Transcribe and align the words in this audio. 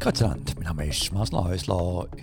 Grüezi 0.00 0.24
mein 0.24 0.44
Name 0.62 0.86
ist 0.86 1.12
Masler 1.12 1.44
Häusler. 1.44 1.76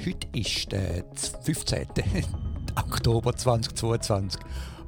Heute 0.04 0.28
ist 0.34 0.72
der 0.72 1.04
15. 1.44 1.86
Oktober 2.76 3.36
2022 3.36 4.42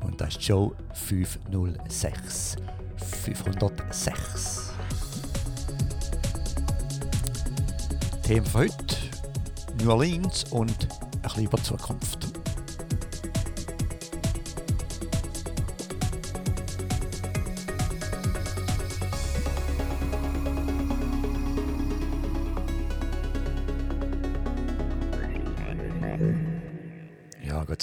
und 0.03 0.19
das 0.19 0.29
ist 0.29 0.43
Show 0.43 0.73
506. 0.95 2.55
506. 2.97 4.73
Thema 8.23 8.45
für 8.47 8.57
heute: 8.57 8.95
New 9.77 9.91
Orleans 9.91 10.45
und 10.49 10.71
ein 10.71 11.21
bisschen 11.21 11.43
über 11.43 11.57
die 11.57 11.63
Zukunft. 11.63 12.28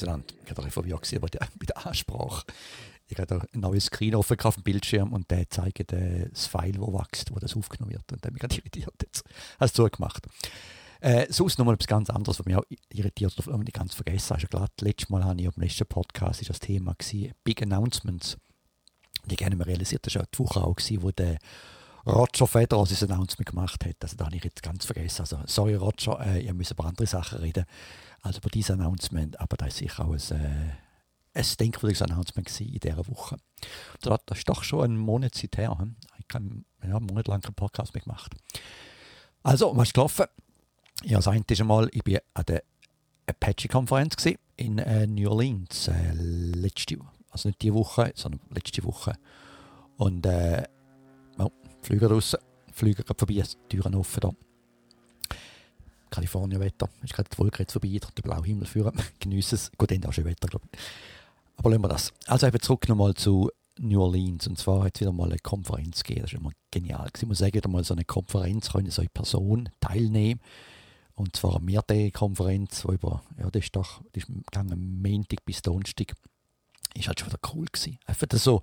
Ja, 0.01 0.07
Dank. 0.07 0.25
Ich 0.45 0.51
war 0.51 0.51
ein 0.51 0.55
bisschen 0.55 0.71
verwirrt 0.71 1.21
bei 1.21 1.29
der, 1.29 1.41
bei 1.59 1.67
der 1.67 1.87
Ansprache. 1.87 2.45
Ich 3.09 3.19
habe 3.19 3.49
ein 3.53 3.61
neues 3.61 3.87
Screen 3.87 4.15
offen 4.17 4.39
auf 4.41 4.57
dem 4.57 4.65
Bildschirm 4.65 5.13
und 5.13 5.31
der 5.31 5.49
zeigt 5.49 5.93
das 5.93 6.47
File, 6.47 6.73
das 6.73 6.93
wächst, 6.93 7.35
wo 7.35 7.39
das 7.39 7.57
aufgenommen 7.57 7.93
wird. 7.93 8.13
Und 8.13 8.25
der 8.25 8.29
hat 8.29 8.33
mich 8.33 8.41
gerade 8.41 8.55
irritiert. 8.57 8.95
Jetzt 9.03 9.25
hast 9.61 9.79
du 9.79 9.85
zugemacht. 9.85 10.27
Äh, 11.01 11.27
sonst 11.31 11.59
nochmal 11.59 11.75
etwas 11.75 11.87
ganz 11.87 12.11
anderes, 12.11 12.39
was 12.39 12.47
mich 12.47 12.57
auch 12.57 12.65
irritiert 12.89 13.35
oder 13.47 13.59
nicht 13.59 13.75
ganz 13.75 13.95
vergessen 13.95 14.37
habe. 14.37 14.47
Klar, 14.47 14.69
letztes 14.81 15.09
Mal 15.09 15.25
habe 15.25 15.41
ich 15.41 15.47
auf 15.47 15.55
dem 15.55 15.63
letzten 15.63 15.87
Podcast 15.87 16.41
ist 16.41 16.51
das 16.51 16.59
Thema 16.59 16.95
gewesen, 16.95 17.33
Big 17.45 17.63
Announcements. 17.63 18.38
Und 19.23 19.33
ich 19.33 19.45
habe 19.45 19.57
mir 19.57 19.66
realisiert, 19.66 20.07
das 20.07 20.15
war 20.15 20.23
auch 20.23 20.27
die 20.27 20.38
Woche 20.38 20.63
auch, 20.63 20.75
gewesen, 20.75 21.03
wo 21.03 21.10
der 21.10 21.38
Roger 22.07 22.46
Federer 22.46 22.87
sein 22.87 23.10
Announcement 23.10 23.46
gemacht 23.46 23.85
hat. 23.85 23.96
Also 24.01 24.16
da 24.16 24.26
habe 24.26 24.37
ich 24.37 24.45
jetzt 24.45 24.62
ganz 24.62 24.85
vergessen. 24.85 25.23
Also 25.23 25.38
sorry 25.46 25.74
Roger, 25.74 26.21
äh, 26.24 26.45
ihr 26.45 26.54
müsst 26.54 26.71
über 26.71 26.85
andere 26.85 27.07
Sachen 27.07 27.38
reden 27.38 27.65
als 28.23 28.38
über 28.38 28.48
dieses 28.48 28.71
Announcement. 28.71 29.38
Aber 29.40 29.57
da 29.57 29.66
ist 29.66 29.79
sicher 29.79 30.04
auch 30.04 30.13
ein, 30.13 30.40
äh, 31.35 31.38
ein 31.38 31.46
denkwürdiges 31.59 32.02
Announcement 32.02 32.60
in 32.60 32.79
dieser 32.79 33.09
Woche. 33.09 33.37
Das 34.01 34.21
ist 34.38 34.48
doch 34.48 34.63
schon 34.63 34.93
ein 34.93 34.96
Monat 34.96 35.35
seither. 35.35 35.76
Hm? 35.79 35.96
Ich 36.18 36.35
habe 36.35 36.45
ja, 36.82 36.96
einen 36.96 37.07
Monat 37.07 37.29
lang 37.29 37.40
keinen 37.40 37.54
Podcast 37.54 37.93
mehr 37.95 38.02
gemacht. 38.02 38.32
Also, 39.43 39.76
was 39.76 39.88
ist 39.88 39.95
gelaufen? 39.95 40.26
Ja, 41.02 41.18
das 41.18 41.29
eine 41.29 41.45
ist 41.48 41.60
einmal, 41.60 41.88
ich 41.93 42.07
war 42.07 42.20
an 42.35 42.45
der 42.46 42.63
Apache-Konferenz 43.26 44.16
in 44.57 44.79
äh, 44.79 45.07
New 45.07 45.29
Orleans 45.29 45.88
äh, 45.88 46.13
letzte 46.13 46.98
also 47.30 47.48
nicht 47.51 47.60
diese 47.60 47.74
Woche, 47.74 48.13
sondern 48.15 48.41
letzte 48.51 48.82
Woche. 48.85 49.13
Und 49.98 50.24
äh, 50.24 50.63
Flüger 51.87 52.09
draußen, 52.09 52.40
Flüger 52.73 53.04
gerade 53.04 53.18
vorbei, 53.18 53.45
Türen 53.68 53.95
offen 53.95 54.20
da. 54.20 54.30
Kalifornien-Wetter, 56.10 56.88
ist 57.04 57.15
gerade 57.15 57.29
die 57.32 57.38
Wolke 57.38 57.62
jetzt 57.62 57.74
vorbei, 57.74 58.01
der 58.01 58.23
blaue 58.23 58.45
Himmel 58.45 58.66
führen, 58.66 59.01
genieße 59.20 59.54
es. 59.54 59.70
Gut, 59.79 59.92
dann 59.92 60.04
auch 60.04 60.12
schon 60.12 60.24
Wetter, 60.24 60.48
glaube 60.48 60.66
ich. 60.73 60.80
Aber 61.57 61.70
lassen 61.70 61.82
wir 61.82 61.88
das. 61.88 62.12
Also 62.26 62.48
eben 62.48 62.60
zurück 62.60 62.88
nochmal 62.88 63.14
zu 63.14 63.51
New 63.79 64.03
Orleans. 64.03 64.48
Und 64.48 64.59
zwar 64.59 64.82
hat 64.82 64.97
es 64.97 65.03
wieder 65.03 65.12
mal 65.12 65.28
eine 65.28 65.38
Konferenz 65.38 66.03
gegeben. 66.03 66.22
Das 66.22 66.32
ist 66.32 66.38
immer 66.41 66.50
genial. 66.72 67.09
Ich 67.16 67.25
muss 67.25 67.38
sagen, 67.38 67.54
wieder 67.54 67.69
mal 67.69 67.84
so 67.84 67.94
eine 67.94 68.04
Konferenz 68.04 68.72
können 68.72 68.91
so 68.91 69.03
eine 69.03 69.09
Person 69.09 69.69
teilnehmen. 69.78 70.41
Und 71.14 71.37
zwar 71.37 71.54
eine 71.54 71.66
Mehrtägige-Konferenz, 71.66 72.82
die 72.82 72.94
über, 72.94 73.22
ja, 73.38 73.48
das 73.48 73.62
ist 73.62 73.76
doch, 73.76 74.03
das 74.12 74.25
ist 74.25 74.26
gegangen 74.26 75.00
Montag 75.00 75.44
bis 75.44 75.62
Donnerstag. 75.62 76.14
Ist 76.94 77.06
halt 77.06 77.20
schon 77.20 77.28
wieder 77.28 77.38
cool 77.54 77.66
gewesen. 77.66 77.98
Einfach 78.06 78.26
so 78.32 78.62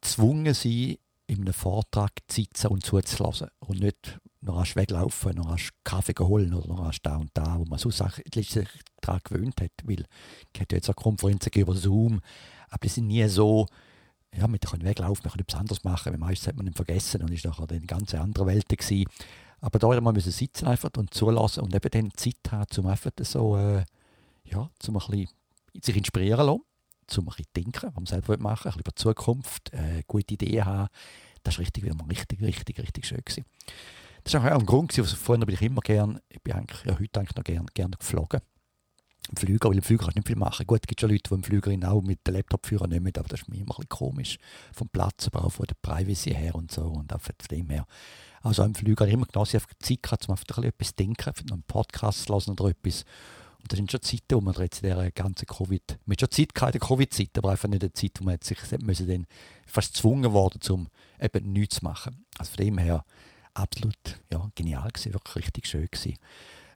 gezwungen 0.00 0.54
sein, 0.54 0.96
in 1.26 1.40
einem 1.40 1.52
Vortrag 1.52 2.12
zu 2.28 2.36
sitzen 2.36 2.68
und 2.68 2.84
zuzulassen. 2.84 3.48
Und 3.60 3.80
nicht 3.80 4.18
noch 4.40 4.56
rasch 4.56 4.76
weglaufen, 4.76 5.36
noch 5.36 5.50
rasch 5.50 5.70
Kaffee 5.84 6.14
holen 6.18 6.54
oder 6.54 6.68
noch 6.68 6.84
rasch 6.84 7.02
da 7.02 7.16
und 7.16 7.30
da, 7.34 7.58
wo 7.58 7.64
man 7.64 7.78
sich 7.78 8.68
daran 9.00 9.20
gewöhnt 9.24 9.60
hat. 9.60 9.72
Weil 9.84 10.04
ich 10.52 10.60
hätte 10.60 10.76
jetzt 10.76 10.88
auch 10.88 10.96
Konferenzen 10.96 11.52
über 11.54 11.74
Zoom, 11.74 12.20
aber 12.68 12.82
die 12.82 12.88
sind 12.88 13.08
nie 13.08 13.26
so, 13.28 13.66
ja, 14.34 14.46
man 14.46 14.60
kann 14.60 14.84
weglaufen, 14.84 15.22
man 15.24 15.32
kann 15.32 15.40
etwas 15.40 15.60
anderes 15.60 15.84
machen, 15.84 16.12
weil 16.12 16.18
meistens 16.18 16.48
hat 16.48 16.56
man 16.56 16.66
ihn 16.66 16.74
vergessen 16.74 17.22
und 17.22 17.32
ist 17.32 17.44
nachher 17.44 17.68
eine 17.68 17.80
ganz 17.80 18.14
andere 18.14 18.46
Welt 18.46 18.68
gewesen. 18.68 19.06
Aber 19.60 19.78
da 19.78 20.00
mal 20.00 20.12
müssen 20.12 20.32
sitzen 20.32 20.66
einfach 20.66 20.90
und 20.96 21.12
zulassen 21.14 21.62
und 21.62 21.74
eben 21.74 21.90
dann 21.90 22.12
Zeit 22.16 22.52
haben, 22.52 22.66
um 22.78 22.86
einfach 22.86 23.10
so, 23.20 23.56
äh, 23.56 23.84
ja, 24.44 24.70
zum 24.78 24.96
ein 24.96 25.06
bisschen 25.06 25.28
sich 25.82 25.96
inspirieren 25.96 26.46
lassen, 26.46 26.62
zum 27.06 27.28
denken, 27.56 27.86
was 27.86 27.94
man 27.94 28.06
selber 28.06 28.36
machen 28.38 28.64
will, 28.64 28.72
ein 28.72 28.74
bisschen 28.74 28.80
über 28.80 28.90
die 28.90 29.02
Zukunft, 29.02 29.72
äh, 29.72 30.02
gute 30.06 30.34
Ideen 30.34 30.64
haben. 30.64 30.88
Das 31.42 31.54
war 31.54 31.60
richtig, 31.60 31.84
richtig, 31.84 32.42
richtig, 32.42 32.78
richtig 32.78 33.06
schön 33.06 33.22
gewesen. 33.24 33.44
Das 34.24 34.34
war 34.34 34.56
auch 34.56 34.60
ein 34.60 34.66
Grund, 34.66 34.90
gewesen, 34.90 35.04
also 35.04 35.16
vorher 35.16 35.46
bin 35.46 35.54
ich 35.54 35.62
immer 35.62 35.80
gern, 35.80 36.20
ich 36.28 36.42
bin 36.42 36.54
eigentlich, 36.54 36.84
ja, 36.84 36.98
heute 36.98 37.20
eigentlich 37.20 37.36
noch 37.36 37.44
gern, 37.44 37.66
gern 37.74 37.92
geflogen. 37.92 38.40
Im 39.28 39.36
Flüger, 39.36 39.68
weil 39.68 39.76
im 39.76 39.82
Flüger 39.82 40.04
kannst 40.04 40.16
du 40.16 40.20
nicht 40.20 40.28
viel 40.28 40.36
machen. 40.36 40.66
Gut, 40.66 40.80
es 40.82 40.86
gibt 40.86 41.00
schon 41.00 41.10
Leute, 41.10 41.28
die 41.28 41.34
im 41.34 41.42
Flüger 41.42 41.72
auch 41.88 42.02
mit 42.02 42.26
dem 42.26 42.34
Laptop 42.34 42.66
führen 42.66 42.90
nehmen, 42.90 43.12
aber 43.16 43.28
das 43.28 43.40
ist 43.40 43.48
mir 43.48 43.56
immer 43.56 43.74
ein 43.74 43.86
bisschen 43.86 43.88
komisch. 43.88 44.38
Vom 44.72 44.88
Platz, 44.88 45.26
aber 45.26 45.44
auch 45.44 45.50
von 45.50 45.66
der 45.66 45.74
Privacy 45.82 46.30
her 46.32 46.54
und 46.54 46.70
so 46.70 46.82
und 46.82 47.12
auch 47.12 47.20
von 47.20 47.34
dem 47.50 47.70
her. 47.70 47.86
Also 48.42 48.62
im 48.62 48.74
Flüger 48.74 49.00
habe 49.02 49.08
ich 49.08 49.14
immer 49.14 49.26
genossen, 49.26 49.56
einfach 49.56 49.72
Zeit 49.80 50.02
gehabt, 50.02 50.28
um 50.28 50.32
einfach 50.32 50.44
ein 50.44 50.46
bisschen 50.46 50.64
etwas 50.64 50.88
zu 50.88 50.94
denken, 50.94 51.32
noch 51.48 51.54
einen 51.54 51.62
Podcast 51.64 52.22
zu 52.24 52.34
hören 52.34 52.52
oder 52.52 52.70
etwas. 52.70 53.04
Das 53.68 53.76
sind 53.76 53.90
schon 53.90 54.02
Zeiten, 54.02 54.34
wo 54.34 54.40
man 54.40 54.54
jetzt 54.54 54.82
in 54.82 54.90
dieser 54.90 55.10
ganzen 55.10 55.46
Covid, 55.46 55.98
man 56.04 56.14
hat 56.14 56.20
schon 56.20 56.30
Zeit 56.30 56.54
gehabt 56.54 56.74
in 56.74 56.80
der 56.80 56.88
Covid-Zeit, 56.88 57.38
aber 57.38 57.50
einfach 57.50 57.68
nicht 57.68 57.82
eine 57.82 57.92
Zeit, 57.92 58.12
wo 58.20 58.24
man 58.24 58.38
sich 58.40 58.58
dann 59.06 59.26
fast 59.66 59.94
gezwungen 59.94 60.32
worden, 60.32 60.60
um 60.70 60.88
eben 61.20 61.52
nichts 61.52 61.76
zu 61.76 61.84
machen. 61.84 62.24
Also 62.38 62.52
von 62.52 62.64
dem 62.64 62.78
her 62.78 63.04
absolut 63.54 63.96
ja, 64.32 64.50
genial 64.54 64.90
gewesen, 64.90 65.14
wirklich 65.14 65.36
richtig 65.36 65.66
schön 65.66 65.88
gewesen. 65.90 66.18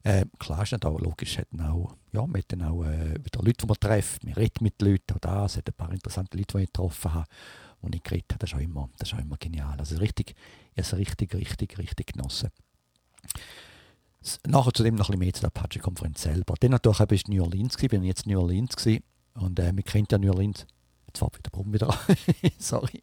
Äh, 0.02 0.24
klar 0.38 0.62
ist 0.62 0.84
auch, 0.84 0.98
logisch, 0.98 1.38
hat 1.38 1.48
auch, 1.60 1.94
ja, 2.12 2.26
man 2.26 2.38
hat 2.38 2.52
dann 2.52 2.62
auch 2.62 2.84
äh, 2.84 3.22
wieder 3.22 3.42
Leute, 3.42 3.58
die 3.62 3.66
man 3.66 3.76
trifft, 3.78 4.24
man 4.24 4.32
redet 4.32 4.62
mit 4.62 4.80
Leuten, 4.80 5.14
auch 5.14 5.18
da, 5.18 5.44
es 5.44 5.58
hat 5.58 5.68
ein 5.68 5.74
paar 5.74 5.92
interessante 5.92 6.38
Leute, 6.38 6.56
die 6.56 6.64
ich 6.64 6.72
getroffen 6.72 7.12
habe, 7.12 7.26
und 7.82 7.94
ich 7.94 8.02
geredet 8.02 8.32
habe, 8.32 8.38
das 8.38 8.50
ist 8.50 8.56
auch 8.56 8.60
immer, 8.60 8.88
das 8.98 9.08
ist 9.08 9.14
auch 9.14 9.22
immer 9.22 9.36
genial. 9.36 9.78
Also 9.78 9.96
richtig, 9.96 10.34
ich 10.74 10.78
habe 10.78 10.80
es 10.82 10.96
richtig, 10.96 11.34
richtig, 11.34 11.78
richtig 11.78 12.12
genossen. 12.12 12.50
Nachher 14.47 14.72
zudem 14.72 14.97
noch 14.97 15.08
ein 15.08 15.19
bisschen 15.19 15.19
mehr 15.19 15.32
zu 15.32 15.41
der 15.41 15.48
Apache-Konferenz 15.48 16.22
selber. 16.22 16.54
Dann 16.60 16.72
natürlich 16.72 16.98
war 16.98 17.10
in 17.10 17.34
New 17.34 17.42
Orleans, 17.42 17.76
ich 17.81 17.88
bin 17.88 18.03
jetzt 18.03 18.26
in 18.26 18.32
New 18.32 18.41
Orleans 18.41 18.76
gewesen, 18.76 19.03
und 19.34 19.58
äh, 19.58 19.72
wir 19.75 19.82
kennen 19.82 20.06
ja 20.10 20.19
New 20.19 20.31
Orleans, 20.31 20.66
jetzt 21.06 21.22
war 21.22 21.31
der 21.31 21.50
Brumm 21.50 21.72
wieder 21.72 21.98
sorry. 22.59 23.00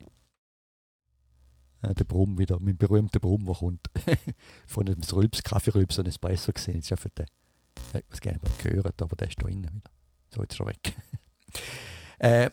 Äh, 1.82 1.94
der 1.96 2.04
Brumm 2.04 2.38
wieder, 2.38 2.60
mein 2.60 2.78
berühmter 2.78 3.20
Brumm, 3.20 3.46
der 3.46 3.56
kommt. 3.56 3.88
Von 4.68 4.88
einem 4.88 5.02
Rülps, 5.02 5.44
Kaffee-Rülps 5.44 6.00
und 6.00 6.08
Espresso 6.08 6.52
gesehen. 6.52 6.76
Jetzt 6.76 6.92
ist 6.92 7.18
der, 7.18 7.26
ich 7.94 7.94
weiß 8.12 8.22
gar 8.22 8.32
nicht, 8.34 8.44
ob 8.44 8.58
gehört, 8.60 9.02
aber 9.02 9.16
der 9.16 9.30
ist 9.30 9.42
da 9.42 9.48
innen 9.48 9.64
wieder. 9.74 9.92
So, 10.34 10.42
jetzt 10.42 10.56
schon 10.56 10.68
weg. 10.68 10.94
äh, 12.20 12.50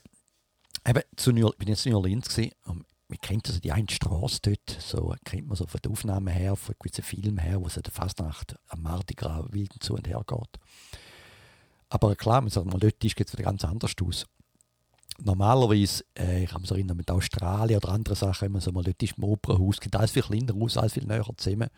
eben, 0.87 1.03
zu 1.17 1.33
New, 1.33 1.51
bin 1.59 1.69
jetzt 1.69 1.85
in 1.87 1.93
New 1.93 1.99
Orleans 1.99 2.29
gewesen, 2.29 2.53
man 3.09 3.19
kennt 3.21 3.49
also 3.49 3.61
die 3.61 3.73
eine 3.73 3.91
Straße 3.91 4.41
dort, 4.43 4.79
so 4.81 5.15
kennt 5.25 5.47
man 5.47 5.57
so 5.57 5.67
von 5.67 5.81
der 5.83 5.93
Aufnahme 5.93 6.31
her, 6.31 6.57
von 6.57 6.75
gewissen 6.79 7.05
Filmen 7.05 7.39
her, 7.39 7.61
wo 7.61 7.67
es 7.67 7.75
der 7.75 7.93
Fastnacht 7.93 8.57
am 8.69 8.83
Mardi 8.83 9.15
Gras 9.15 9.45
wild 9.51 9.73
zu 9.81 9.95
und 9.95 10.09
her 10.09 10.23
geht. 10.27 10.61
Aber 11.91 12.17
klar, 12.17 12.41
man 12.41 12.51
sagt 12.51 12.67
mal, 12.67 12.79
dort 12.79 12.99
geht 12.99 13.21
es 13.21 13.33
wieder 13.33 13.45
ganz 13.45 13.65
anders 13.65 13.93
aus 14.03 14.27
normalerweise, 15.23 16.05
äh, 16.19 16.45
ich 16.45 16.51
kann 16.51 16.63
mich 16.63 16.71
erinnern, 16.71 16.97
mit 16.97 17.11
Australien 17.11 17.79
oder 17.79 17.91
anderen 17.91 18.17
Sachen, 18.17 18.47
immer 18.47 18.61
so 18.61 18.73
mal 18.73 18.83
dort 18.83 19.03
ist 19.03 19.17
im 19.17 19.25
Opernhaus, 19.25 19.81
geht 19.81 19.95
alles 19.97 20.11
viel 20.11 20.23
kleiner 20.23 20.55
aus, 20.55 20.77
alles 20.77 20.95
viel 20.95 21.05
näher 21.05 21.27
zusammen. 21.37 21.69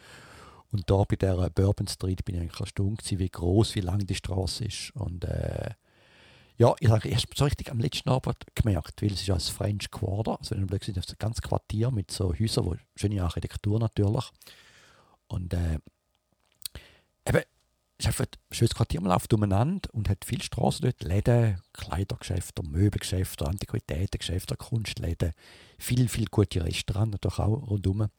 Und 0.73 0.91
da 0.91 1.05
bei 1.05 1.17
der 1.17 1.51
Bourbon 1.51 1.87
Street 1.87 2.25
bin 2.25 2.37
ich 2.37 2.41
eigentlich 2.43 2.61
erstaunt 2.61 3.03
wie 3.09 3.29
groß, 3.29 3.75
wie 3.77 3.81
lang 3.81 4.01
die 4.01 4.15
Straße 4.15 4.65
ist. 4.65 4.91
Und 4.95 5.25
äh, 5.25 5.71
ja, 6.59 6.75
ich 6.81 6.89
habe 6.89 7.09
erst 7.09 7.27
so 7.35 7.45
richtig 7.45 7.71
am 7.71 7.81
letzten 7.81 8.09
Abend 8.09 8.37
gemerkt, 8.55 9.03
weil 9.03 9.13
es 9.13 9.21
ist 9.21 9.27
ja 9.27 9.35
das 9.35 9.51
French 9.51 9.91
Quarter, 9.91 10.39
also 10.39 10.55
wenn 10.55 10.63
du 10.63 10.67
plötzlich 10.67 10.97
das 10.97 11.19
ganze 11.19 11.43
Quartier 11.43 11.91
mit 11.91 12.11
so 12.11 12.33
Häusern, 12.33 12.65
wo 12.65 12.77
schöne 12.95 13.23
Architektur 13.23 13.79
natürlich. 13.79 14.25
Und 15.29 15.53
äh, 15.53 15.79
eben, 17.27 17.43
es 17.99 18.05
ist 18.05 18.07
einfach 18.07 18.25
ein 18.25 18.55
schönes 18.55 18.75
Quartier, 18.75 19.01
man 19.03 19.13
läuft 19.13 19.33
umeinander 19.35 19.89
und 19.93 20.09
hat 20.09 20.25
viele 20.25 20.43
Straßen 20.43 20.83
dort, 20.83 21.03
Läden, 21.03 21.61
Kleidergeschäfte, 21.75 22.63
Möbelgeschäfte, 22.63 23.47
Antiquitätengeschäfte, 23.47 24.57
Kunstläden, 24.57 25.33
viel, 25.79 26.09
viel 26.09 26.27
gute 26.27 26.65
Restaurants 26.65 27.13
natürlich 27.13 27.39
auch 27.39 27.71
rundherum. 27.71 28.01
Und 28.01 28.11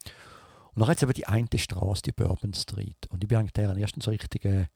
dann 0.76 0.88
hat 0.88 0.98
es 0.98 1.04
aber 1.04 1.14
die 1.14 1.28
eine 1.28 1.48
Straße, 1.56 2.04
die 2.04 2.12
Bourbon 2.12 2.54
Street. 2.54 3.08
Und 3.10 3.24
ich 3.24 3.28
bin 3.28 3.40
eigentlich 3.40 3.54
der 3.54 3.70
ersten 3.78 4.02
so 4.02 4.12
richtige, 4.12 4.70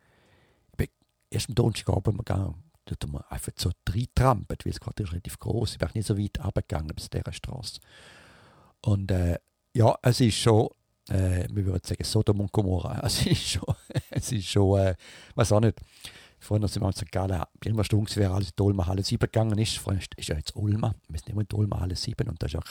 ich 0.71 0.77
bin 0.77 0.87
erst 1.29 1.49
am 1.49 1.55
Donnerstagabend 1.55 2.17
gegangen, 2.17 2.55
dort 2.85 3.03
haben 3.03 3.13
wir 3.13 3.31
einfach 3.31 3.51
so 3.55 3.71
reintrampelt, 3.89 4.65
weil 4.65 4.71
das 4.71 4.79
Quartier 4.79 5.05
ist 5.05 5.11
relativ 5.11 5.39
groß. 5.39 5.73
Ich 5.73 5.77
bin 5.77 5.89
nicht 5.93 6.07
so 6.07 6.17
weit 6.17 6.43
runtergegangen 6.43 6.95
bis 6.95 7.09
dieser 7.09 7.33
Straße. 7.33 7.79
Und 8.81 9.11
äh, 9.11 9.37
ja, 9.75 9.95
es 10.01 10.19
ist 10.19 10.35
schon 10.37 10.69
äh, 11.09 11.47
wir 11.51 11.65
würden 11.65 11.81
sagen 11.83 12.03
Sodom 12.03 12.41
und 12.41 12.51
Gomorra. 12.51 13.01
Es 13.03 13.25
ist 13.25 13.49
schon, 13.49 13.75
es 14.09 14.31
ist 14.31 14.47
schon 14.47 14.79
äh, 14.79 14.95
weiß 15.35 15.51
auch 15.51 15.59
nicht. 15.59 15.79
Vorhin 16.39 16.67
sind 16.67 16.81
wir 16.81 16.87
in 16.87 16.93
St. 16.93 17.11
Gallen, 17.11 17.43
immer 17.65 17.83
Stunde 17.83 18.15
wäre 18.15 18.33
alles 18.33 18.51
in 18.57 18.65
Olma 18.65 18.87
Halle 18.87 19.03
7 19.03 19.19
gegangen 19.19 19.59
ist. 19.59 19.77
Vorhin 19.77 20.01
ist 20.17 20.27
ja 20.27 20.35
jetzt 20.35 20.55
Olma, 20.55 20.95
wir 21.07 21.19
sind 21.19 21.29
immer 21.29 21.41
in 21.41 21.47
Olma 21.53 21.79
Halle 21.79 21.95
7 21.95 22.27
und 22.27 22.41
da 22.41 22.47
ist 22.47 22.55
auch 22.55 22.65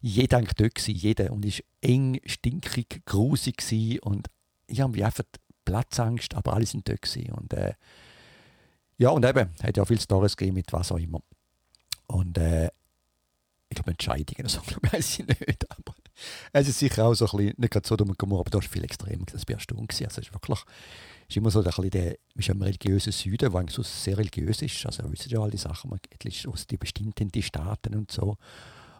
jeder 0.00 0.40
dort 0.40 0.74
gewesen, 0.74 0.96
jeder. 0.96 1.32
Und 1.32 1.44
es 1.44 1.58
war 1.58 1.64
eng, 1.90 2.20
stinkig, 2.26 3.04
grusig 3.06 3.58
gewesen 3.58 4.00
und 4.00 4.28
irgendwie 4.66 5.04
einfach 5.04 5.24
Platzangst, 5.64 6.34
aber 6.34 6.54
alle 6.54 6.66
sind 6.66 6.88
dort 6.88 7.02
gewesen. 7.02 7.32
Und 7.32 7.52
äh, 7.52 7.74
ja, 8.98 9.10
und 9.10 9.24
eben, 9.24 9.50
hat 9.62 9.76
ja 9.76 9.84
viele 9.84 10.00
Stories 10.00 10.36
gegeben 10.36 10.56
mit 10.56 10.72
was 10.72 10.92
auch 10.92 10.98
immer. 10.98 11.20
Und 12.08 12.36
äh, 12.38 12.66
ich 13.68 13.74
glaube, 13.74 13.92
Entscheidungen 13.92 14.40
oder 14.40 14.48
so, 14.48 14.60
glaube 14.66 14.98
ich, 14.98 15.18
nicht. 15.18 15.70
Aber 15.70 15.94
es 16.52 16.68
ist 16.68 16.78
sicher 16.78 17.04
auch 17.04 17.14
so 17.14 17.26
ein 17.26 17.36
bisschen, 17.36 17.54
nicht 17.58 17.72
gerade 17.72 17.86
so 17.86 17.96
dumm 17.96 18.14
Gomorra, 18.16 18.40
aber 18.40 18.50
da 18.50 18.58
ist 18.58 18.68
viel 18.68 18.84
extrem, 18.84 19.24
das 19.26 19.46
war 19.46 19.54
erstaunt. 19.54 19.92
Also 19.92 20.04
es 20.04 20.18
ist 20.18 20.32
wirklich, 20.32 20.58
ist 21.28 21.36
immer 21.36 21.50
so 21.50 21.60
ein 21.60 21.64
bisschen 21.64 21.90
der, 21.90 22.16
ist 22.34 22.50
ein 22.50 22.62
religiöser 22.62 23.12
Süden, 23.12 23.52
der 23.52 23.66
so 23.68 23.82
sehr 23.82 24.18
religiös 24.18 24.62
ist. 24.62 24.84
Also 24.84 25.02
ihr 25.02 25.12
wisst 25.12 25.30
ja 25.30 25.40
all 25.40 25.50
die 25.50 25.58
Sachen, 25.58 25.90
man 25.90 26.00
ist 26.24 26.48
aus 26.48 26.66
die 26.66 26.76
bestimmten 26.76 27.30
die 27.30 27.42
Staaten 27.42 27.94
und 27.94 28.10
so. 28.10 28.36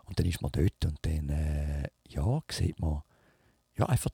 Und 0.04 0.18
dann 0.18 0.26
ist 0.26 0.40
man 0.40 0.52
dort 0.52 0.84
und 0.84 0.98
dann, 1.02 1.28
äh, 1.28 1.88
ja, 2.08 2.42
sieht 2.50 2.78
man, 2.80 3.02
ja, 3.76 3.86
einfach 3.86 4.10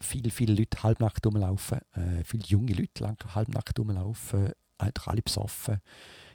viele, 0.00 0.30
viele 0.30 0.54
Leute 0.54 0.82
halbnackt 0.82 1.24
rumlaufen, 1.26 1.78
äh, 1.94 2.24
viele 2.24 2.44
junge 2.44 2.72
Leute 2.72 3.14
halbnackt 3.34 3.78
rumlaufen, 3.78 4.52
einfach 4.78 5.08
alle 5.08 5.22
besoffen, 5.22 5.80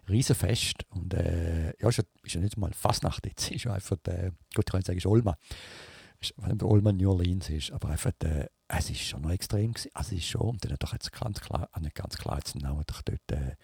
Riesenfest. 0.09 0.85
Und 0.89 1.13
äh, 1.13 1.73
ja, 1.79 1.89
ist 1.89 1.97
ja, 1.97 2.03
ist 2.23 2.35
ja 2.35 2.41
nicht 2.41 2.57
mal 2.57 2.73
Fastnacht 2.73 3.25
jetzt, 3.25 3.51
ist 3.51 3.65
ja 3.65 3.73
einfach, 3.73 3.97
äh, 4.07 4.31
gut, 4.55 4.65
ich 4.65 4.65
kann 4.65 4.79
nicht 4.79 4.87
sagen, 4.87 4.97
ist 4.97 5.05
Olma, 5.05 5.37
ist, 6.19 6.33
Olma 6.61 6.91
New 6.91 7.09
Orleans 7.09 7.49
ist, 7.49 7.71
aber 7.71 7.89
einfach, 7.89 8.11
äh, 8.23 8.47
es 8.67 8.89
ist 8.89 9.01
schon 9.01 9.21
noch 9.21 9.31
extrem 9.31 9.73
gewesen, 9.73 9.91
also 9.93 10.15
es 10.15 10.19
ist 10.19 10.27
schon, 10.27 10.41
und 10.41 10.65
dann 10.65 10.75
doch 10.79 10.93
jetzt 10.93 11.11
ganz 11.11 11.39
klar, 11.39 11.69
äh, 11.75 11.79
nicht 11.79 11.95
ganz 11.95 12.17
klar 12.17 12.37
jetzt 12.37 12.55
Namen 12.55 12.83
doch 12.87 13.01
dort, 13.01 13.31
äh, 13.31 13.55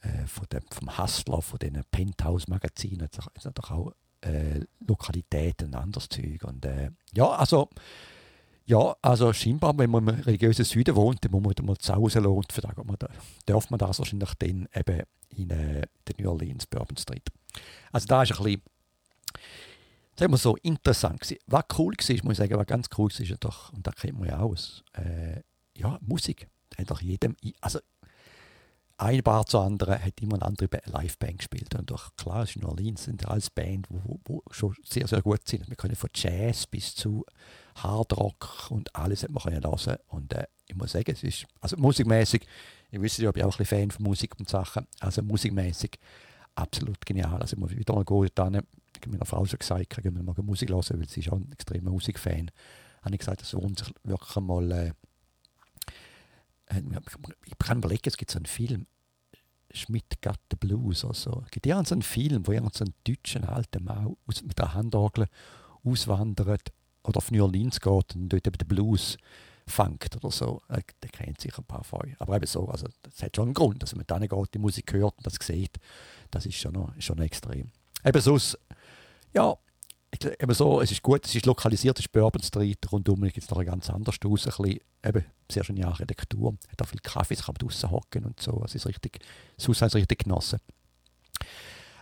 äh, 0.00 0.26
von 0.26 0.46
dem, 0.52 0.62
vom 0.70 0.96
Hustler, 0.96 1.42
von 1.42 1.58
diesen 1.58 1.82
Penthouse-Magazinen, 1.90 3.08
jetzt 3.12 3.58
doch 3.58 3.70
auch 3.70 3.92
äh, 4.20 4.60
Lokalitäten 4.86 5.68
und 5.68 5.74
anderes 5.74 6.08
Zeug. 6.08 6.44
Und 6.44 6.64
äh, 6.64 6.90
ja, 7.14 7.28
also 7.30 7.68
ja, 8.68 8.94
also 9.00 9.32
scheinbar, 9.32 9.76
wenn 9.78 9.90
man 9.90 10.06
im 10.08 10.20
religiösen 10.20 10.64
Süden 10.64 10.94
wohnt, 10.94 11.24
dann 11.24 11.32
muss 11.32 11.42
man 11.56 11.66
mal 11.66 11.78
zu 11.78 11.94
Hause 11.94 12.20
lohnt. 12.20 12.52
Für 12.52 12.60
das 12.60 12.74
darf 13.46 13.70
man 13.70 13.78
das 13.78 13.98
wahrscheinlich 13.98 14.34
dann 14.34 14.68
eben 14.74 15.02
in 15.30 15.50
äh, 15.50 15.86
der 16.06 16.14
New 16.18 16.30
Orleans 16.30 16.66
Bourbon 16.66 16.98
Street. 16.98 17.26
Also 17.92 18.06
da 18.06 18.22
ist 18.22 18.38
ein 18.38 18.44
bisschen, 18.44 18.62
sagen 20.16 20.32
wir 20.32 20.36
so, 20.36 20.56
interessant 20.56 21.20
gewesen. 21.20 21.40
Was 21.46 21.64
cool 21.78 21.94
war, 21.94 22.24
muss 22.24 22.32
ich 22.32 22.38
sagen, 22.38 22.58
was 22.58 22.66
ganz 22.66 22.88
cool 22.98 23.10
war, 23.10 23.20
ist 23.20 23.44
doch, 23.44 23.72
und 23.72 23.86
da 23.86 23.90
kennt 23.90 24.18
man 24.18 24.28
ja 24.28 24.38
aus, 24.40 24.84
äh, 24.92 25.40
ja, 25.74 25.98
Musik. 26.02 26.48
Hat 26.76 26.90
doch 26.90 27.00
jedem, 27.00 27.36
also 27.62 27.78
ein 28.98 29.22
Bar 29.22 29.46
zur 29.46 29.62
anderen 29.62 30.04
hat 30.04 30.20
immer 30.20 30.34
eine 30.34 30.44
andere 30.44 30.68
Liveband 30.86 31.38
gespielt. 31.38 31.74
Und 31.76 31.90
doch, 31.90 32.14
klar, 32.16 32.42
es 32.42 32.50
ist 32.50 32.62
New 32.62 32.68
Orleans, 32.68 33.04
sind 33.04 33.26
alles 33.26 33.48
Band, 33.48 33.86
wo, 33.88 34.20
wo 34.24 34.42
schon 34.50 34.74
sehr, 34.84 35.06
sehr 35.06 35.22
gut 35.22 35.46
sind. 35.46 35.68
Wir 35.68 35.76
können 35.76 35.94
von 35.94 36.10
Jazz 36.12 36.66
bis 36.66 36.96
zu 36.96 37.24
Hardrock 37.76 38.70
und 38.70 38.94
alles 38.96 39.22
hat 39.22 39.30
man 39.30 39.42
können 39.44 39.62
hören. 39.62 39.98
Und 40.08 40.32
äh, 40.32 40.46
ich 40.66 40.74
muss 40.74 40.92
sagen, 40.92 41.12
es 41.12 41.22
ist, 41.22 41.46
also 41.60 41.76
musikmäßig, 41.76 42.44
ich 42.90 43.00
wüsste 43.00 43.22
ja, 43.22 43.30
ich 43.30 43.34
bin 43.34 43.44
auch 43.44 43.52
ein 43.52 43.58
bisschen 43.58 43.78
Fan 43.78 43.90
von 43.92 44.04
Musik 44.04 44.34
und 44.38 44.48
Sachen, 44.48 44.86
also 44.98 45.22
musikmäßig 45.22 45.98
absolut 46.56 47.06
genial. 47.06 47.40
Also 47.40 47.54
ich 47.54 47.60
muss 47.60 47.70
wieder 47.70 47.94
mal 47.94 48.04
gehen, 48.04 48.28
dann, 48.34 48.54
ich 48.54 49.02
habe 49.02 49.10
meiner 49.10 49.26
Frau 49.26 49.44
schon 49.44 49.60
gesagt, 49.60 49.96
ich 49.96 50.04
will 50.04 50.10
mal 50.10 50.34
Musik 50.42 50.70
hören, 50.70 50.98
weil 50.98 51.08
sie 51.08 51.20
ist 51.20 51.30
auch 51.30 51.36
ein 51.36 51.52
extremer 51.52 51.92
Musikfan. 51.92 52.50
Habe 53.02 53.14
ich 53.14 53.20
gesagt, 53.20 53.42
das 53.42 53.52
lohnt 53.52 53.78
sich 53.78 53.94
wirklich 54.02 54.36
mal 54.44 54.72
äh, 54.72 54.92
ich 56.70 57.58
kann 57.58 57.78
überlegen, 57.78 58.02
es 58.04 58.16
gibt 58.16 58.30
so 58.30 58.38
einen 58.38 58.46
Film, 58.46 58.86
Schmidt 59.72 60.22
Got 60.22 60.38
the 60.50 60.56
Blues 60.56 61.04
oder 61.04 61.14
so. 61.14 61.42
Es 61.44 61.50
gibt 61.50 61.66
ja 61.66 61.82
so 61.84 61.94
einen 61.94 62.02
Film, 62.02 62.46
wo 62.46 62.52
irgendein 62.52 62.74
so 62.74 62.84
ein 62.84 62.94
deutscher 63.04 63.48
alter 63.48 63.80
Mann 63.80 64.16
mit 64.26 64.58
der 64.58 64.74
Handorgel 64.74 65.26
auswandert 65.84 66.72
oder 67.04 67.18
auf 67.18 67.30
New 67.30 67.42
Orleans 67.44 67.80
geht 67.80 68.14
und 68.14 68.28
dort 68.28 68.46
eben 68.46 68.58
den 68.58 68.68
Blues 68.68 69.18
fängt 69.66 70.16
oder 70.16 70.30
so. 70.30 70.62
Äh, 70.68 70.82
der 71.02 71.10
kennt 71.10 71.40
sicher 71.40 71.58
ein 71.58 71.64
paar 71.64 71.84
von 71.84 72.02
euch. 72.02 72.14
Aber 72.18 72.36
eben 72.36 72.46
so, 72.46 72.66
also 72.68 72.86
das 73.02 73.22
hat 73.22 73.36
schon 73.36 73.48
einen 73.48 73.54
Grund, 73.54 73.82
dass 73.82 73.94
man 73.94 74.06
dann 74.06 74.26
geht, 74.26 74.54
die 74.54 74.58
Musik 74.58 74.92
hört 74.92 75.16
und 75.18 75.26
das 75.26 75.34
sieht. 75.40 75.76
Das 76.30 76.46
ist 76.46 76.56
schon 76.56 76.72
noch, 76.72 76.92
schon 76.98 77.18
extrem. 77.18 77.70
Eben 78.04 78.20
sonst, 78.20 78.58
ja, 79.34 79.56
eben 80.40 80.54
so, 80.54 80.80
es 80.80 80.90
ist 80.90 81.02
gut, 81.02 81.26
es 81.26 81.34
ist 81.34 81.46
lokalisiert, 81.46 81.98
es 81.98 82.06
ist 82.06 82.12
Bourbon 82.12 82.42
Street, 82.42 82.78
rundum 82.90 83.22
gibt 83.22 83.38
es 83.38 83.50
noch 83.50 83.58
ein 83.58 83.66
ganz 83.66 83.90
anderes 83.90 84.18
Haus, 84.24 84.46
ein 84.46 84.64
bisschen, 84.64 84.80
eben, 85.04 85.24
sehr 85.50 85.64
schöne 85.64 85.86
Architektur, 85.86 86.56
hat 86.70 86.82
auch 86.82 86.88
viel 86.88 87.00
Kaffee, 87.00 87.36
kann 87.36 87.54
man 87.58 87.68
draußen 87.68 87.90
hocken 87.90 88.24
und 88.24 88.40
so, 88.40 88.62
es 88.64 88.74
ist 88.74 88.86
richtig, 88.86 89.20
das 89.56 89.68
Haus 89.68 89.82
hat 89.82 89.94
richtig 89.94 90.24
genossen. 90.24 90.58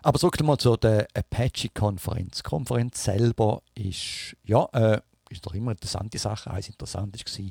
Aber 0.03 0.21
zurück 0.21 0.41
mal 0.45 0.57
zu 0.57 0.77
der 0.77 1.09
Apache-Konferenz. 1.15 2.37
Die 2.37 2.43
Konferenz 2.45 3.03
selber 3.03 3.63
ist, 3.75 4.37
ja, 4.45 4.69
äh, 4.73 5.01
ist 5.31 5.45
doch 5.45 5.53
immer 5.53 5.71
eine 5.71 5.73
interessante 5.73 6.17
Sache. 6.19 6.49
Eines 6.49 6.69
interessant 6.69 7.17
war, 7.17 7.51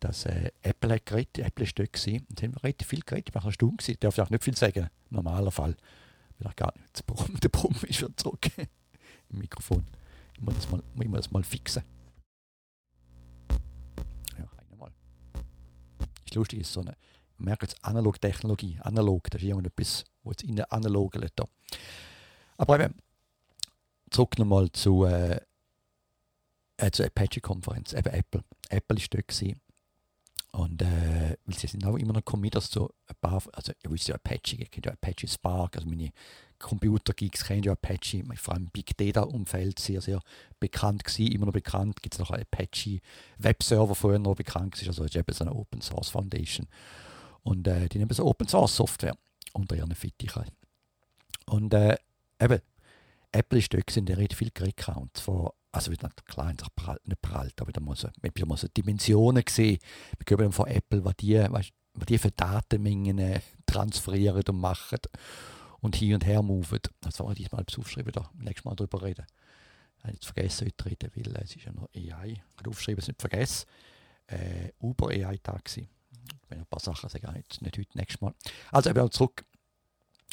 dass 0.00 0.26
äh, 0.26 0.50
Apple 0.62 0.94
hat 0.94 1.06
geredet, 1.06 1.38
Apple 1.38 1.64
ist 1.64 1.78
dort 1.78 1.92
gewesen, 1.92 2.26
und 2.28 2.42
haben 2.42 2.54
wir 2.54 2.64
relativ 2.64 2.88
viel 2.88 3.02
geredet, 3.02 3.28
ich 3.28 3.34
war 3.36 3.42
eine 3.44 3.52
Stunde 3.52 3.76
gewesen, 3.76 3.96
darf 4.00 4.18
ich 4.18 4.24
auch 4.24 4.30
nicht 4.30 4.42
viel 4.42 4.56
sagen, 4.56 4.88
im 5.10 5.16
normalen 5.16 5.52
Fall. 5.52 5.76
Vielleicht 6.38 6.56
gar 6.56 6.74
nicht, 6.76 7.42
der 7.44 7.48
Brumm 7.48 7.76
ist 7.82 8.00
schon 8.00 8.16
zurück 8.16 8.50
im 8.56 8.66
Mikrofon. 9.28 9.84
Ich 10.34 10.42
muss 10.42 10.54
das 10.54 10.70
mal, 10.70 10.82
ich 11.00 11.10
das 11.10 11.30
mal 11.30 11.44
fixen. 11.44 11.82
Ja, 14.38 14.48
einmal. 14.70 14.92
Ist 16.24 16.34
lustig, 16.34 16.60
ist 16.60 16.72
so 16.72 16.80
eine, 16.80 16.96
man 17.38 17.46
merkt 17.46 17.62
jetzt 17.62 17.84
Analog-Technologie, 17.84 18.78
analog, 18.80 19.30
das 19.30 19.42
ist 19.42 19.48
irgendetwas, 19.48 20.04
wo 20.22 20.30
jetzt 20.30 20.42
in 20.42 20.56
der 20.56 20.72
analogen 20.72 21.28
da. 21.34 21.44
Aber 22.56 22.80
eben, 22.80 22.94
zurück 24.10 24.38
nochmal 24.38 24.70
zu, 24.72 25.04
äh, 25.04 25.40
äh, 26.78 26.90
zur 26.90 27.06
Apache-Konferenz, 27.06 27.92
eben 27.92 28.12
Apple. 28.12 28.44
Apple 28.68 28.98
ist 28.98 29.12
dort 29.12 29.28
gewesen. 29.28 29.60
Und 30.56 30.80
äh, 30.80 31.36
weil 31.44 31.54
sie 31.54 31.66
sind 31.66 31.84
auch 31.84 31.98
immer 31.98 32.14
noch 32.14 32.24
Committers 32.24 32.70
zu 32.70 32.88
ein 33.08 33.16
paar, 33.20 33.42
also 33.52 33.72
ihr 33.84 33.90
wisst 33.90 34.08
ja 34.08 34.14
Apache, 34.14 34.56
ihr 34.56 34.64
kennt 34.64 34.86
ja 34.86 34.92
Apache 34.92 35.28
Spark, 35.28 35.76
also 35.76 35.86
meine 35.86 36.12
Computer-Geeks 36.58 37.44
kennen 37.44 37.62
ja 37.62 37.72
Apache, 37.72 38.24
vor 38.36 38.54
allem 38.54 38.62
im 38.64 38.70
Big 38.70 38.96
Data-Umfeld 38.96 39.78
sehr, 39.78 40.00
sehr 40.00 40.22
bekannt 40.58 41.04
gewesen, 41.04 41.30
immer 41.30 41.44
noch 41.44 41.52
bekannt. 41.52 42.00
Gibt 42.00 42.14
es 42.14 42.18
noch 42.18 42.30
einen 42.30 42.44
Apache 42.50 43.00
Webserver, 43.36 43.94
vorher 43.94 44.18
noch 44.18 44.34
bekannt 44.34 44.80
ist, 44.80 44.88
also 44.88 45.04
ist 45.04 45.14
eben 45.14 45.30
so 45.30 45.44
eine 45.44 45.54
Open 45.54 45.82
Source 45.82 46.08
Foundation. 46.08 46.66
Und 47.42 47.68
äh, 47.68 47.90
die 47.90 47.98
nehmen 47.98 48.14
so 48.14 48.24
Open 48.24 48.48
Source 48.48 48.76
Software 48.76 49.14
unter 49.52 49.76
ihren 49.76 49.94
Fittichen. 49.94 50.46
Und 51.44 51.74
äh, 51.74 51.98
eben, 52.40 52.62
Apple 53.30 53.58
ist 53.58 53.74
dort, 53.74 53.94
der 53.94 54.16
redet 54.16 54.32
viel 54.32 54.50
geredet 54.54 55.10
zwar 55.12 55.52
also 55.76 55.92
wieder 55.92 56.10
klar 56.26 56.52
nicht 56.52 57.22
prallt, 57.22 57.60
aber 57.60 57.72
da 57.72 57.80
muss 57.80 58.04
man 58.04 58.48
muss 58.48 58.66
Dimensionen 58.76 59.44
sehen. 59.48 59.78
Wir 60.18 60.24
können 60.24 60.52
von 60.52 60.66
Apple, 60.66 61.04
was 61.04 61.16
die, 61.16 61.38
was, 61.50 61.68
die 62.08 62.18
für 62.18 62.30
Datenmengen 62.30 63.40
transferieren 63.66 64.42
und 64.48 64.60
machen 64.60 64.98
und 65.80 65.96
hin 65.96 66.14
und 66.14 66.24
her 66.24 66.42
moven. 66.42 66.80
Das 67.00 67.20
wollen 67.20 67.30
wir 67.30 67.34
diesmal 67.34 67.64
aufschreiben, 67.78 68.12
da 68.12 68.30
nächstes 68.38 68.64
Mal 68.64 68.74
darüber 68.74 69.02
reden. 69.02 69.26
Ich 69.98 70.04
habe 70.04 70.14
jetzt 70.14 70.26
vergessen, 70.26 70.66
heute 70.66 70.86
reden, 71.14 71.34
weil 71.34 71.42
es 71.42 71.56
ist 71.56 71.64
ja 71.64 71.72
noch 71.72 71.88
AI. 71.94 72.42
Ich 72.60 72.66
aufschreiben, 72.66 73.00
es 73.00 73.08
nicht 73.08 73.20
vergessen. 73.20 73.66
Äh, 74.28 74.72
Uber 74.80 75.08
AI 75.08 75.38
Taxi. 75.38 75.88
Ich 76.42 76.50
will 76.50 76.58
ein 76.58 76.66
paar 76.66 76.80
Sachen 76.80 77.08
sagen, 77.08 77.32
nicht, 77.34 77.62
nicht 77.62 77.78
heute, 77.78 77.98
nächstes 77.98 78.20
Mal. 78.20 78.34
Also 78.72 78.90
eben 78.90 79.10
zurück 79.10 79.44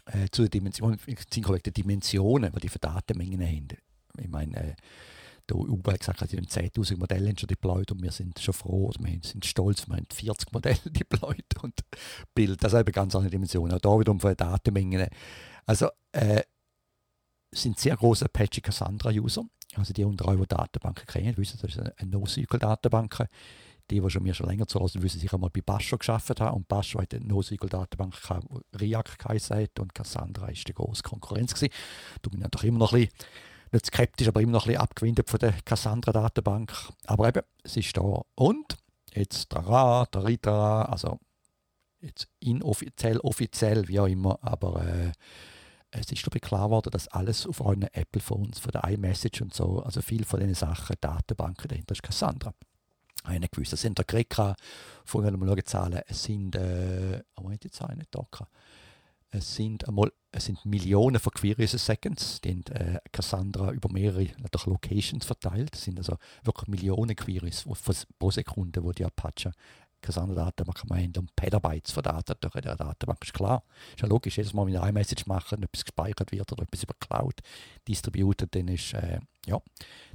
äh, 0.06 0.28
zu 0.32 0.44
den 0.44 0.52
Dimensionen, 0.52 1.00
Dimensionen, 1.74 2.52
die 2.52 2.60
die 2.60 2.70
für 2.70 2.80
Datenmengen 2.80 3.42
haben. 3.42 3.68
Ich 4.18 4.28
meine, 4.28 4.56
äh, 4.58 4.76
der 5.50 5.58
Uber 5.58 5.94
hat 5.94 6.00
gesagt, 6.00 6.30
sie 6.30 6.38
haben 6.38 6.46
10.000 6.46 6.98
Modelle 6.98 7.34
schon 7.38 7.48
deployed 7.48 7.92
und 7.92 8.02
wir 8.02 8.12
sind 8.12 8.40
schon 8.40 8.54
froh, 8.54 8.92
wir 9.00 9.20
sind 9.24 9.46
stolz, 9.46 9.88
wir 9.88 9.98
haben 9.98 10.08
40 10.12 10.52
Modelle 10.54 10.80
deployed 10.86 11.46
und 11.62 11.80
Bild, 12.34 12.64
das 12.64 12.74
ist 12.74 12.80
eben 12.80 12.92
ganz 12.92 13.16
andere 13.16 13.32
Dimensionen. 13.32 13.76
Auch 13.76 13.82
da 13.82 14.00
wiederum 14.00 14.20
von 14.20 14.32
den 14.32 14.38
Datenmengen. 14.38 15.08
Also 15.66 15.90
äh, 16.14 16.44
sind 17.52 17.78
sehr 17.78 17.96
große 17.96 18.26
Apache 18.26 18.62
Cassandra-User, 18.62 19.44
also 19.76 19.94
die 19.94 20.06
unter 20.06 20.36
die 20.36 20.48
Datenbanken 20.48 21.06
kennen, 21.06 21.38
wissen, 21.38 21.60
das 21.62 21.76
ist 21.76 21.80
eine 21.80 22.12
NoSQL-Datenbank. 22.12 23.28
Die, 23.92 24.00
die 24.00 24.10
schon 24.10 24.24
mir 24.24 24.34
schon 24.34 24.48
länger 24.48 24.66
zu 24.66 24.80
Hause 24.80 25.02
wissen, 25.04 25.20
sicher 25.20 25.38
mal 25.38 25.50
bei 25.50 25.60
Basho 25.60 25.98
geschafft 25.98 26.40
haben. 26.40 26.56
Und 26.56 26.70
Basho 26.70 27.02
hat 27.02 27.14
eine 27.14 27.26
NoSQL-Datenbank, 27.26 28.16
die 28.74 28.78
React 28.78 29.18
geheißen 29.18 29.58
hat 29.58 29.78
und 29.82 29.94
Cassandra 29.94 30.48
ist 30.48 30.66
die 30.66 30.74
große 30.74 31.04
Konkurrenz. 31.04 31.54
Du 32.22 32.30
bin 32.30 32.40
natürlich 32.40 32.70
immer 32.70 32.80
noch 32.80 32.94
ein 32.94 33.02
bisschen 33.02 33.14
nicht 33.74 33.88
skeptisch, 33.88 34.28
aber 34.28 34.42
immer 34.42 34.54
noch 34.54 34.66
ein 34.66 34.70
bisschen 34.70 34.82
abgewindet 34.82 35.30
von 35.30 35.40
der 35.40 35.54
Cassandra-Datenbank. 35.66 36.72
Aber 37.06 37.28
eben, 37.28 37.42
es 37.64 37.78
ist 37.78 37.98
da. 37.98 38.22
Und 38.36 38.78
jetzt 39.14 39.50
Tara, 39.50 40.06
Taritara, 40.06 40.84
also 40.84 41.20
jetzt 42.02 42.28
inoffiziell, 42.40 43.20
offiziell, 43.20 43.88
wie 43.88 44.00
auch 44.00 44.08
immer, 44.08 44.40
aber 44.42 44.86
äh, 44.86 45.12
es 45.92 46.12
ist 46.12 46.24
glaube 46.24 46.40
klar 46.40 46.68
geworden, 46.68 46.90
dass 46.92 47.08
alles 47.08 47.46
auf 47.46 47.62
euren 47.62 47.84
Apple-Phones, 47.84 48.60
von 48.60 48.72
der 48.72 48.84
iMessage 48.86 49.42
und 49.42 49.54
so, 49.54 49.82
also 49.84 50.02
viel 50.02 50.26
von 50.26 50.40
diesen 50.40 50.56
Sachen, 50.56 50.96
Datenbanken 51.00 51.68
dahinter 51.68 51.94
ist 51.94 52.04
Cassandra. 52.04 52.54
Eine 53.24 53.48
gewisse 53.48 53.78
sind 53.78 53.98
der 53.98 54.06
Greka, 54.06 54.56
vorher 55.06 55.32
mal 55.38 55.48
schauen, 55.48 55.66
Zahlen, 55.66 56.02
es 56.08 56.24
sind, 56.24 56.56
äh, 56.56 57.22
oh, 57.42 57.50
ich 57.52 57.60
die 57.60 57.72
Zahlen 57.72 58.00
nicht 58.00 58.14
da 58.14 58.26
es 59.34 59.56
sind 59.56 59.88
einmal 59.88 60.12
es 60.36 60.46
sind 60.46 60.66
Millionen 60.66 61.20
von 61.20 61.32
Queries 61.32 61.72
Seconds, 61.72 62.42
die 62.42 62.52
haben, 62.52 62.64
äh, 62.72 63.00
Cassandra 63.12 63.72
über 63.72 63.88
mehrere 63.92 64.30
Locations 64.66 65.24
verteilt. 65.24 65.76
Es 65.76 65.84
sind 65.84 66.00
also 66.00 66.18
wirklich 66.44 66.68
Millionen 66.70 67.16
Queries 67.16 67.66
pro 68.18 68.32
Sekunde, 68.32 68.84
wo 68.84 68.92
die 68.92 69.06
Apache 69.06 69.52
Cassandra-Datenbank 70.02 70.90
man 70.90 71.14
um 71.18 71.28
Petabytes 71.36 71.92
von 71.92 72.04
Daten 72.04 72.36
durch 72.42 72.56
eine 72.56 72.76
Datenbank. 72.76 73.24
Ist 73.24 73.34
klar. 73.34 73.64
Ist 73.96 74.02
ja 74.02 74.08
logisch, 74.08 74.38
jedes 74.38 74.54
Mal, 74.54 74.66
wenn 74.66 74.74
ich 74.74 74.80
eine 74.80 74.92
Message 74.92 75.26
mache, 75.28 75.56
etwas 75.56 75.86
gespeichert 75.86 76.32
wird 76.32 76.52
oder 76.52 76.64
etwas 76.64 76.84
über 76.84 76.96
Cloud 77.00 77.36
distributed, 77.88 78.54
dann 78.54 78.68
ist, 78.68 78.94
äh, 78.94 79.20
ja, 79.46 79.60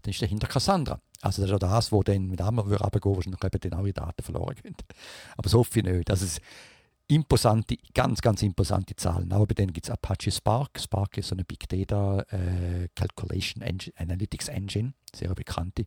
dann 0.03 0.11
ist 0.11 0.21
dahinter 0.21 0.49
Cassandra. 0.49 1.01
Also 1.23 1.43
das 1.43 1.51
ist 1.51 1.53
ja 1.53 1.59
das, 1.59 1.91
wo 1.91 2.03
dann 2.03 2.27
mit 2.27 2.41
einmal 2.41 2.65
runtergehen 2.65 3.15
wahrscheinlich 3.15 3.43
eben 3.43 3.71
dann 3.71 3.81
auch 3.81 3.85
die 3.85 3.93
Daten 3.93 4.23
verloren 4.23 4.57
gehen. 4.57 4.77
Aber 5.37 5.49
so 5.49 5.65
viel 5.65 5.83
nicht. 5.83 6.11
Ist 6.11 6.41
imposante, 7.09 7.77
ganz, 7.95 8.21
ganz 8.21 8.43
imposante 8.43 8.95
Zahlen. 8.95 9.33
Aber 9.33 9.47
bei 9.47 9.55
denen 9.55 9.73
gibt 9.73 9.87
es 9.87 9.91
Apache 9.91 10.31
Spark. 10.31 10.79
Spark 10.79 11.19
ist 11.19 11.29
so 11.29 11.35
eine 11.35 11.45
Big 11.45 11.69
Data 11.69 12.21
äh, 12.31 12.89
Calculation 12.95 13.63
Engine, 13.63 13.95
Analytics 13.97 14.49
Engine, 14.49 14.93
sehr 15.15 15.35
bekannte. 15.35 15.87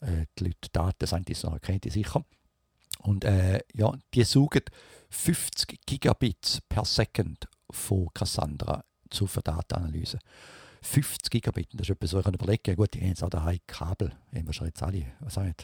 Äh, 0.00 0.26
die 0.38 0.44
Leute, 0.44 0.68
Daten 0.72 1.06
Scientists 1.06 1.46
kennt 1.62 1.84
die 1.84 1.90
sicher. 1.90 2.24
Und 3.02 3.24
äh, 3.24 3.60
ja, 3.74 3.92
die 4.12 4.24
suchen 4.24 4.62
50 5.10 5.80
Gigabits 5.86 6.60
per 6.68 6.84
Second 6.84 7.48
von 7.70 8.08
Cassandra 8.12 8.84
zur 9.08 9.28
Datenanalyse. 9.28 10.18
50 10.82 11.30
Gigabit, 11.30 11.68
das 11.74 11.88
ist 11.88 11.90
etwas, 11.90 12.10
so 12.10 12.18
ich 12.18 12.24
kann 12.24 12.34
überlegen, 12.34 12.74
gut, 12.74 12.94
die 12.94 13.00
haben 13.00 13.08
jetzt 13.08 13.22
auch 13.22 13.28
daheim 13.28 13.58
Kabel, 13.66 14.12
haben 14.34 14.50
jetzt 14.50 14.82
alle, 14.82 15.06
was 15.20 15.34
sagen 15.34 15.54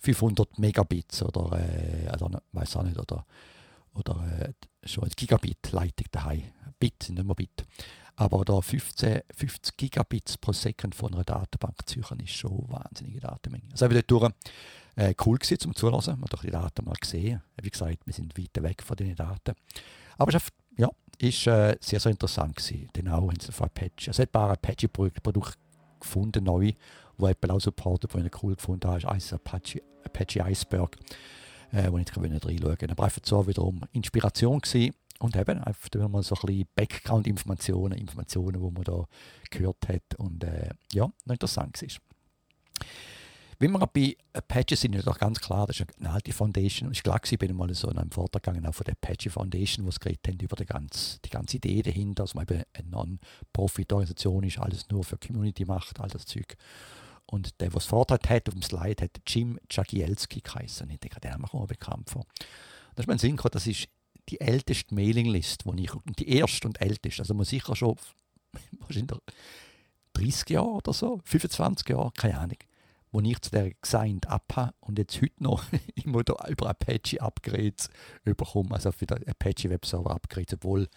500 0.00 0.58
Megabits 0.58 1.22
oder, 1.22 1.58
äh, 1.58 2.08
also, 2.08 2.28
weiß 2.52 2.76
auch 2.76 2.82
nicht, 2.82 2.98
oder, 2.98 3.24
oder 3.94 4.24
äh, 4.40 4.52
schon 4.86 5.04
ein 5.04 5.10
Gigabit 5.16 5.72
Leitung 5.72 6.06
daheim. 6.10 6.42
Bit 6.78 7.08
nicht 7.10 7.24
mehr 7.24 7.34
Bit. 7.34 7.64
Aber 8.16 8.44
da 8.44 8.60
15, 8.60 9.22
50 9.34 9.76
Gigabits 9.76 10.38
pro 10.38 10.52
Second 10.52 10.94
von 10.94 11.12
einer 11.14 11.24
Datenbank 11.24 11.86
zu 11.86 11.98
ist 11.98 12.30
schon 12.30 12.52
eine 12.52 12.68
wahnsinnige 12.68 13.20
Datenmenge. 13.20 13.64
Also 13.72 13.86
habe 13.86 13.96
ich 13.96 14.06
dort 14.06 14.34
äh, 14.96 15.14
cool 15.26 15.38
gewesen 15.38 15.58
zum 15.58 15.74
Zulassen. 15.74 16.20
Man 16.20 16.30
hat 16.30 16.42
die 16.42 16.50
Daten 16.50 16.84
mal 16.84 16.94
gesehen. 16.94 17.42
Wie 17.60 17.70
gesagt, 17.70 17.98
wir 18.04 18.12
sind 18.12 18.38
weit 18.38 18.62
weg 18.62 18.82
von 18.82 18.96
den 18.96 19.16
Daten. 19.16 19.54
Aber 20.16 20.32
es 20.32 20.42
ja, 20.76 20.88
ist 21.18 21.46
äh, 21.46 21.76
sehr, 21.80 21.98
sehr 21.98 22.12
interessant 22.12 22.56
gewesen. 22.56 22.88
Denn 22.94 23.08
auch 23.08 23.32
sie 23.40 23.50
von 23.50 23.66
Apache, 23.66 24.08
also 24.08 24.22
ein 24.22 24.28
paar 24.28 24.50
Apache-Produkte 24.50 25.58
gefunden, 25.98 26.44
neu, 26.44 26.72
wo 27.16 27.26
Apple 27.26 27.52
auch 27.52 27.60
supportet, 27.60 28.14
wo 28.14 28.18
ich 28.18 28.42
cool 28.42 28.54
gefunden 28.54 28.88
habe, 28.88 29.16
ist 29.16 29.32
Apache, 29.32 29.82
Apache 30.04 30.44
Iceberg, 30.44 30.96
äh, 31.74 31.90
wo 31.90 31.98
ich 31.98 32.06
jetzt 32.06 32.16
reinschauen 32.16 32.78
kann. 32.78 32.90
Aber 32.90 33.04
einfach 33.04 33.22
so 33.24 33.46
wiederum 33.46 33.82
Inspiration 33.92 34.60
gewesen 34.60 34.94
und 35.18 35.36
eben 35.36 35.58
einfach 35.58 36.08
mal 36.08 36.22
so 36.22 36.34
ein 36.36 36.46
bisschen 36.46 36.68
Background-Informationen, 36.74 37.98
Informationen, 37.98 38.60
die 38.60 38.74
man 38.74 38.84
da 38.84 39.04
gehört 39.50 39.88
hat 39.88 40.18
und 40.18 40.44
äh, 40.44 40.70
ja, 40.92 41.10
noch 41.24 41.32
interessant 41.32 41.80
war. 41.80 41.88
Wenn 43.60 43.70
wir 43.70 43.86
bei 43.86 44.16
Apache 44.32 44.76
sind, 44.76 44.94
ist 44.94 45.06
doch 45.06 45.18
ganz 45.18 45.40
klar, 45.40 45.66
das 45.66 45.78
ist 45.78 45.86
eine 45.98 46.10
alte 46.10 46.32
Foundation. 46.32 46.90
Ich 46.90 47.02
glaube, 47.02 47.20
ich 47.24 47.38
bin 47.38 47.54
mal 47.54 47.72
so 47.72 47.88
in 47.88 47.98
einem 47.98 48.10
Vortrag 48.10 48.42
gegangen 48.42 48.66
auch 48.66 48.74
von 48.74 48.84
der 48.84 48.94
Apache 49.00 49.30
Foundation, 49.30 49.86
wo 49.86 49.90
es 49.90 50.00
geredet 50.00 50.26
haben 50.26 50.38
über 50.40 50.56
die 50.56 50.66
ganze, 50.66 51.20
die 51.24 51.30
ganze 51.30 51.56
Idee 51.56 51.82
dahinter, 51.82 52.24
dass 52.24 52.34
man 52.34 52.46
eben 52.48 52.62
eine 52.72 52.88
Non-Profit-Organisation 52.88 54.44
ist, 54.44 54.58
alles 54.58 54.88
nur 54.90 55.04
für 55.04 55.16
Community 55.18 55.64
macht, 55.64 56.00
all 56.00 56.08
das 56.08 56.26
Zeug. 56.26 56.56
Und 57.34 57.60
der, 57.60 57.74
was 57.74 57.86
Vortrag 57.86 58.30
hat 58.30 58.46
auf 58.46 58.54
dem 58.54 58.62
Slide, 58.62 59.02
hat 59.02 59.20
Jim 59.26 59.58
Jagielski 59.68 60.40
geheißen. 60.40 60.88
Ich 60.88 61.00
denke, 61.00 61.18
der 61.18 61.36
kommt 61.36 61.52
mir 61.52 61.66
bekannt 61.66 62.08
vor. 62.08 62.24
Da 62.94 63.02
ist 63.02 63.08
mein 63.08 63.18
Sinn 63.18 63.36
das 63.50 63.66
ist 63.66 63.88
die 64.28 64.40
älteste 64.40 64.94
Mailinglist, 64.94 65.64
die 65.66 65.82
ich, 65.82 65.90
die 66.16 66.28
erste 66.28 66.68
und 66.68 66.80
älteste, 66.80 67.22
also 67.22 67.34
man 67.34 67.44
sicher 67.44 67.74
schon 67.74 67.96
wahrscheinlich 68.78 69.18
30 70.12 70.50
Jahre 70.50 70.68
oder 70.68 70.92
so, 70.92 71.20
25 71.24 71.88
Jahre, 71.88 72.12
keine 72.16 72.38
Ahnung, 72.38 72.58
wo 73.10 73.20
ich 73.20 73.40
zu 73.40 73.50
der 73.50 73.74
gesigned 73.74 74.28
habe 74.28 74.72
und 74.78 74.96
jetzt 75.00 75.20
heute 75.20 75.42
noch 75.42 75.64
immer 75.96 76.20
über 76.20 76.70
Apache 76.70 77.20
Upgrades 77.20 77.90
überkomme, 78.24 78.70
also 78.76 78.92
für 78.92 79.06
den 79.06 79.28
Apache 79.28 79.70
Webserver 79.70 80.12
Upgrades, 80.12 80.54
obwohl 80.54 80.88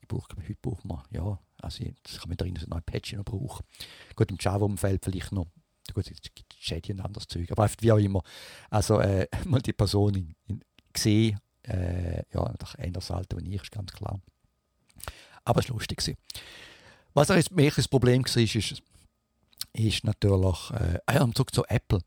ich 0.00 0.06
brauche, 0.06 0.28
heute 0.36 0.54
braucht 0.62 0.84
man, 0.84 1.02
ja, 1.10 1.36
also 1.60 1.82
ich 1.82 2.18
kann 2.20 2.28
mir 2.28 2.36
drin 2.36 2.56
ein 2.56 2.72
Apache 2.72 3.16
noch 3.16 3.24
brauchen. 3.24 3.66
Gut, 4.14 4.30
im 4.30 4.36
Java-Umfeld 4.40 5.04
vielleicht 5.04 5.32
noch, 5.32 5.48
gut, 5.94 6.10
es 6.10 6.20
gibt 6.34 6.54
Shady 6.58 6.92
und 6.92 7.00
anderes 7.00 7.26
Zeug, 7.26 7.50
aber 7.50 7.68
wie 7.80 7.92
auch 7.92 7.98
immer, 7.98 8.22
also 8.70 9.00
äh, 9.00 9.26
mal 9.44 9.60
die 9.60 9.72
Person 9.72 10.14
in, 10.14 10.34
in, 10.46 10.60
gesehen, 10.92 11.38
äh, 11.62 12.22
ja, 12.32 12.52
doch 12.58 12.74
anders 12.76 13.10
Alter 13.10 13.36
als 13.36 13.46
ich, 13.46 13.62
ist 13.62 13.70
ganz 13.70 13.92
klar. 13.92 14.20
Aber 15.44 15.60
es 15.60 15.68
war 15.68 15.76
lustig. 15.76 16.16
Was 17.14 17.28
jetzt 17.28 17.52
mehr 17.52 17.70
das 17.74 17.88
Problem 17.88 18.24
war, 18.24 18.36
ist, 18.36 18.82
ist 19.72 20.04
natürlich, 20.04 20.70
äh, 20.70 20.98
ja, 21.12 21.32
zurück 21.32 21.54
zu 21.54 21.64
Apple. 21.64 21.98
Habe 21.98 22.06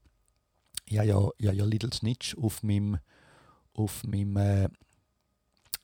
ja, 0.90 1.04
ja, 1.04 1.52
ja 1.52 1.66
Little 1.66 1.94
Snitch 1.94 2.36
auf 2.38 2.64
meinem, 2.64 3.00
auf 3.74 4.04
meinem, 4.04 4.38
äh, 4.38 4.70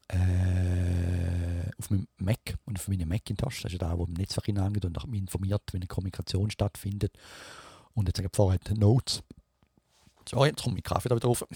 äh, 0.10 1.72
auf 1.78 1.90
meinem 1.90 2.08
Mac 2.18 2.58
und 2.66 2.80
auf 2.80 2.88
meinem 2.88 3.10
Macintosh, 3.10 3.62
das 3.62 3.74
ist 3.74 3.82
ja 3.82 3.88
da, 3.90 3.98
wo 3.98 4.06
im 4.06 4.14
Netzwerk 4.14 4.46
hineingeht 4.46 4.86
und 4.86 5.08
mich 5.08 5.22
informiert, 5.22 5.62
wenn 5.72 5.82
eine 5.82 5.88
Kommunikation 5.88 6.52
stattfindet. 6.52 7.18
Und 7.94 8.08
jetzt 8.08 8.18
habe 8.18 8.28
ich 8.28 8.36
vorher 8.36 8.60
Notes. 8.76 9.24
So, 10.28 10.46
jetzt 10.46 10.64
kommt 10.64 10.76
mein 10.76 10.84
Kaffee 10.84 11.10
da 11.10 11.16
wieder 11.16 11.28
drauf. 11.28 11.46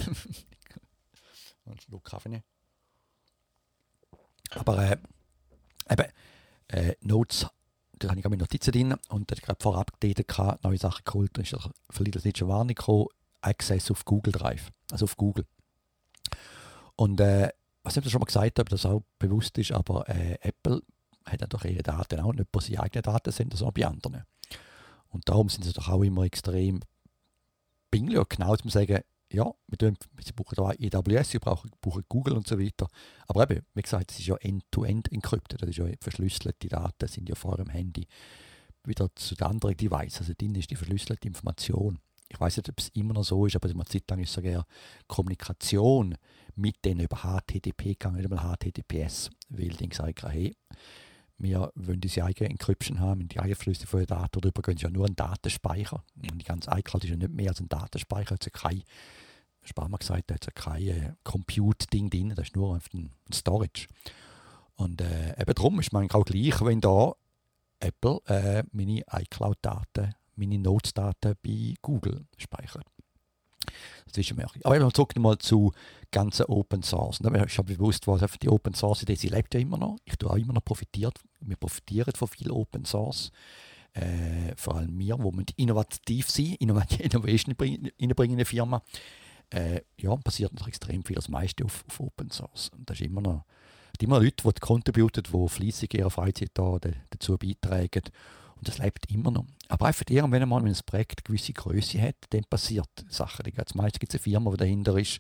einen 1.66 1.80
Schluck 1.80 2.04
Kaffee 2.04 2.30
nehmen. 2.30 2.44
Aber 4.52 4.78
äh, 4.84 4.98
eben, 5.90 6.06
äh, 6.68 6.96
Notes, 7.02 7.48
da 7.94 8.10
habe 8.10 8.20
ich 8.20 8.26
meine 8.26 8.38
Notizen 8.38 8.72
drin 8.72 8.96
und 9.10 9.32
da 9.32 9.36
gerade 9.36 9.62
vorab 9.62 10.00
gedatet, 10.00 10.64
neue 10.64 10.78
Sachen 10.78 11.04
geholt, 11.06 11.32
dann 11.34 11.44
ist 11.44 11.56
für 11.90 12.04
das 12.04 12.24
nicht 12.24 12.38
schon 12.38 12.50
Warnung 12.50 12.76
gekommen, 12.76 13.08
Access 13.42 13.92
auf 13.92 14.06
Google 14.06 14.34
Drive, 14.34 14.72
also 14.92 15.06
auf 15.06 15.18
Google. 15.18 15.46
Und 16.96 17.20
äh, 17.20 17.50
was 17.84 17.98
ich 17.98 18.10
schon 18.10 18.20
mal 18.20 18.26
gesagt 18.26 18.60
habe, 18.60 18.70
das 18.70 18.86
auch 18.86 19.04
bewusst 19.20 19.58
ist, 19.58 19.72
aber 19.72 20.08
äh, 20.10 20.38
Apple 20.42 20.82
hat 21.26 21.42
natürlich 21.42 21.76
ihre 21.76 21.84
Daten 21.84 22.20
auch 22.20 22.34
nicht 22.34 22.52
bei 22.52 22.60
seinen 22.60 22.80
eigenen 22.80 23.04
Daten 23.04 23.32
sind, 23.32 23.56
sondern 23.56 23.74
bei 23.74 23.88
anderen. 23.88 24.24
Und 25.14 25.30
darum 25.30 25.48
sind 25.48 25.64
sie 25.64 25.74
doch 25.74 25.88
auch 25.88 26.04
immer 26.04 26.24
extrem 26.24 26.82
pingelig 27.92 28.20
und 28.20 28.30
genau 28.30 28.56
zu 28.56 28.68
sagen, 28.70 29.00
ja, 29.32 29.52
wir 29.68 29.78
tun, 29.78 29.98
sie 30.24 30.32
brauchen 30.32 30.56
da 30.56 30.98
AWS, 30.98 31.32
sie 31.32 31.40
brauchen, 31.40 31.72
brauchen 31.82 32.04
Google 32.10 32.34
und 32.34 32.48
so 32.48 32.60
weiter. 32.60 32.88
Aber 33.28 33.50
eben, 33.50 33.66
wie 33.74 33.82
gesagt, 33.82 34.12
es 34.12 34.20
ist 34.20 34.28
ja 34.28 34.36
end-to-end 34.36 35.12
encrypted, 35.12 35.62
das 35.62 35.70
ist 35.70 35.78
ja 35.78 35.86
verschlüsselte 36.02 36.68
Daten, 36.68 37.08
sind 37.08 37.30
ja 37.30 37.36
vor 37.36 37.54
eurem 37.54 37.70
Handy 37.70 38.08
wieder 38.84 39.10
zu 39.16 39.36
den 39.36 39.48
anderen 39.48 39.78
Devices. 39.78 40.20
Also 40.20 40.34
drin 40.38 40.56
ist 40.56 40.70
die 40.70 40.76
verschlüsselte 40.76 41.28
Information. 41.28 42.00
Ich 42.28 42.40
weiß 42.40 42.58
nicht, 42.58 42.70
ob 42.70 42.80
es 42.80 42.90
immer 42.90 43.14
noch 43.14 43.24
so 43.24 43.46
ist, 43.46 43.56
aber 43.56 43.70
eine 43.70 43.86
Zeit 43.86 44.10
lang 44.10 44.20
ist 44.20 44.34
sogar 44.34 44.66
Kommunikation 45.08 46.16
mit 46.56 46.84
denen 46.84 47.02
über 47.02 47.18
HTTP 47.18 47.84
gegangen, 47.84 48.18
nicht 48.18 48.32
einmal 48.32 48.56
HTTPS, 48.56 49.30
weil 49.50 49.70
gesagt 49.70 50.24
haben, 50.24 50.32
hey, 50.32 50.56
wir 51.38 51.72
wollen 51.76 52.02
diese 52.02 52.24
eigene 52.24 52.50
Encryption 52.50 53.00
haben, 53.00 53.28
die 53.28 53.40
eigene 53.40 53.56
Flüsse 53.56 53.88
von 53.88 54.00
den 54.00 54.08
Daten, 54.08 54.40
darüber 54.40 54.62
gehen 54.62 54.78
sie 54.78 54.84
ja 54.84 54.90
nur 54.90 55.06
einen 55.06 55.16
Datenspeicher. 55.16 56.04
Und 56.16 56.40
die 56.40 56.46
ganze 56.46 56.72
iCloud 56.72 57.04
ist 57.04 57.10
ja 57.10 57.16
nicht 57.16 57.32
mehr 57.32 57.50
als 57.50 57.60
ein 57.60 57.70
Datenspeicher, 57.70 58.36
es 58.40 58.48
ist 58.48 58.54
kein 58.54 58.84
Sparma 59.64 59.98
gesagt, 59.98 60.32
hat 60.32 60.56
kein 60.56 60.88
äh, 60.88 61.14
Compute-Ding 61.24 62.10
drin, 62.10 62.34
das 62.36 62.48
ist 62.48 62.56
nur 62.56 62.76
ein 62.76 63.12
Storage. 63.34 63.88
Und 64.76 65.02
äh, 65.02 65.40
eben 65.40 65.54
darum 65.54 65.80
ist 65.80 65.94
man 65.94 66.10
auch 66.12 66.26
gleich, 66.26 66.60
wenn 66.62 66.82
da 66.82 67.14
Apple 67.80 68.22
äh, 68.28 68.64
meine 68.72 69.04
iCloud-Daten, 69.12 70.16
meine 70.36 70.60
Notes-Daten 70.60 71.36
bei 71.44 71.76
Google 71.82 72.26
speichert. 72.38 72.86
Möglich. 74.36 74.66
Aber 74.66 74.78
ich 74.78 74.94
zurück 74.94 75.18
mal 75.18 75.38
zu 75.38 75.72
ganzen 76.12 76.46
Open 76.46 76.84
Source. 76.84 77.20
Und 77.20 77.36
ist 77.36 77.54
schon 77.54 77.66
bewusst, 77.66 78.08
was 78.08 78.22
die 78.42 78.50
Open 78.50 78.74
Source 78.74 79.04
Idee, 79.04 79.16
sie 79.16 79.30
lebt 79.30 79.54
ja 79.54 79.60
immer 79.60 79.78
noch. 79.78 79.98
Ich 80.06 80.16
tue 80.18 80.30
auch 80.30 80.36
immer 80.36 80.54
noch 80.54 80.64
profitiert. 80.64 81.20
Wir 81.40 81.56
profitieren 81.56 82.14
von 82.16 82.28
viel 82.28 82.52
Open 82.52 82.86
Source. 82.86 83.32
Äh, 83.94 84.56
vor 84.56 84.76
allem 84.76 84.98
wir, 84.98 85.18
wo 85.20 85.32
wir 85.32 85.46
innovativ 85.56 86.30
sind, 86.30 86.56
Innovation 86.62 87.56
reinbringen 87.60 87.92
in 88.00 88.32
eine 88.32 88.46
Firma 88.46 88.82
äh, 89.54 89.82
ja, 90.00 90.16
passiert 90.16 90.54
noch 90.54 90.68
extrem 90.68 91.04
viel, 91.04 91.16
das 91.16 91.30
meiste 91.30 91.64
auf, 91.64 91.84
auf 91.88 92.00
Open 92.00 92.32
Source. 92.32 92.70
Und 92.70 92.90
das 92.90 93.00
ist 93.00 93.06
immer 93.06 93.22
noch 93.22 93.46
immer 94.02 94.20
Leute, 94.20 94.44
die 94.44 94.60
contributen, 94.60 95.24
die 95.24 95.48
fleissig 95.48 95.94
ihre 95.94 96.12
Freizeit 96.12 96.52
da, 96.56 96.78
dazu 97.10 97.38
beitragen. 97.38 98.04
Und 98.64 98.70
das 98.70 98.78
lebt 98.78 99.12
immer 99.12 99.30
noch. 99.30 99.44
Aber 99.68 99.88
einfach 99.88 100.06
irgendwann 100.08 100.48
mal, 100.48 100.64
wenn 100.64 100.72
ein 100.72 100.80
Projekt 100.86 101.20
eine 101.20 101.24
gewisse 101.26 101.52
Größe 101.52 102.02
hat, 102.02 102.16
dann 102.30 102.46
passiert 102.46 102.88
Sachen. 103.10 103.46
Als 103.58 103.76
meistens 103.76 104.00
gibt 104.00 104.14
es 104.14 104.22
eine 104.22 104.24
Firma, 104.24 104.52
die 104.52 104.58
dahinter 104.58 104.98
ist. 104.98 105.20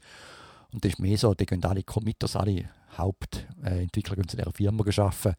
Und 0.71 0.85
das 0.85 0.93
ist 0.93 0.99
mehr 0.99 1.17
so, 1.17 1.33
die 1.33 1.45
gehen 1.45 1.61
alle 1.65 1.83
Committers, 1.83 2.37
alle 2.37 2.69
Hauptentwickler 2.97 4.15
gehen 4.15 4.29
zu 4.29 4.37
dieser 4.37 4.53
Firma 4.53 4.85
geschaffen. 4.85 5.33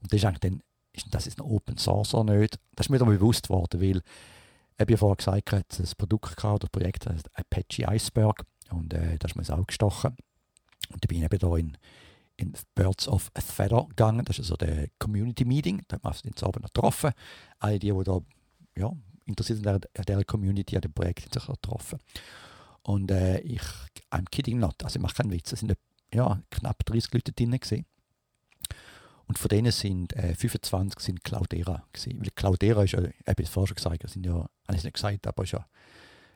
Und 0.00 0.12
das 0.12 0.18
ist 0.18 0.24
eigentlich 0.24 0.40
dann, 0.40 0.62
ist 0.92 1.06
das 1.08 1.28
ein 1.28 1.40
Open 1.40 1.78
Source 1.78 2.14
oder 2.14 2.34
nicht? 2.34 2.58
Das 2.74 2.86
ist 2.86 2.90
mir 2.90 2.98
dann 2.98 3.10
bewusst 3.10 3.48
worden, 3.48 3.80
weil 3.80 3.98
ich 3.98 4.80
habe 4.80 4.96
vorher 4.96 5.14
gesagt, 5.14 5.78
es 5.78 5.78
ein 5.78 5.96
Produkt 5.96 6.36
gehabt, 6.36 6.64
oder 6.64 6.68
Projekt, 6.72 7.06
das 7.06 7.14
heißt 7.14 7.30
Apache 7.38 7.94
Iceberg. 7.94 8.44
Und 8.72 8.92
äh, 8.92 9.18
da 9.18 9.28
ist 9.28 9.36
mir 9.36 9.42
ins 9.42 9.50
Auge 9.50 9.66
gestochen. 9.66 10.16
Und 10.92 11.04
da 11.04 11.06
bin 11.06 11.18
ich 11.18 11.24
eben 11.24 11.38
da 11.38 11.56
in, 11.56 11.78
in 12.36 12.52
Birds 12.74 13.08
of 13.08 13.30
a 13.34 13.40
Feather 13.40 13.86
gegangen. 13.88 14.24
Das 14.24 14.38
ist 14.38 14.50
also 14.50 14.56
der 14.56 14.88
Community 14.98 15.44
Meeting. 15.44 15.82
Da 15.88 15.98
haben 16.02 16.14
wir 16.22 16.46
Abend 16.46 16.62
noch 16.62 16.72
getroffen. 16.72 17.12
Alle 17.58 17.78
die, 17.78 17.92
die 17.92 18.04
da 18.04 18.20
ja, 18.76 18.92
interessiert 19.24 19.58
sind 19.58 19.68
an 19.68 19.80
dieser 20.06 20.24
Community, 20.24 20.76
an 20.76 20.82
dem 20.82 20.92
Projekt, 20.92 21.24
haben 21.24 21.32
sich 21.32 21.46
getroffen. 21.46 21.98
Und 22.82 23.10
äh, 23.10 23.40
ich, 23.40 23.62
I'm 24.10 24.26
kidding 24.30 24.58
not, 24.58 24.82
also 24.84 24.96
ich 24.96 25.02
mache 25.02 25.16
keinen 25.16 25.32
Witz, 25.32 25.52
es 25.52 25.60
sind 25.60 25.76
ja, 26.14 26.40
knapp 26.50 26.84
30 26.84 27.12
Leute 27.12 27.32
drin 27.32 27.50
gewesen. 27.50 27.84
Und 29.26 29.38
von 29.38 29.48
denen 29.48 29.72
sind 29.72 30.12
äh, 30.12 30.34
25 30.36 31.00
sind 31.00 31.24
Cloudera 31.24 31.84
gewesen. 31.92 32.20
Weil 32.20 32.30
Cloudera 32.36 32.84
ist 32.84 32.92
ja, 32.92 33.02
ich 33.02 33.26
habe 33.26 33.42
es 33.42 33.48
vorher 33.48 33.66
schon 33.66 33.74
gesagt, 33.74 34.08
sind 34.08 34.24
ja, 34.24 34.34
habe 34.34 34.76
ich 34.76 34.84
nicht 34.84 34.94
gesagt, 34.94 35.26
aber 35.26 35.42
ist 35.42 35.52
ja 35.52 35.66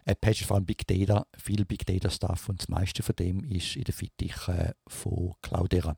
Apache 0.06 0.44
vor 0.44 0.56
allem 0.56 0.66
Big 0.66 0.86
Data, 0.86 1.26
viel 1.36 1.64
Big 1.64 1.86
Data 1.86 2.10
Stuff 2.10 2.48
und 2.48 2.60
das 2.60 2.68
meiste 2.68 3.02
von 3.02 3.16
dem 3.16 3.44
ist 3.44 3.76
in 3.76 3.84
der 3.84 3.94
Fittich 3.94 4.48
äh, 4.48 4.72
von 4.86 5.34
Cloudera. 5.42 5.96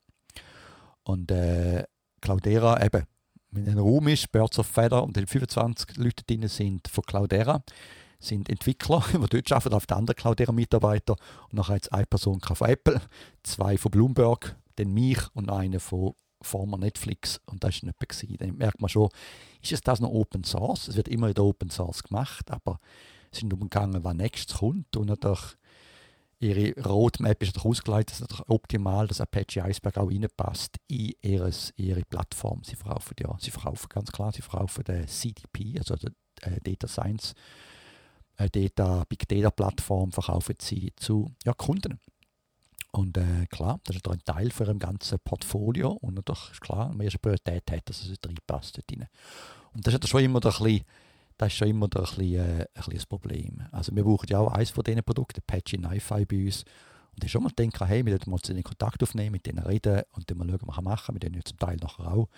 Und 1.04 1.30
äh, 1.30 1.84
Cloudera 2.20 2.84
eben, 2.84 3.04
wenn 3.50 3.68
ein 3.68 3.78
Raum 3.78 4.08
ist, 4.08 4.30
Birds 4.32 4.58
of 4.58 4.66
Feather 4.66 5.02
und 5.02 5.16
25 5.16 5.96
Leute 5.96 6.24
drin 6.24 6.48
sind 6.48 6.88
von 6.88 7.04
Cloudera, 7.04 7.62
sind 8.18 8.48
Entwickler, 8.48 9.04
die 9.12 9.18
dort 9.18 9.52
arbeiten, 9.52 9.74
auf 9.74 9.86
der 9.86 9.96
anderen 9.96 10.16
Cloudera-Mitarbeiter 10.16 11.16
und 11.50 11.54
nachher 11.54 11.74
jetzt 11.74 11.92
eine 11.92 12.06
Person 12.06 12.40
von 12.40 12.68
Apple, 12.68 13.00
zwei 13.42 13.76
von 13.76 13.90
Bloomberg, 13.90 14.56
dann 14.76 14.92
mich 14.92 15.18
und 15.34 15.50
eine 15.50 15.80
von 15.80 16.14
former 16.40 16.78
Netflix 16.78 17.40
und 17.46 17.62
das 17.62 17.82
war 17.82 17.88
nicht 17.88 18.30
mehr. 18.30 18.38
Dann 18.38 18.56
merkt 18.56 18.80
man 18.80 18.88
schon, 18.88 19.08
ist 19.60 19.86
das 19.86 20.00
noch 20.00 20.10
Open 20.10 20.44
Source? 20.44 20.88
Es 20.88 20.96
wird 20.96 21.08
immer 21.08 21.28
in 21.28 21.34
der 21.34 21.44
Open 21.44 21.70
Source 21.70 22.02
gemacht, 22.02 22.50
aber 22.50 22.80
es 23.32 23.42
ist 23.42 23.50
darum 23.50 23.70
gegangen, 23.70 24.04
was 24.04 24.14
nächstes 24.14 24.58
kommt 24.58 24.96
und 24.96 25.06
natürlich 25.06 25.56
ihre 26.42 26.74
Roadmap 26.82 27.40
ist 27.42 27.54
natürlich 27.54 27.78
ausgeleitet, 27.78 28.10
dass 28.12 28.20
natürlich 28.20 28.48
optimal 28.48 29.06
dass 29.06 29.20
Apache 29.20 29.62
Iceberg 29.62 29.96
auch 29.96 30.10
reinpasst 30.10 30.76
in 30.88 31.12
ihres, 31.22 31.72
ihre 31.76 32.02
Plattform. 32.02 32.62
Sie 32.64 32.74
verkaufen 32.74 33.14
ja, 33.20 33.36
sie 33.38 33.52
verkaufen 33.52 33.88
ganz 33.88 34.10
klar, 34.10 34.32
sie 34.32 34.42
verkaufen 34.42 34.84
den 34.84 35.06
CDP, 35.06 35.78
also 35.78 35.94
den 35.96 36.14
äh, 36.42 36.60
Data 36.60 36.88
Science, 36.88 37.34
äh, 38.36 38.48
Data, 38.50 39.04
Big 39.08 39.28
Data 39.28 39.50
Plattform 39.50 40.10
verkaufen 40.10 40.56
sie 40.60 40.92
zu 40.96 41.32
ja, 41.44 41.52
Kunden. 41.52 42.00
Und 42.90 43.16
äh, 43.16 43.46
klar, 43.48 43.80
das 43.84 43.96
ist 43.96 44.08
ein 44.08 44.22
Teil 44.24 44.50
von 44.50 44.66
ihrem 44.66 44.78
ganzen 44.78 45.18
Portfolio 45.20 45.92
und 45.92 46.14
natürlich 46.14 46.50
ist 46.50 46.60
klar, 46.60 46.90
wenn 46.90 46.98
man 46.98 47.04
erste 47.04 47.18
Priorität 47.20 47.70
hat, 47.70 47.88
dass 47.88 48.04
es 48.04 48.18
reinpasst 48.24 48.76
dort 48.76 48.92
rein. 48.92 49.08
Und 49.72 49.86
das 49.86 49.94
ist 49.94 50.08
schon 50.08 50.22
immer 50.22 50.40
ein 50.44 50.50
bisschen, 50.50 50.82
das 51.36 51.48
ist 51.48 51.58
schon 51.58 51.68
immer 51.68 51.86
ein 51.86 51.90
bisschen, 51.90 52.34
äh, 52.34 52.66
ein 52.74 52.84
bisschen 52.84 53.08
Problem. 53.08 53.62
Also 53.70 53.94
wir 53.94 54.04
brauchen 54.04 54.26
ja 54.28 54.38
auch 54.38 54.52
eines 54.52 54.70
von 54.70 54.84
diesen 54.84 55.02
Produkten, 55.02 55.40
Patchy 55.46 55.78
NiFi 55.78 56.24
bei 56.24 56.44
uns. 56.44 56.64
Und 57.14 57.22
da 57.22 57.28
schon 57.28 57.42
mal 57.42 57.50
denken, 57.50 57.86
hey, 57.86 58.04
wir 58.04 58.12
sollten 58.12 58.30
mal 58.30 58.40
zu 58.40 58.54
Kontakt 58.62 59.02
aufnehmen, 59.02 59.32
mit 59.32 59.46
denen 59.46 59.58
reden 59.58 60.02
und 60.12 60.30
dann 60.30 60.38
mal 60.38 60.48
schauen, 60.48 60.60
was 60.62 60.76
wir 60.76 60.82
machen. 60.82 61.12
Mit 61.14 61.22
denen 61.22 61.44
zum 61.44 61.58
Teil 61.58 61.76
nachher 61.76 62.12
auch, 62.12 62.28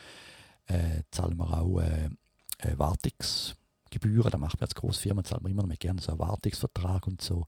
äh, 0.66 1.02
zahlen 1.10 1.36
wir 1.36 1.60
auch 1.60 1.80
äh, 1.80 2.10
äh, 2.58 2.78
Wartungsgebühren. 2.78 4.30
Da 4.30 4.38
macht 4.38 4.58
man 4.58 4.66
als 4.66 4.74
Großfirma, 4.74 5.22
zahlen 5.22 5.44
wir 5.44 5.50
immer 5.50 5.66
noch 5.66 5.78
gerne 5.78 6.00
so 6.00 6.10
einen 6.10 6.18
Wartungsvertrag 6.18 7.06
und 7.06 7.22
so. 7.22 7.46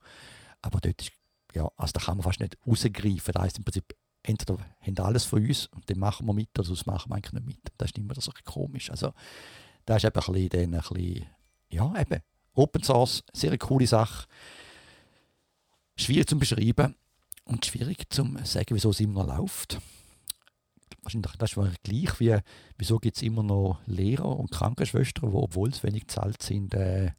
Aber 0.63 0.81
dort 0.81 1.03
ist 1.03 1.13
ja, 1.57 1.71
also 1.77 1.93
da 1.93 2.01
kann 2.01 2.19
man 2.19 2.25
fast 2.25 2.41
nicht 2.41 2.57
rausgreifen. 2.67 3.33
Das 3.33 3.43
heisst 3.43 3.59
im 3.59 3.65
Prinzip, 3.65 3.97
entweder 4.23 4.59
haben 4.81 4.99
alles 4.99 5.25
von 5.25 5.45
uns 5.45 5.67
und 5.67 5.89
dann 5.89 5.99
machen 5.99 6.27
wir 6.27 6.35
mit, 6.35 6.51
oder 6.59 6.67
sonst 6.67 6.87
machen 6.87 7.11
wir 7.11 7.17
eigentlich 7.17 7.33
nicht 7.33 7.47
mit. 7.47 7.73
Das 7.79 7.91
ist 7.91 7.99
immer 7.99 8.15
so 8.19 8.31
komisch. 8.45 8.91
Also, 8.91 9.13
das 9.87 9.99
ist 9.99 10.05
eben 10.05 10.21
ein 10.21 10.33
bisschen, 10.33 10.75
ein 10.75 10.81
bisschen 10.81 11.27
ja, 11.77 12.01
eben, 12.01 12.23
Open 12.55 12.83
Source, 12.83 13.23
sehr 13.33 13.57
coole 13.59 13.87
Sache. 13.87 14.27
Schwierig 15.97 16.29
zu 16.29 16.39
beschreiben 16.39 16.97
und 17.45 17.65
schwierig 17.65 18.11
zu 18.11 18.25
sagen, 18.45 18.75
wieso 18.75 18.91
es 18.91 19.01
immer 19.01 19.25
noch 19.25 19.39
läuft. 19.39 19.79
Wahrscheinlich 21.03 21.33
das 21.39 21.53
ist 21.53 21.83
gleich 21.83 22.21
wie, 22.21 22.37
wieso 22.79 22.99
gibt 22.99 23.17
es 23.17 23.23
immer 23.23 23.43
noch 23.43 23.79
Lehrer 23.87 24.37
und 24.39 24.51
Krankenschwestern, 24.51 25.31
die, 25.31 25.37
obwohl 25.37 25.73
sie 25.73 25.83
wenig 25.85 26.07
gezahlt 26.07 26.43
sind, 26.43 26.75
äh, 26.75 27.13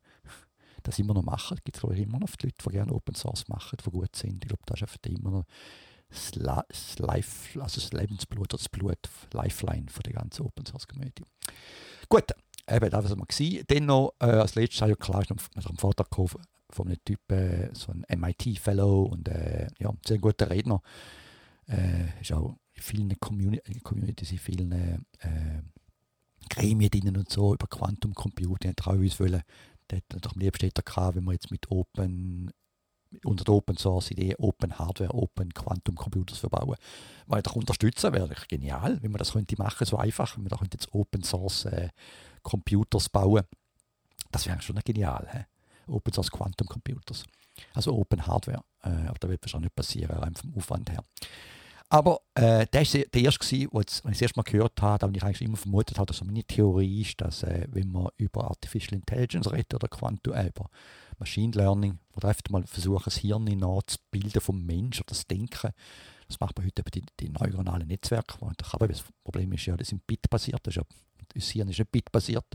das 0.84 1.00
immer 1.00 1.14
noch 1.14 1.24
machen. 1.24 1.58
Es 1.58 1.64
gibt 1.64 1.80
glaube 1.80 1.96
ich 1.96 2.02
immer 2.02 2.20
noch 2.20 2.30
Leute, 2.42 2.56
die 2.66 2.70
gerne 2.70 2.94
Open 2.94 3.16
Source 3.16 3.48
machen, 3.48 3.78
die 3.84 3.90
gut 3.90 4.16
sind. 4.16 4.44
Ich 4.44 4.50
glaube, 4.50 4.64
das 4.66 4.82
ist 4.82 4.84
einfach 4.84 5.00
immer 5.06 5.32
noch 5.32 5.46
das, 6.10 6.32
das, 6.32 7.00
Life, 7.00 7.62
also 7.62 7.80
das 7.80 7.94
Lebensblut 7.94 8.54
oder 8.54 8.58
das 8.58 8.70
Blut, 8.70 9.10
Lifeline 9.34 9.90
von 9.90 10.04
der 10.04 10.14
ganzen 10.14 10.46
Open 10.46 10.66
Source 10.66 10.88
Community. 10.88 11.24
Gut, 12.10 12.32
eben 12.70 12.90
das 12.90 13.10
war 13.10 13.26
es 13.30 13.66
Dann 13.68 13.86
noch 13.86 14.14
äh, 14.20 14.26
als 14.26 14.56
letztes 14.56 14.82
habe 14.82 14.92
ich 14.92 15.00
klar 15.00 15.24
noch 15.30 15.66
einen 15.66 15.78
Vortrag 15.78 16.10
von 16.70 16.88
einem 16.88 17.04
Typ, 17.04 17.32
äh, 17.32 17.70
so 17.74 17.92
ein 17.92 18.06
MIT-Fellow 18.20 19.04
und 19.04 19.28
äh, 19.30 19.68
ja, 19.80 19.92
sehr 20.06 20.20
guter 20.20 20.50
Redner. 20.50 20.82
Äh, 21.68 22.22
ist 22.22 22.34
auch 22.34 22.58
in 22.74 22.82
vielen 22.82 23.20
Community, 23.20 23.80
Communities, 23.80 24.32
in 24.32 24.38
vielen 24.38 24.72
äh, 24.72 25.62
Gremien 26.50 26.90
drin 26.90 27.18
und 27.18 27.30
so 27.30 27.54
über 27.54 27.68
Quantum 27.68 28.14
Computing. 28.14 28.74
Ich 28.78 28.86
uns 28.88 29.20
wollen 29.20 29.42
der 29.90 30.02
hat 30.14 30.34
am 30.34 30.40
liebsten 30.40 30.70
gehabt, 30.84 31.16
wenn 31.16 31.24
wir 31.24 31.34
jetzt 31.34 31.52
mit 31.52 31.70
Open, 31.72 32.52
unter 33.24 33.46
der 33.46 33.54
Open 33.54 33.78
Source 33.78 34.12
Idee 34.12 34.36
Open 34.38 34.78
Hardware, 34.78 35.14
Open 35.14 35.54
Quantum 35.54 35.96
Computers 35.96 36.40
verbauen. 36.40 36.76
Weil 37.26 37.42
doch 37.42 37.56
unterstützen 37.56 38.14
wäre 38.14 38.36
genial, 38.50 39.02
wenn 39.02 39.12
man 39.12 39.20
das 39.20 39.32
könnte 39.32 39.56
machen, 39.58 39.86
so 39.86 39.98
einfach, 39.98 40.36
wenn 40.36 40.44
man 40.44 40.50
da 40.50 40.58
könnte 40.58 40.78
jetzt 40.78 40.94
Open 40.94 41.24
Source 41.24 41.66
äh, 41.66 41.90
Computers 42.48 43.10
bauen. 43.10 43.44
Das 44.32 44.46
wäre 44.46 44.62
schon 44.62 44.80
genial. 44.86 45.28
He? 45.34 45.92
Open 45.92 46.14
Source 46.14 46.32
Quantum 46.32 46.68
Computers. 46.68 47.26
Also 47.74 47.94
Open 47.94 48.26
Hardware. 48.26 48.64
Äh, 48.84 49.08
aber 49.08 49.20
das 49.20 49.30
wird 49.30 49.44
wahrscheinlich 49.44 49.66
nicht 49.66 49.76
passieren, 49.76 50.18
rein 50.18 50.34
vom 50.34 50.56
Aufwand 50.56 50.90
her. 50.90 51.04
Aber 51.90 52.22
äh, 52.36 52.66
der 52.68 52.82
war 52.82 53.02
der 53.14 53.22
erste, 53.22 53.40
gewesen, 53.40 53.70
wo 53.72 53.80
wenn 53.80 54.12
ich 54.12 54.18
das 54.18 54.22
erste 54.22 54.40
Mal 54.40 54.44
gehört 54.44 54.82
habe, 54.82 55.08
und 55.08 55.18
ich 55.18 55.24
eigentlich 55.24 55.42
immer 55.42 55.58
vermutet 55.58 55.98
habe, 55.98 56.06
dass 56.06 56.24
meine 56.24 56.44
Theorie 56.44 57.02
ist, 57.02 57.20
dass 57.20 57.44
äh, 57.44 57.68
wenn 57.70 57.92
man 57.92 58.10
über 58.18 58.46
Artificial 58.46 58.98
Intelligence 58.98 59.52
redet 59.52 59.74
oder 59.74 59.90
Quantum, 59.90 60.34
äh, 60.34 60.48
über 60.48 60.70
Machine 61.18 61.54
Learning, 61.54 62.00
wo 62.14 62.26
einfach 62.26 62.42
mal 62.50 62.66
versuchen, 62.66 63.04
das 63.06 63.18
Hirn 63.18 63.46
nachzubilden 63.46 64.42
vom 64.42 64.66
Mensch 64.66 65.00
oder 65.00 65.10
das 65.10 65.28
Denken, 65.28 65.72
das 66.28 66.40
macht 66.40 66.58
man 66.58 66.66
heute 66.66 66.82
über 66.82 66.92
die, 66.92 67.04
die 67.20 67.30
neuronalen 67.30 67.88
Netzwerke. 67.88 68.38
Aber 68.72 68.88
das 68.88 69.04
Problem 69.24 69.52
ist 69.54 69.66
ja, 69.66 69.78
das 69.78 69.88
sind 69.90 70.06
Bit-basiert, 70.06 70.60
das 70.64 70.76
ist 70.76 70.78
ja, 70.78 70.84
unser 71.36 71.52
Hirn 71.54 71.70
ist 71.70 71.80
nicht 71.80 71.92
Bit-basiert, 71.92 72.46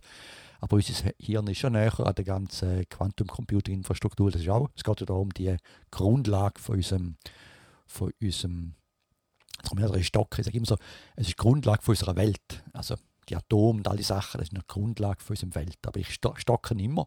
aber 0.60 0.76
unser 0.76 1.12
Hirn 1.18 1.46
ist 1.48 1.58
schon 1.58 1.72
näher 1.72 1.98
an 2.00 2.14
der 2.14 2.24
ganzen 2.24 2.88
Quantum 2.88 3.26
Computing 3.26 3.76
Infrastruktur. 3.76 4.30
Das 4.30 4.42
ist 4.42 4.48
auch, 4.48 4.68
es 4.76 4.84
geht 4.84 5.00
ja 5.00 5.06
darum, 5.06 5.30
die 5.30 5.56
Grundlage 5.90 6.60
von 6.60 6.76
unserem, 6.76 7.16
von 7.86 8.12
unserem 8.20 8.74
Darum 9.62 9.78
mehrere 9.78 10.02
Stocker. 10.02 10.40
Ich 10.40 10.46
sage 10.46 10.56
immer 10.56 10.66
so, 10.66 10.76
es 11.16 11.28
ist 11.28 11.30
die 11.30 11.42
Grundlage 11.42 11.82
unserer 11.86 12.16
Welt. 12.16 12.64
Also 12.72 12.96
die 13.28 13.36
Atome 13.36 13.78
und 13.78 13.88
all 13.88 13.96
die 13.96 14.02
Sachen, 14.02 14.38
das 14.38 14.48
ist 14.48 14.54
eine 14.54 14.64
Grundlage 14.66 15.22
für 15.22 15.32
unsere 15.32 15.54
Welt. 15.54 15.78
Aber 15.86 16.00
ich 16.00 16.12
stocke 16.12 16.74
immer, 16.74 17.06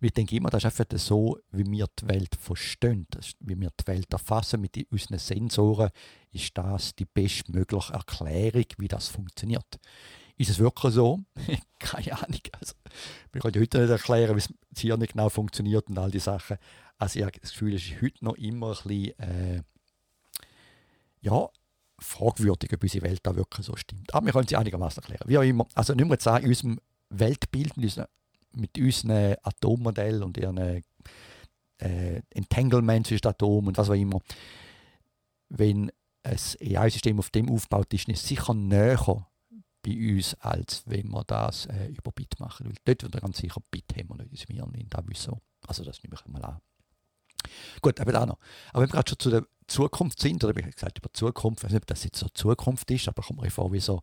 weil 0.00 0.08
ich 0.08 0.12
denke 0.12 0.36
immer, 0.36 0.50
das 0.50 0.64
ist 0.64 0.80
einfach 0.80 0.98
so, 0.98 1.38
wie 1.52 1.64
wir 1.64 1.86
die 1.98 2.08
Welt 2.08 2.34
verstehen, 2.34 3.06
wie 3.40 3.60
wir 3.60 3.70
die 3.80 3.86
Welt 3.86 4.12
erfassen 4.12 4.60
mit 4.60 4.76
unseren 4.90 5.18
Sensoren, 5.18 5.90
ist 6.32 6.56
das 6.58 6.94
die 6.96 7.06
bestmögliche 7.06 7.92
Erklärung, 7.92 8.66
wie 8.78 8.88
das 8.88 9.08
funktioniert. 9.08 9.78
Ist 10.36 10.50
es 10.50 10.58
wirklich 10.58 10.94
so? 10.94 11.20
Keine 11.78 12.12
Ahnung. 12.12 12.40
Also, 12.58 12.74
wir 13.32 13.40
können 13.40 13.60
heute 13.60 13.80
nicht 13.80 13.90
erklären, 13.90 14.36
wie 14.36 14.40
es 14.40 14.52
hier 14.76 14.96
nicht 14.96 15.12
genau 15.12 15.28
funktioniert 15.28 15.88
und 15.88 15.98
all 15.98 16.10
die 16.10 16.18
Sachen. 16.18 16.58
Also 16.98 17.18
ich 17.18 17.24
habe 17.24 17.38
das 17.40 17.52
Gefühl, 17.52 17.74
es 17.74 17.84
ist 17.84 18.02
heute 18.02 18.24
noch 18.24 18.36
immer 18.36 18.68
ein 18.68 18.88
bisschen, 18.88 19.18
äh, 19.18 19.62
ja, 21.20 21.48
fragwürdig, 21.98 22.72
ob 22.72 22.82
unsere 22.82 23.04
Welt 23.04 23.20
da 23.22 23.34
wirklich 23.36 23.66
so 23.66 23.76
stimmt. 23.76 24.12
Aber 24.14 24.26
wir 24.26 24.32
können 24.32 24.48
sie 24.48 24.56
einigermaßen 24.56 25.02
erklären. 25.02 25.24
Wie 25.26 25.38
auch 25.38 25.42
immer. 25.42 25.66
Also 25.74 25.94
nicht 25.94 26.08
mehr 26.08 26.20
sagen, 26.20 26.44
in 26.44 26.50
unserem 26.50 26.80
Weltbild, 27.10 27.76
mit 27.76 27.86
unseren, 27.86 28.06
mit 28.52 28.78
unseren 28.78 29.36
Atommodellen 29.42 30.22
und 30.22 30.36
ihren 30.36 30.58
äh, 30.58 30.82
Entanglement 32.30 33.06
zwischen 33.06 33.26
Atomen 33.26 33.68
und 33.68 33.78
was 33.78 33.90
auch 33.90 33.94
immer, 33.94 34.20
wenn 35.48 35.90
ein 36.22 36.38
AI-System 36.60 37.18
auf 37.18 37.30
dem 37.30 37.50
aufgebaut 37.50 37.92
ist, 37.92 38.08
ist 38.08 38.22
es 38.22 38.28
sicher 38.28 38.54
näher 38.54 39.26
bei 39.84 40.14
uns, 40.14 40.34
als 40.40 40.82
wenn 40.86 41.10
wir 41.10 41.24
das 41.24 41.66
äh, 41.66 41.88
über 41.88 42.10
Bit 42.10 42.40
machen. 42.40 42.66
Weil 42.66 42.74
dort 42.84 43.02
wird 43.02 43.22
ganz 43.22 43.38
sicher 43.38 43.60
Bit 43.70 43.94
haben 43.96 44.08
wir 44.08 44.24
nicht 44.24 44.48
in 44.48 44.56
unserem 44.56 44.74
Hirn, 44.74 44.88
da 44.90 45.02
so. 45.14 45.40
Also 45.66 45.84
das 45.84 46.02
nehme 46.02 46.16
ich 46.16 46.26
mal 46.26 46.42
an. 46.42 46.60
Gut, 47.80 48.00
aber 48.00 48.22
auch 48.22 48.26
noch. 48.26 48.38
Aber 48.72 48.82
wenn 48.82 48.88
wir 48.88 48.92
gerade 48.92 49.10
schon 49.10 49.18
zu 49.18 49.30
der 49.30 49.46
Zukunft 49.66 50.20
sind, 50.20 50.42
oder 50.44 50.56
wie 50.56 50.62
gesagt, 50.62 50.98
über 50.98 51.12
Zukunft, 51.12 51.60
ich 51.60 51.64
weiß 51.64 51.72
nicht, 51.72 51.82
ob 51.82 51.86
das 51.86 52.04
jetzt 52.04 52.18
so 52.18 52.28
Zukunft 52.28 52.90
ist, 52.90 53.08
aber 53.08 53.22
kommt 53.22 53.40
mir 53.40 53.50
vor, 53.50 53.72
wie 53.72 53.80
so, 53.80 54.02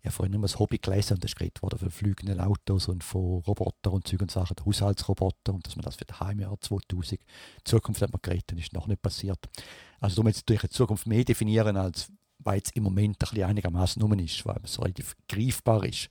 ich 0.00 0.06
habe 0.06 0.16
vorhin 0.16 0.34
immer 0.34 0.48
das 0.48 0.58
Hobby 0.58 0.78
gelesen 0.78 1.14
und 1.14 1.24
das 1.24 1.36
geredet 1.36 1.62
worden 1.62 1.78
von 1.78 1.90
fliegenden 1.90 2.40
Autos 2.40 2.88
und 2.88 3.04
von 3.04 3.40
Robotern 3.46 3.92
und 3.92 4.08
Zeug 4.08 4.22
und 4.22 4.32
Sachen, 4.32 4.56
Haushaltsroboter 4.64 5.54
und 5.54 5.64
dass 5.64 5.76
man 5.76 5.84
das 5.84 5.94
für 5.94 6.04
das 6.04 6.18
Heimjahr 6.18 6.60
2000, 6.60 7.20
Zukunft 7.64 8.02
hat 8.02 8.12
man 8.12 8.20
geredet, 8.20 8.58
ist 8.58 8.72
noch 8.72 8.88
nicht 8.88 9.00
passiert. 9.00 9.38
Also 10.00 10.16
darum 10.16 10.26
jetzt 10.28 10.48
durch 10.48 10.62
die 10.62 10.70
Zukunft 10.70 11.06
mehr 11.06 11.24
definieren, 11.24 11.76
als 11.76 12.10
weil 12.44 12.60
es 12.64 12.70
im 12.72 12.84
Moment 12.84 13.16
ein 13.16 13.18
bisschen 13.18 13.44
einigermaßen 13.44 14.00
rum 14.02 14.12
ist, 14.18 14.44
weil 14.46 14.60
es 14.62 14.78
relativ 14.80 15.16
greifbar 15.28 15.84
ist. 15.84 16.08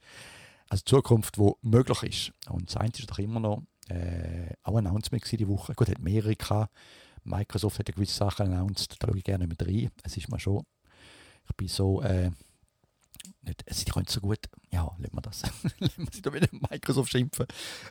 Also 0.69 0.83
Zukunft, 0.85 1.37
wo 1.37 1.57
möglich 1.61 2.03
ist. 2.03 2.49
Und 2.49 2.73
das 2.73 2.99
ist 2.99 3.11
doch 3.11 3.19
immer 3.19 3.39
noch 3.39 3.63
äh, 3.89 4.53
auch 4.63 4.75
ein 4.75 4.87
Announcement 4.87 5.29
diese 5.29 5.47
Woche. 5.47 5.73
Gut, 5.73 5.89
hat 5.89 5.99
gehabt. 6.03 6.71
Microsoft 7.23 7.79
hat 7.79 7.93
gewisse 7.93 8.15
Sachen 8.15 8.47
announced, 8.47 8.95
da 8.99 9.07
schaue 9.07 9.17
ich 9.17 9.23
gerne 9.23 9.47
mit 9.47 9.61
rein. 9.65 9.91
Es 10.03 10.17
ist 10.17 10.29
mal 10.29 10.39
schon 10.39 10.63
Ich 11.47 11.55
bin 11.55 11.67
so, 11.67 12.01
äh, 12.01 12.31
nicht, 13.43 13.67
also 13.67 13.85
können 13.91 14.07
so 14.07 14.21
gut, 14.21 14.49
ja, 14.71 14.83
lassen 14.97 15.15
wir 15.15 15.21
das. 15.21 15.41
lassen 15.79 16.05
wir 16.05 16.11
sie 16.11 16.21
da 16.21 16.33
wieder 16.33 16.47
Microsoft 16.51 17.11
schimpfen. 17.11 17.47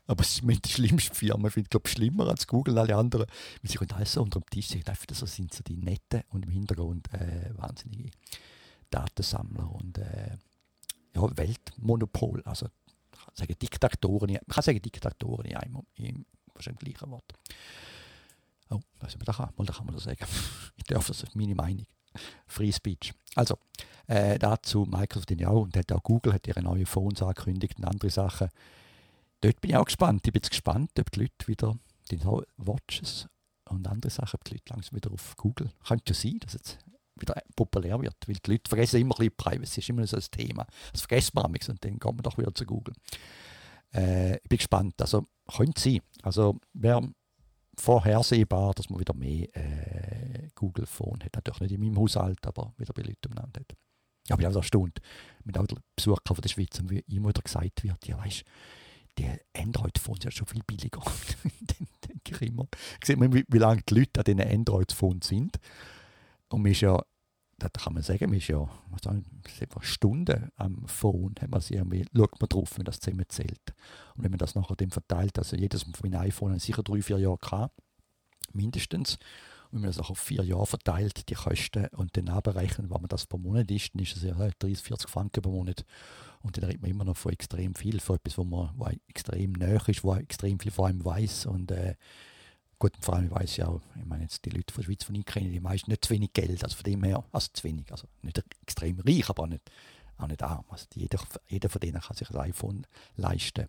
Aber 0.06 0.22
es 0.22 0.38
ist 0.38 0.42
die 0.42 0.68
schlimmste 0.68 1.14
Firma. 1.14 1.48
Ich 1.48 1.54
finde, 1.54 1.68
glaube 1.68 1.88
schlimmer 1.88 2.28
als 2.28 2.46
Google 2.46 2.74
und 2.74 2.80
alle 2.80 2.96
anderen. 2.96 3.26
Weil 3.62 3.70
sie 3.70 3.78
können 3.78 3.92
alles 3.92 4.12
so 4.12 4.22
unter 4.22 4.40
dem 4.40 4.48
Tisch 4.50 4.68
sehen. 4.68 4.86
Einfach 4.86 5.06
so 5.12 5.26
sind 5.26 5.52
so 5.52 5.62
die 5.62 5.76
netten 5.76 6.22
und 6.30 6.44
im 6.44 6.50
Hintergrund 6.50 7.12
äh, 7.12 7.50
wahnsinnige 7.56 8.10
Datensammler 8.90 9.70
und 9.72 9.98
äh, 9.98 10.36
ja, 11.14 11.36
Weltmonopol. 11.36 12.42
Also, 12.44 12.66
ich 13.12 13.18
kann 13.18 13.34
sagen 13.34 13.54
Diktatoren, 13.60 14.32
man 14.32 14.40
kann 14.48 14.62
sagen 14.62 14.82
Diktatoren 14.82 15.46
in 15.46 15.56
einem, 15.56 15.82
im 15.94 16.26
wahrscheinlich 16.54 16.94
gleichen 16.94 17.10
Wort. 17.10 17.32
Oh, 18.70 18.80
man 19.00 19.10
da 19.24 19.32
kann, 19.32 19.50
mal 19.56 19.64
da 19.64 19.72
kann 19.72 19.86
man 19.86 19.94
das 19.94 20.04
sagen. 20.04 20.24
ich 20.76 20.84
darf 20.84 21.06
das, 21.06 21.22
ist 21.22 21.34
meine 21.34 21.54
Meinung. 21.54 21.86
Free 22.46 22.72
Speech. 22.72 23.12
Also, 23.34 23.56
äh, 24.06 24.38
dazu 24.38 24.86
Microsoft 24.90 25.30
ja 25.30 25.50
und 25.50 25.76
hat 25.76 25.92
auch 25.92 26.02
Google 26.02 26.32
hat 26.32 26.46
ihre 26.46 26.62
neuen 26.62 26.86
Phones 26.86 27.22
angekündigt 27.22 27.78
und 27.78 27.84
andere 27.84 28.10
Sachen. 28.10 28.48
Dort 29.40 29.60
bin 29.60 29.70
ich 29.70 29.76
auch 29.76 29.84
gespannt. 29.84 30.26
Ich 30.26 30.32
bin 30.32 30.40
jetzt 30.40 30.50
gespannt, 30.50 30.90
ob 30.98 31.10
die 31.12 31.20
Leute 31.20 31.46
wieder 31.46 31.76
die 32.10 32.20
Watches 32.56 33.28
und 33.68 33.86
andere 33.86 34.10
Sachen, 34.10 34.34
ob 34.34 34.44
die 34.44 34.54
Leute 34.54 34.74
langsam 34.74 34.96
wieder 34.96 35.12
auf 35.12 35.36
Google. 35.36 35.70
Könnte 35.86 36.12
ja 36.12 36.14
sein, 36.14 36.38
dass 36.40 36.54
es 36.54 36.78
wieder 37.16 37.40
populär 37.54 38.00
wird, 38.00 38.16
weil 38.26 38.36
die 38.36 38.50
Leute 38.50 38.68
vergessen 38.68 39.00
immer 39.00 39.18
ein 39.20 39.30
Privacy, 39.36 39.80
ist 39.80 39.88
immer 39.88 40.06
so 40.06 40.16
ein 40.16 40.24
Thema. 40.30 40.66
Das 40.92 41.02
vergessen 41.02 41.32
wir 41.34 41.44
und 41.44 41.84
dann 41.84 41.98
kommen 41.98 42.18
wir 42.18 42.22
doch 42.22 42.38
wieder 42.38 42.54
zu 42.54 42.64
Google. 42.64 42.94
Äh, 43.94 44.36
ich 44.36 44.48
bin 44.48 44.58
gespannt. 44.58 45.00
Also, 45.00 45.24
könnte 45.56 45.80
sein. 45.80 46.00
Also, 46.22 46.58
wer 46.72 47.02
vorhersehbar, 47.80 48.74
dass 48.74 48.90
man 48.90 49.00
wieder 49.00 49.14
mehr 49.14 49.48
äh, 49.56 50.48
Google 50.54 50.86
Phone 50.86 51.20
hat. 51.24 51.34
Natürlich 51.34 51.60
nicht 51.60 51.72
in 51.72 51.80
meinem 51.80 51.98
Haushalt, 51.98 52.46
aber 52.46 52.72
wieder 52.76 52.92
bei 52.92 53.02
Leuten 53.02 53.32
umeinander 53.32 53.60
hat. 53.60 53.76
Ja, 54.28 54.36
bin 54.36 54.46
auch 54.46 54.56
erstaunt 54.56 55.00
mit 55.44 55.58
auch 55.58 55.66
Besuchern 55.96 56.36
von 56.36 56.42
der 56.42 56.48
Schweiz 56.48 56.78
und 56.78 56.90
wie 56.90 57.00
immer 57.08 57.30
wieder 57.30 57.42
gesagt 57.42 57.82
wird, 57.82 58.06
ja 58.06 58.18
weißt 58.18 58.44
die 59.18 59.28
Android-Phones 59.56 60.22
sind 60.22 60.34
schon 60.34 60.46
viel 60.46 60.62
billiger. 60.66 61.00
dann 61.60 61.88
denke 62.08 62.44
ich 62.44 62.50
immer, 62.50 62.68
sieht 63.04 63.18
man, 63.18 63.32
wie, 63.32 63.44
wie 63.48 63.58
lange 63.58 63.82
die 63.82 63.94
Leute 63.94 64.20
an 64.20 64.24
diesen 64.24 64.40
Android-Phones 64.40 65.26
sind. 65.26 65.58
Und 66.48 66.62
man 66.62 66.72
ist 66.72 66.80
ja, 66.80 67.00
das 67.60 67.84
kann 67.84 67.94
man 67.94 68.02
sagen, 68.02 68.30
man 68.30 68.38
ist 68.38 68.48
ja 68.48 68.68
sagen, 69.02 69.24
Stunden 69.80 70.50
am 70.56 70.86
Phone, 70.86 71.34
hat 71.40 71.50
man 71.50 71.60
sich 71.60 71.78
schaut 71.78 72.40
man 72.40 72.48
drauf, 72.48 72.76
wenn 72.76 72.84
das 72.84 73.00
zusammen 73.00 73.26
zählt. 73.28 73.74
Und 74.16 74.24
wenn 74.24 74.30
man 74.30 74.38
das 74.38 74.54
nachher 74.54 74.76
dann 74.76 74.90
verteilt, 74.90 75.38
also 75.38 75.56
jedes 75.56 75.82
von 75.82 75.92
meinen 76.02 76.20
iPhone 76.20 76.58
sicher 76.58 76.82
drei, 76.82 77.02
vier 77.02 77.18
Jahre 77.18 77.38
gehabt, 77.38 77.74
mindestens. 78.52 79.18
Und 79.70 79.76
wenn 79.76 79.80
man 79.82 79.90
das 79.90 80.00
auch 80.00 80.10
auf 80.10 80.18
vier 80.18 80.42
Jahre 80.42 80.66
verteilt, 80.66 81.28
die 81.28 81.34
Kosten, 81.34 81.86
und 81.96 82.16
dann 82.16 82.28
abrechnet, 82.28 82.90
was 82.90 83.00
man 83.00 83.08
das 83.08 83.26
pro 83.26 83.38
Monat 83.38 83.70
ist, 83.70 83.94
dann 83.94 84.02
ist 84.02 84.16
es 84.16 84.22
ja 84.22 84.34
30, 84.34 84.78
40 84.78 85.08
Franken 85.08 85.42
pro 85.42 85.52
Monat. 85.52 85.84
Und 86.42 86.56
dann 86.56 86.64
redet 86.64 86.82
man 86.82 86.90
immer 86.90 87.04
noch 87.04 87.16
von 87.16 87.32
extrem 87.32 87.74
viel, 87.74 88.00
von 88.00 88.16
etwas, 88.16 88.36
wo 88.38 88.44
man 88.44 88.70
wo 88.76 88.86
extrem 89.08 89.52
näher 89.52 89.82
ist, 89.86 90.02
wo 90.02 90.14
extrem 90.14 90.58
viel 90.58 90.72
vor 90.72 90.86
allem 90.86 91.04
weiß. 91.04 91.46
Und 91.46 91.70
äh, 91.70 91.94
gut, 92.80 92.92
vor 93.00 93.14
allem 93.14 93.30
weiß 93.30 93.58
ja 93.58 93.68
auch, 93.68 93.80
ich 93.94 94.04
meine 94.06 94.24
jetzt 94.24 94.44
die 94.44 94.50
Leute 94.50 94.72
von 94.74 94.82
der 94.82 94.86
Schweiz, 94.86 95.06
die 95.06 95.20
ich 95.20 95.26
kenne, 95.26 95.50
die 95.50 95.60
meisten 95.60 95.90
nicht 95.90 96.04
zu 96.04 96.10
wenig 96.10 96.32
Geld, 96.32 96.64
also 96.64 96.74
von 96.74 96.84
dem 96.84 97.04
her, 97.04 97.22
also 97.30 97.48
zu 97.52 97.62
wenig, 97.62 97.92
also 97.92 98.08
nicht 98.22 98.42
extrem 98.62 98.98
reich, 99.00 99.28
aber 99.28 99.44
auch 99.44 99.46
nicht, 99.46 99.70
auch 100.16 100.26
nicht 100.26 100.42
arm. 100.42 100.64
Also 100.70 100.86
jeder, 100.94 101.20
jeder 101.46 101.68
von 101.68 101.80
denen 101.80 102.00
kann 102.00 102.16
sich 102.16 102.28
ein 102.30 102.36
iPhone 102.38 102.86
leisten, 103.16 103.68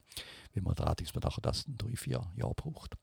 wenn 0.53 0.63
man 0.63 0.75
allerdings 0.77 1.11
das 1.41 1.63
in 1.67 1.77
drei, 1.77 1.95
vier 1.95 2.25
Jahren 2.35 2.55
braucht. 2.55 2.95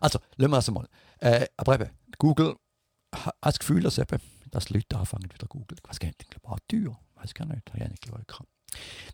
Also, 0.00 0.20
lassen 0.36 0.52
wir 0.52 0.58
es 0.58 0.70
mal. 0.70 0.88
Äh, 1.18 1.46
aber 1.56 1.74
eben, 1.74 1.90
Google 2.18 2.56
hat 3.14 3.34
das 3.40 3.58
Gefühl, 3.58 3.82
dass, 3.82 3.98
eben, 3.98 4.20
dass 4.50 4.66
die 4.66 4.74
Leute 4.74 4.98
anfangen 4.98 5.24
wieder 5.24 5.46
Google. 5.48 5.78
Ich 5.78 5.98
gar 5.98 6.06
nicht, 6.06 6.22
ich 6.22 6.30
glaube, 6.30 6.48
auch 6.48 6.58
teuer. 6.68 6.98
Ich 7.14 7.22
weiß 7.22 7.34
gar 7.34 7.46
nicht, 7.46 7.68
habe 7.70 7.84
ich 7.84 7.90
nicht 7.90 8.02
geschaut. 8.02 8.48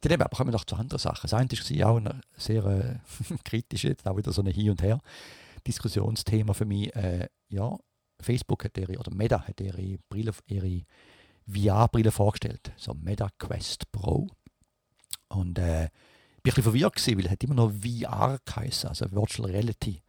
Dann 0.01 0.13
eben, 0.13 0.23
aber 0.23 0.37
kommen 0.37 0.51
wir 0.51 0.53
noch 0.53 0.65
zu 0.65 0.77
anderen 0.77 1.01
Sachen. 1.01 1.23
Das 1.23 1.33
eine 1.33 1.51
war 1.51 1.91
auch 1.91 1.97
ein 1.97 2.21
sehr 2.37 2.65
äh, 2.65 2.99
kritisch, 3.45 3.85
jetzt 3.85 4.07
auch 4.07 4.17
wieder 4.17 4.33
so 4.33 4.43
ein 4.43 4.49
Hin 4.49 4.71
und 4.71 4.83
Her 4.83 5.01
Diskussionsthema 5.67 6.53
für 6.53 6.65
mich. 6.65 6.95
Äh, 6.95 7.29
ja, 7.49 7.77
Facebook 8.21 8.65
hat 8.65 8.79
ihre, 8.79 8.99
oder 8.99 9.15
Meta 9.15 9.47
hat 9.47 9.61
ihre 9.61 9.99
Brille, 10.09 10.33
ihre 10.47 10.83
VR-Brille 11.47 12.11
vorgestellt, 12.11 12.73
so 12.77 12.95
Meta 12.95 13.29
Quest 13.39 13.91
Pro. 13.93 14.29
Und 15.29 15.59
äh, 15.59 15.85
ich 15.85 15.87
war 15.87 15.89
ein 15.89 16.43
bisschen 16.43 16.63
verwirrt, 16.63 16.97
gewesen, 16.97 17.19
weil 17.19 17.27
es 17.27 17.45
immer 17.45 17.55
noch 17.55 17.73
VR 17.73 18.39
geheißen, 18.45 18.89
also 18.89 19.11
Virtual 19.11 19.51
Reality. 19.51 20.03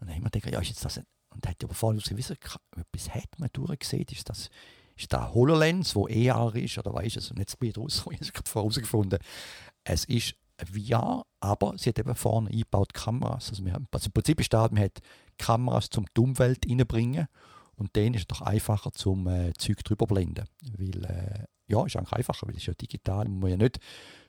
Und 0.00 0.08
dann 0.08 0.08
habe 0.08 0.18
ich 0.18 0.24
mir 0.24 0.30
gedacht, 0.30 0.52
ja, 0.52 0.60
ist 0.60 0.68
jetzt 0.68 0.84
das 0.84 0.98
ein, 0.98 1.04
und 1.30 1.46
hat 1.46 1.62
aber 1.62 1.74
vorhin 1.74 2.00
wissen, 2.16 2.36
etwas 2.76 3.14
hat 3.14 3.38
man 3.38 3.50
durchgesehen, 3.52 4.06
ist 4.10 4.28
das 4.28 4.48
ist 4.96 5.12
da 5.12 5.32
HoloLens, 5.32 5.94
wo 5.94 6.06
ER 6.06 6.54
ist, 6.54 6.78
oder 6.78 6.92
weißt 6.94 7.16
du, 7.16 7.20
also 7.20 7.34
jetzt 7.36 7.58
bin 7.58 7.70
ich 7.70 7.76
herausgefunden, 7.76 9.18
es 9.84 10.04
ist 10.04 10.34
VR, 10.62 11.24
aber 11.40 11.74
sie 11.76 11.90
hat 11.90 11.98
eben 11.98 12.14
vorne 12.14 12.50
eingebaut 12.50 12.94
Kameras. 12.94 13.50
Also, 13.50 13.64
haben, 13.70 13.88
also 13.90 14.06
im 14.06 14.12
Prinzip 14.12 14.40
ist 14.40 14.52
da, 14.52 14.68
man 14.70 14.84
hat 14.84 15.00
Kameras 15.38 15.90
zum 15.90 16.06
die 16.16 16.20
Umwelt 16.20 16.66
reinbringen 16.68 17.28
und 17.76 17.96
dann 17.96 18.14
ist 18.14 18.22
es 18.22 18.26
doch 18.28 18.42
einfacher 18.42 18.92
zum 18.92 19.26
äh, 19.26 19.52
Zeug 19.58 19.82
drüber 19.84 20.06
blenden, 20.06 20.46
weil 20.76 21.04
äh, 21.04 21.44
ja, 21.66 21.84
ist 21.86 21.96
eigentlich 21.96 22.12
einfacher, 22.12 22.46
weil 22.46 22.54
es 22.54 22.62
ist 22.62 22.66
ja 22.66 22.74
digital. 22.74 23.24
Man 23.24 23.38
muss 23.38 23.50
ja 23.50 23.56
nicht 23.56 23.80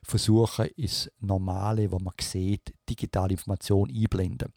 versuchen, 0.02 0.66
ins 0.76 1.10
Normale, 1.20 1.92
was 1.92 2.00
man 2.00 2.14
sieht, 2.20 2.74
digitale 2.88 3.32
Information 3.32 3.90
einblenden. 3.90 4.52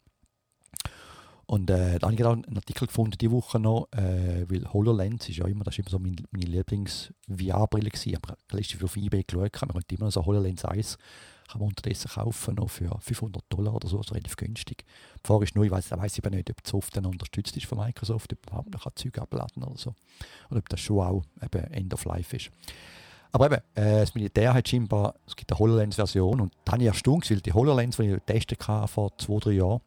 Und 1.46 1.68
äh, 1.68 1.98
da 1.98 2.06
habe 2.06 2.14
ich 2.14 2.24
einen 2.24 2.56
Artikel 2.56 2.86
gefunden 2.86 3.18
diese 3.20 3.32
Woche 3.32 3.58
noch, 3.58 3.88
äh, 3.90 4.48
weil 4.48 4.72
HoloLens 4.72 5.28
ist 5.28 5.38
ja 5.38 5.46
immer, 5.46 5.64
das 5.64 5.74
ist 5.74 5.80
immer 5.80 5.90
so 5.90 5.98
meine, 5.98 6.22
meine 6.30 6.46
Lieblings-VR-Brille 6.46 7.90
gewesen. 7.90 8.10
Ich 8.10 8.14
habe 8.14 8.36
letztens 8.52 8.84
auf 8.84 8.96
Ebay 8.96 9.24
geschaut, 9.24 9.60
man 9.62 9.70
könnte 9.72 9.94
immer 9.96 10.04
noch 10.04 10.12
so 10.12 10.24
HoloLens 10.24 10.64
1 10.64 10.96
kann 11.50 11.60
man 11.60 11.68
unterdessen 11.68 12.10
kaufen, 12.10 12.54
noch 12.54 12.70
für 12.70 12.96
500 13.00 13.44
Dollar 13.48 13.74
oder 13.74 13.88
so, 13.88 14.02
so 14.02 14.14
relativ 14.14 14.36
günstig. 14.36 14.84
Die 15.16 15.26
Frage 15.26 15.44
ist 15.44 15.54
nur, 15.54 15.64
ich 15.64 15.70
weiß 15.70 15.90
weiss 15.92 16.18
eben 16.18 16.34
nicht, 16.34 16.50
ob 16.50 16.62
das 16.62 16.74
oft 16.74 16.96
dann 16.96 17.06
unterstützt 17.06 17.56
ist 17.56 17.66
von 17.66 17.78
Microsoft, 17.78 18.32
ob 18.32 18.52
man 18.52 18.70
noch 18.70 18.90
Zeug 18.94 19.18
abladen 19.18 19.62
oder 19.64 19.78
so. 19.78 19.94
Oder 20.50 20.58
ob 20.58 20.68
das 20.68 20.80
schon 20.80 21.00
auch 21.00 21.24
eben 21.42 21.64
End 21.72 21.94
of 21.94 22.04
Life 22.04 22.36
ist. 22.36 22.50
Aber 23.32 23.46
eben, 23.46 23.62
äh, 23.74 24.00
das 24.00 24.14
Militär 24.14 24.54
hat 24.54 24.68
scheinbar, 24.68 25.14
es 25.26 25.36
gibt 25.36 25.52
eine 25.52 25.58
HoloLens-Version 25.58 26.40
und 26.40 26.52
da 26.64 26.72
habe 26.72 26.82
ich 26.82 26.88
erstaunt, 26.88 27.30
weil 27.30 27.40
die 27.40 27.52
HoloLens, 27.52 27.96
die 27.96 28.02
ich 28.04 28.14
getestet 28.14 28.66
habe 28.66 28.88
vor 28.88 29.16
zwei, 29.18 29.38
drei 29.38 29.52
Jahren, 29.52 29.80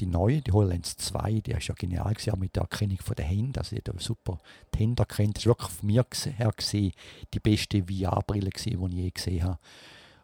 die 0.00 0.06
neue, 0.06 0.40
die 0.40 0.52
HoloLens 0.52 0.96
2, 0.96 1.40
die 1.40 1.52
ist 1.52 1.68
ja 1.68 1.74
genial 1.74 2.12
gewesen, 2.12 2.38
mit 2.38 2.56
der 2.56 2.62
Erkennung 2.62 2.98
von 2.98 3.14
den 3.14 3.26
Händen. 3.26 3.58
Also, 3.58 3.76
die 3.76 3.82
hat 3.88 4.00
super 4.00 4.40
die 4.74 4.78
Hände 4.78 5.02
erkannt. 5.02 5.36
Das 5.36 5.42
ist 5.42 5.46
wirklich 5.46 5.70
von 5.70 5.86
mir 5.86 6.04
her 6.36 6.52
gesehen 6.56 6.92
die 7.32 7.40
beste 7.40 7.84
VR-Brille, 7.84 8.50
die 8.50 8.70
ich 8.70 8.92
je 8.92 9.10
gesehen 9.10 9.44
habe. 9.44 9.58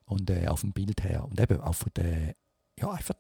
Und 0.09 0.31
äh, 0.31 0.47
auf 0.49 0.63
dem 0.63 0.73
Bild 0.73 1.05
her. 1.05 1.25
Und 1.25 1.39
eben 1.39 1.61
auch 1.61 1.75
von 1.75 1.93
der, 1.95 2.35
ja, 2.79 2.91
einfach, 2.91 3.15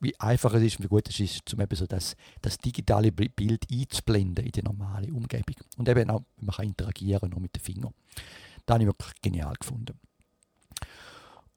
wie 0.00 0.18
einfach 0.18 0.52
es 0.54 0.62
ist 0.62 0.78
und 0.78 0.84
wie 0.84 0.88
gut 0.88 1.08
es 1.08 1.20
ist, 1.20 1.54
um 1.54 1.60
eben 1.60 1.76
so 1.76 1.86
das, 1.86 2.16
das 2.42 2.58
digitale 2.58 3.12
Bild 3.12 3.64
einzublenden 3.70 4.44
in 4.44 4.52
die 4.52 4.62
normale 4.62 5.12
Umgebung. 5.12 5.56
Und 5.76 5.88
eben 5.88 6.10
auch, 6.10 6.22
man 6.36 6.54
kann 6.54 6.66
interagieren, 6.66 7.30
nur 7.30 7.40
mit 7.40 7.54
den 7.54 7.62
Fingern. 7.62 7.94
Das 8.66 8.74
habe 8.74 8.82
ich 8.82 8.88
wirklich 8.88 9.12
genial 9.22 9.54
gefunden. 9.54 9.98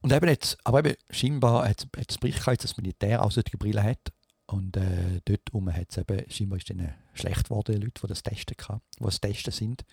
Und 0.02 0.12
eben 0.12 0.28
jetzt, 0.28 0.58
aber 0.64 0.80
eben 0.80 0.96
scheinbar 1.10 1.68
hat 1.68 1.88
es 1.96 2.18
Bericht 2.18 2.46
dass 2.46 2.58
das 2.58 2.78
Militär 2.78 3.24
auch 3.24 3.32
solche 3.32 3.58
Brillen 3.58 3.84
hat. 3.84 4.14
Und 4.46 4.78
äh, 4.78 5.22
dort 5.26 5.54
oben 5.54 5.74
hat 5.74 5.88
es 5.90 5.98
eben, 5.98 6.30
scheinbar 6.30 6.58
ist 6.58 6.70
dann 6.70 6.94
schlecht 7.14 7.46
geworden, 7.46 7.82
Leute, 7.82 8.02
die 8.02 8.08
das 8.08 8.22
testen 8.22 8.56
kann, 8.58 8.82
die 9.00 9.06
das 9.06 9.20
testen 9.20 9.54
sind. 9.54 9.84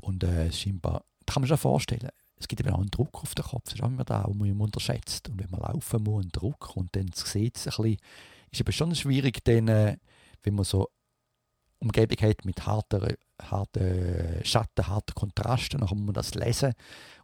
Und 0.00 0.24
äh, 0.24 0.50
scheinbar, 0.50 1.04
das 1.24 1.34
kann 1.34 1.42
man 1.42 1.48
sich 1.48 1.60
vorstellen, 1.60 2.08
es 2.42 2.48
gibt 2.48 2.60
eben 2.60 2.70
auch 2.70 2.80
einen 2.80 2.90
Druck 2.90 3.22
auf 3.22 3.34
den 3.34 3.44
Kopf, 3.44 3.64
das 3.64 3.74
ist 3.74 3.82
auch 3.82 3.88
immer 3.88 4.04
da, 4.04 4.24
wo 4.26 4.34
man 4.34 4.60
unterschätzt. 4.60 5.28
Und 5.28 5.38
wenn 5.38 5.50
man 5.50 5.60
laufen 5.60 6.02
muss, 6.02 6.22
einen 6.22 6.32
Druck, 6.32 6.76
und 6.76 6.94
dann 6.96 7.10
sieht 7.14 7.56
es 7.56 7.66
ein 7.66 7.82
bisschen, 7.82 7.98
ist 8.50 8.60
eben 8.60 8.72
schon 8.72 8.94
schwierig, 8.94 9.44
dann, 9.44 9.68
äh, 9.68 9.96
wenn 10.42 10.54
man 10.54 10.64
so 10.64 10.88
Umgebung 11.78 12.28
hat 12.28 12.44
mit 12.44 12.64
harten, 12.66 13.16
harten 13.40 14.44
Schatten, 14.44 14.86
harten 14.86 15.14
Kontrasten, 15.14 15.80
dann 15.80 15.88
muss 15.88 16.06
man 16.06 16.14
das 16.14 16.34
lesen 16.34 16.74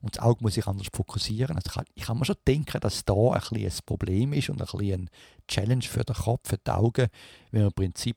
und 0.01 0.17
das 0.17 0.23
Auge 0.23 0.43
muss 0.43 0.55
sich 0.55 0.67
anders 0.67 0.89
fokussieren. 0.93 1.57
Also 1.57 1.67
ich, 1.69 1.75
kann, 1.75 1.85
ich 1.95 2.03
kann 2.05 2.19
mir 2.19 2.25
schon 2.25 2.37
denken, 2.47 2.81
dass 2.81 3.05
da 3.05 3.15
ein, 3.15 3.43
ein 3.53 3.73
Problem 3.87 4.33
ist 4.33 4.51
und 4.51 4.61
ein 4.61 4.67
bisschen 4.67 5.11
Challenge 5.47 5.83
für 5.83 6.05
den 6.05 6.17
Kopf, 6.17 6.49
für 6.49 6.59
die 6.59 6.71
Augen, 6.71 7.07
wenn 7.51 7.63
man 7.63 7.71
im 7.71 7.75
Prinzip 7.75 8.17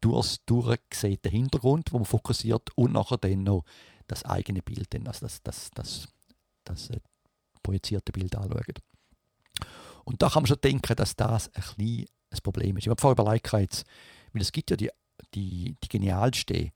durchs 0.00 0.44
durchsieht 0.46 1.24
den 1.24 1.32
Hintergrund, 1.32 1.92
wo 1.92 1.98
man 1.98 2.06
fokussiert 2.06 2.70
und 2.76 2.92
nachher 2.92 3.18
dann 3.18 3.42
noch 3.42 3.64
das 4.06 4.24
eigene 4.24 4.62
Bild, 4.62 4.94
also 5.06 5.26
das, 5.26 5.42
das, 5.42 5.70
das, 5.74 6.08
das 6.72 6.90
äh, 6.90 7.00
projizierte 7.62 8.12
Bild 8.12 8.34
anschaut. 8.36 8.78
Und 10.04 10.22
da 10.22 10.28
kann 10.28 10.42
man 10.42 10.48
schon 10.48 10.60
denken, 10.62 10.96
dass 10.96 11.14
das 11.16 11.48
ein 11.54 11.62
bisschen 11.76 12.06
ein 12.30 12.38
Problem 12.42 12.76
ist. 12.76 12.84
Ich 12.84 12.90
habe 12.90 13.00
vorher 13.00 13.18
überlegt, 13.22 13.52
jetzt, 13.52 13.84
weil 14.32 14.42
es 14.42 14.52
gibt 14.52 14.70
ja 14.70 14.76
die 14.76 14.90
die, 15.34 15.76
die 15.82 15.88
genialste 15.88 16.72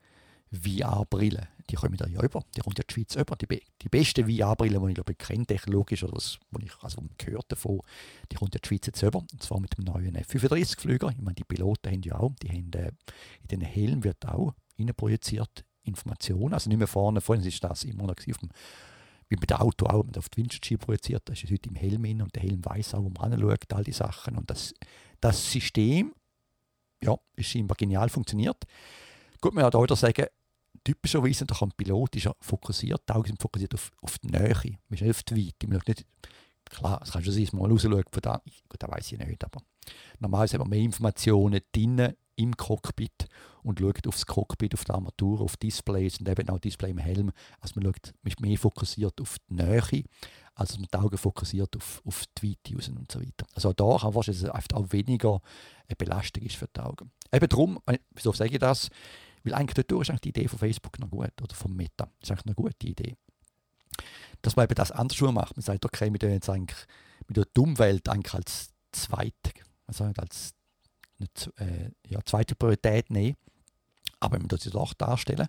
VR-Brille, 0.51 1.47
die 1.69 1.75
kommen 1.75 1.97
da 1.97 2.07
ja 2.07 2.21
über, 2.21 2.43
die 2.55 2.61
kommt 2.61 2.77
ja 2.77 2.83
die 2.87 2.93
Schweiz 2.93 3.15
über. 3.15 3.35
Die, 3.35 3.61
die 3.81 3.89
beste 3.89 4.25
VR-Brille, 4.25 4.79
die 4.79 4.87
ich 4.87 4.95
glaube 4.95 5.15
kenne, 5.15 5.45
technologisch 5.45 6.03
oder 6.03 6.13
was, 6.13 6.37
ich 6.59 6.71
also 6.81 7.03
gehört 7.17 7.51
davon, 7.51 7.81
die 8.31 8.35
kommt 8.35 8.53
ja 8.53 8.59
die 8.63 8.67
Schweiz 8.67 8.85
jetzt 8.85 9.01
über, 9.01 9.19
und 9.19 9.43
zwar 9.43 9.59
mit 9.59 9.77
dem 9.77 9.85
neuen 9.85 10.15
F-35-Flüger. 10.15 11.09
Ich 11.09 11.21
meine, 11.21 11.35
die 11.35 11.43
Piloten 11.43 11.91
haben 11.91 12.01
ja 12.03 12.19
auch, 12.19 12.33
die 12.41 12.49
haben, 12.49 12.71
äh, 12.73 12.91
in 13.41 13.47
den 13.47 13.61
Helm 13.61 14.03
wird 14.03 14.25
auch 14.25 14.53
projiziert 14.97 15.65
Informationen, 15.83 16.53
also 16.53 16.69
nicht 16.69 16.77
mehr 16.77 16.87
vorne, 16.87 17.21
vorhin 17.21 17.45
ist 17.45 17.63
das 17.63 17.83
immer 17.83 18.03
noch 18.03 18.15
auf 18.17 18.23
dem, 18.23 18.49
wie 19.29 19.35
bei 19.35 19.45
dem 19.45 19.57
Auto 19.57 19.85
auch, 19.85 20.05
auf 20.17 20.29
die 20.29 20.37
Windschutzscheibe 20.37 20.85
projiziert, 20.85 21.23
das 21.25 21.43
ist 21.43 21.51
heute 21.51 21.69
im 21.69 21.75
Helm 21.75 22.03
hin 22.03 22.21
und 22.21 22.35
der 22.35 22.43
Helm 22.43 22.63
weiß 22.63 22.93
auch, 22.93 23.03
wo 23.03 23.09
man 23.09 23.33
anschaut, 23.33 23.73
all 23.73 23.83
die 23.83 23.91
Sachen. 23.91 24.37
Und 24.37 24.49
das, 24.49 24.73
das 25.19 25.51
System, 25.51 26.13
ja, 27.03 27.15
ist 27.35 27.47
scheinbar 27.47 27.75
genial 27.75 28.09
funktioniert. 28.09 28.63
Gut, 29.41 29.53
man 29.53 29.69
kann 29.69 29.81
auch 29.81 29.95
sagen, 29.95 30.27
typischerweise, 30.83 31.45
der 31.45 31.55
Pilot 31.75 32.15
ist 32.15 32.25
ja 32.25 32.33
fokussiert, 32.39 33.01
die 33.07 33.13
Augen 33.13 33.27
sind 33.27 33.41
fokussiert 33.41 33.73
auf, 33.73 33.91
auf 34.01 34.17
die 34.19 34.27
Nähe, 34.27 34.53
man 34.53 34.97
ist 34.97 35.01
nicht 35.01 35.09
auf 35.09 35.23
die 35.23 35.47
Weite, 35.47 35.67
man 35.67 35.81
nicht, 35.87 36.05
klar, 36.65 37.01
es 37.01 37.11
kann 37.11 37.23
schon 37.23 37.33
sein, 37.33 37.43
dass 37.43 37.53
man 37.53 37.63
mal 37.63 37.71
rausschaut 37.71 38.09
von 38.11 38.21
da, 38.21 38.41
gut, 38.69 38.81
das 38.81 38.91
weiß 38.91 39.11
ich 39.11 39.19
nicht, 39.19 39.43
aber 39.43 39.61
normalerweise 40.19 40.53
hat 40.53 40.59
man 40.59 40.69
mehr 40.69 40.79
Informationen 40.79 41.61
drinnen 41.71 42.15
im 42.35 42.55
Cockpit 42.55 43.27
und 43.63 43.79
schaut 43.79 44.07
aufs 44.07 44.25
Cockpit, 44.25 44.73
auf 44.73 44.83
die 44.83 44.91
Armatur, 44.91 45.41
auf 45.41 45.57
Displays 45.57 46.19
und 46.19 46.29
eben 46.29 46.49
auch 46.49 46.59
Display 46.59 46.91
im 46.91 46.97
Helm. 46.97 47.31
Also 47.59 47.73
man, 47.75 47.85
schaut, 47.85 48.13
man 48.23 48.33
mehr 48.39 48.57
fokussiert 48.57 49.19
auf 49.21 49.37
die 49.49 49.55
Nähe, 49.55 50.03
als 50.53 50.77
man 50.77 50.87
die 50.91 50.97
Augen 50.97 51.17
fokussiert 51.17 51.75
auf, 51.75 52.01
auf 52.05 52.23
die 52.37 52.51
Weite 52.51 52.75
raus 52.75 52.89
und 52.89 53.11
so 53.11 53.19
weiter. 53.19 53.45
Also 53.53 53.73
da 53.73 53.97
kann 53.97 54.13
wahrscheinlich 54.13 54.49
auch 54.49 54.91
weniger 54.91 55.41
eine 55.87 55.95
Belastung 55.95 56.43
ist 56.43 56.55
für 56.55 56.67
die 56.67 56.79
Augen. 56.79 57.11
Eben 57.31 57.49
darum, 57.49 57.79
wieso 58.13 58.31
sage 58.33 58.51
ich 58.51 58.59
das? 58.59 58.89
Weil 59.43 59.53
eigentlich 59.53 59.85
dort 59.85 60.01
ist 60.01 60.09
eigentlich 60.09 60.21
die 60.21 60.29
Idee 60.29 60.47
von 60.47 60.59
Facebook 60.59 60.99
noch 60.99 61.09
gut 61.09 61.41
oder 61.41 61.55
von 61.55 61.75
Meta. 61.75 62.09
Das 62.19 62.29
ist 62.29 62.31
eigentlich 62.31 62.45
eine 62.45 62.55
gute 62.55 62.87
Idee. 62.87 63.15
Dass 64.41 64.55
man 64.55 64.65
eben 64.65 64.75
das 64.75 64.91
andersrum 64.91 65.35
macht. 65.35 65.55
Man 65.55 65.63
sagt, 65.63 65.85
okay, 65.85 66.11
wir 66.11 66.29
jetzt 66.29 66.49
eigentlich 66.49 66.79
mit 67.27 67.37
der 67.37 67.45
Umwelt 67.57 68.09
eigentlich 68.09 68.33
als 68.33 68.69
zweite, 68.91 69.51
also 69.87 70.11
als 70.17 70.53
eine, 71.19 71.69
äh, 71.69 71.91
ja, 72.07 72.19
zweite 72.25 72.55
Priorität 72.55 73.09
nehmen. 73.09 73.37
Aber 74.19 74.37
man 74.37 74.47
muss 74.49 74.65
es 74.65 74.75
auch 74.75 74.93
darstellen. 74.93 75.47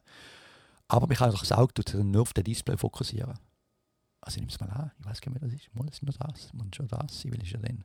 Aber 0.89 1.07
man 1.07 1.17
kann 1.17 1.31
auch 1.31 1.41
das 1.41 1.53
Auge 1.53 1.73
nur 2.05 2.23
auf 2.23 2.33
das 2.33 2.45
Display 2.45 2.77
fokussieren. 2.77 3.39
Also 4.21 4.37
ich 4.37 4.43
nehme 4.43 4.53
es 4.53 4.61
mal 4.61 4.71
an, 4.71 4.91
ich 4.99 5.07
weiß 5.07 5.21
gar 5.21 5.33
nicht, 5.33 5.43
was 5.43 5.51
das 5.51 5.61
ist. 5.61 5.75
Mal 5.75 5.89
ist 5.89 6.03
nur 6.03 6.13
das, 6.13 6.53
man 6.53 6.73
schon 6.73 6.89
das, 6.89 7.25
ich 7.25 7.31
will 7.31 7.43
ja 7.45 7.59
dann. 7.59 7.85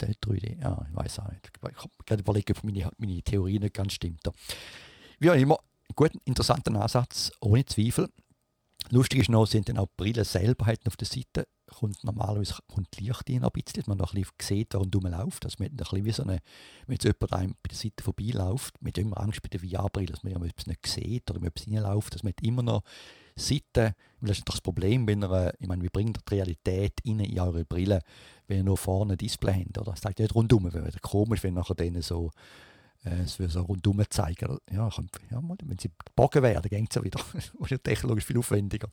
Der 0.00 0.08
3D, 0.14 0.60
ja, 0.60 0.86
ich 0.88 0.96
weiß 0.96 1.20
auch 1.20 1.28
nicht. 1.28 1.50
Ich 1.54 1.62
habe 1.62 1.90
gerade 2.04 2.20
überlegt, 2.22 2.50
ob 2.50 2.64
meine, 2.64 2.90
meine 2.98 3.22
Theorie 3.22 3.60
nicht 3.60 3.74
ganz 3.74 3.92
stimmt. 3.92 4.22
Wie 5.20 5.30
auch 5.30 5.34
immer, 5.34 5.58
gut, 5.94 6.12
interessanter 6.24 6.74
Ansatz, 6.80 7.30
ohne 7.40 7.64
Zweifel. 7.64 8.10
Lustig 8.90 9.20
ist 9.20 9.28
noch, 9.28 9.46
sind 9.46 9.68
dann 9.68 9.78
auch 9.78 9.88
Brillen 9.96 10.24
selber 10.24 10.66
halt 10.66 10.86
auf 10.86 10.96
der 10.96 11.06
Seite, 11.06 11.46
kommt 11.66 12.02
normalerweise 12.04 12.54
kommt 12.68 12.98
Licht 13.00 13.28
rein 13.28 13.44
ein 13.44 13.50
bisschen, 13.50 13.76
dass 13.76 13.86
man 13.86 13.98
noch 13.98 14.14
ein 14.14 14.22
bisschen 14.22 14.58
sieht, 14.58 14.74
warum 14.74 14.90
man 15.02 15.12
läuft. 15.12 15.44
Also 15.44 15.62
ein 15.62 15.76
bisschen 15.76 16.04
wie 16.04 16.12
so 16.12 16.22
eine, 16.22 16.40
wenn 16.86 16.94
jetzt 16.94 17.04
jemand 17.04 17.32
einem 17.32 17.54
bei 17.62 17.68
der 17.70 17.76
Seite 17.76 18.02
vorbeiläuft, 18.02 18.80
man 18.80 18.88
hat 18.88 18.98
immer 18.98 19.20
Angst 19.20 19.42
bei 19.42 19.48
der 19.48 19.60
VR-Brille, 19.60 20.06
dass 20.06 20.22
man 20.22 20.32
etwas 20.44 20.66
nicht 20.66 20.86
sieht 20.86 21.30
oder 21.30 21.42
etwas 21.42 21.66
reinläuft, 21.66 22.14
dass 22.14 22.22
man 22.22 22.32
immer 22.42 22.62
noch 22.62 22.82
Seiten, 23.36 23.94
weil 24.20 24.28
das 24.28 24.38
ist 24.38 24.48
das 24.48 24.60
Problem, 24.60 25.06
wenn 25.08 25.22
ihr, 25.22 25.54
ich 25.58 25.66
meine, 25.66 25.82
wie 25.82 25.88
bringt 25.88 26.18
die 26.28 26.34
Realität 26.34 27.00
rein 27.04 27.20
in 27.20 27.40
eure 27.40 27.64
Brille, 27.64 28.00
wenn 28.46 28.58
ihr 28.58 28.64
nur 28.64 28.76
vorne 28.76 29.14
ein 29.14 29.18
Display 29.18 29.64
habt, 29.64 29.78
oder? 29.78 29.90
Das 29.92 30.02
zeigt 30.02 30.20
nicht 30.20 30.34
rundum, 30.34 30.72
wäre 30.72 30.90
komisch, 31.00 31.42
wenn 31.42 31.54
nachher 31.54 31.74
denen 31.74 32.02
so 32.02 32.28
äh, 32.28 32.30
es 33.04 33.38
würde 33.38 33.52
so 33.52 33.62
rundum 33.62 34.02
zeigen. 34.08 34.58
Ja, 34.70 34.88
ja, 35.30 35.42
wenn 35.64 35.78
sie 35.78 35.90
bogen 36.16 36.42
werden, 36.42 36.68
geht 36.68 36.90
es 36.90 36.94
ja 36.94 37.04
wieder. 37.04 37.20
das 37.32 37.70
ist 37.70 37.84
technologisch 37.84 38.24
viel 38.24 38.38
aufwendiger. 38.38 38.88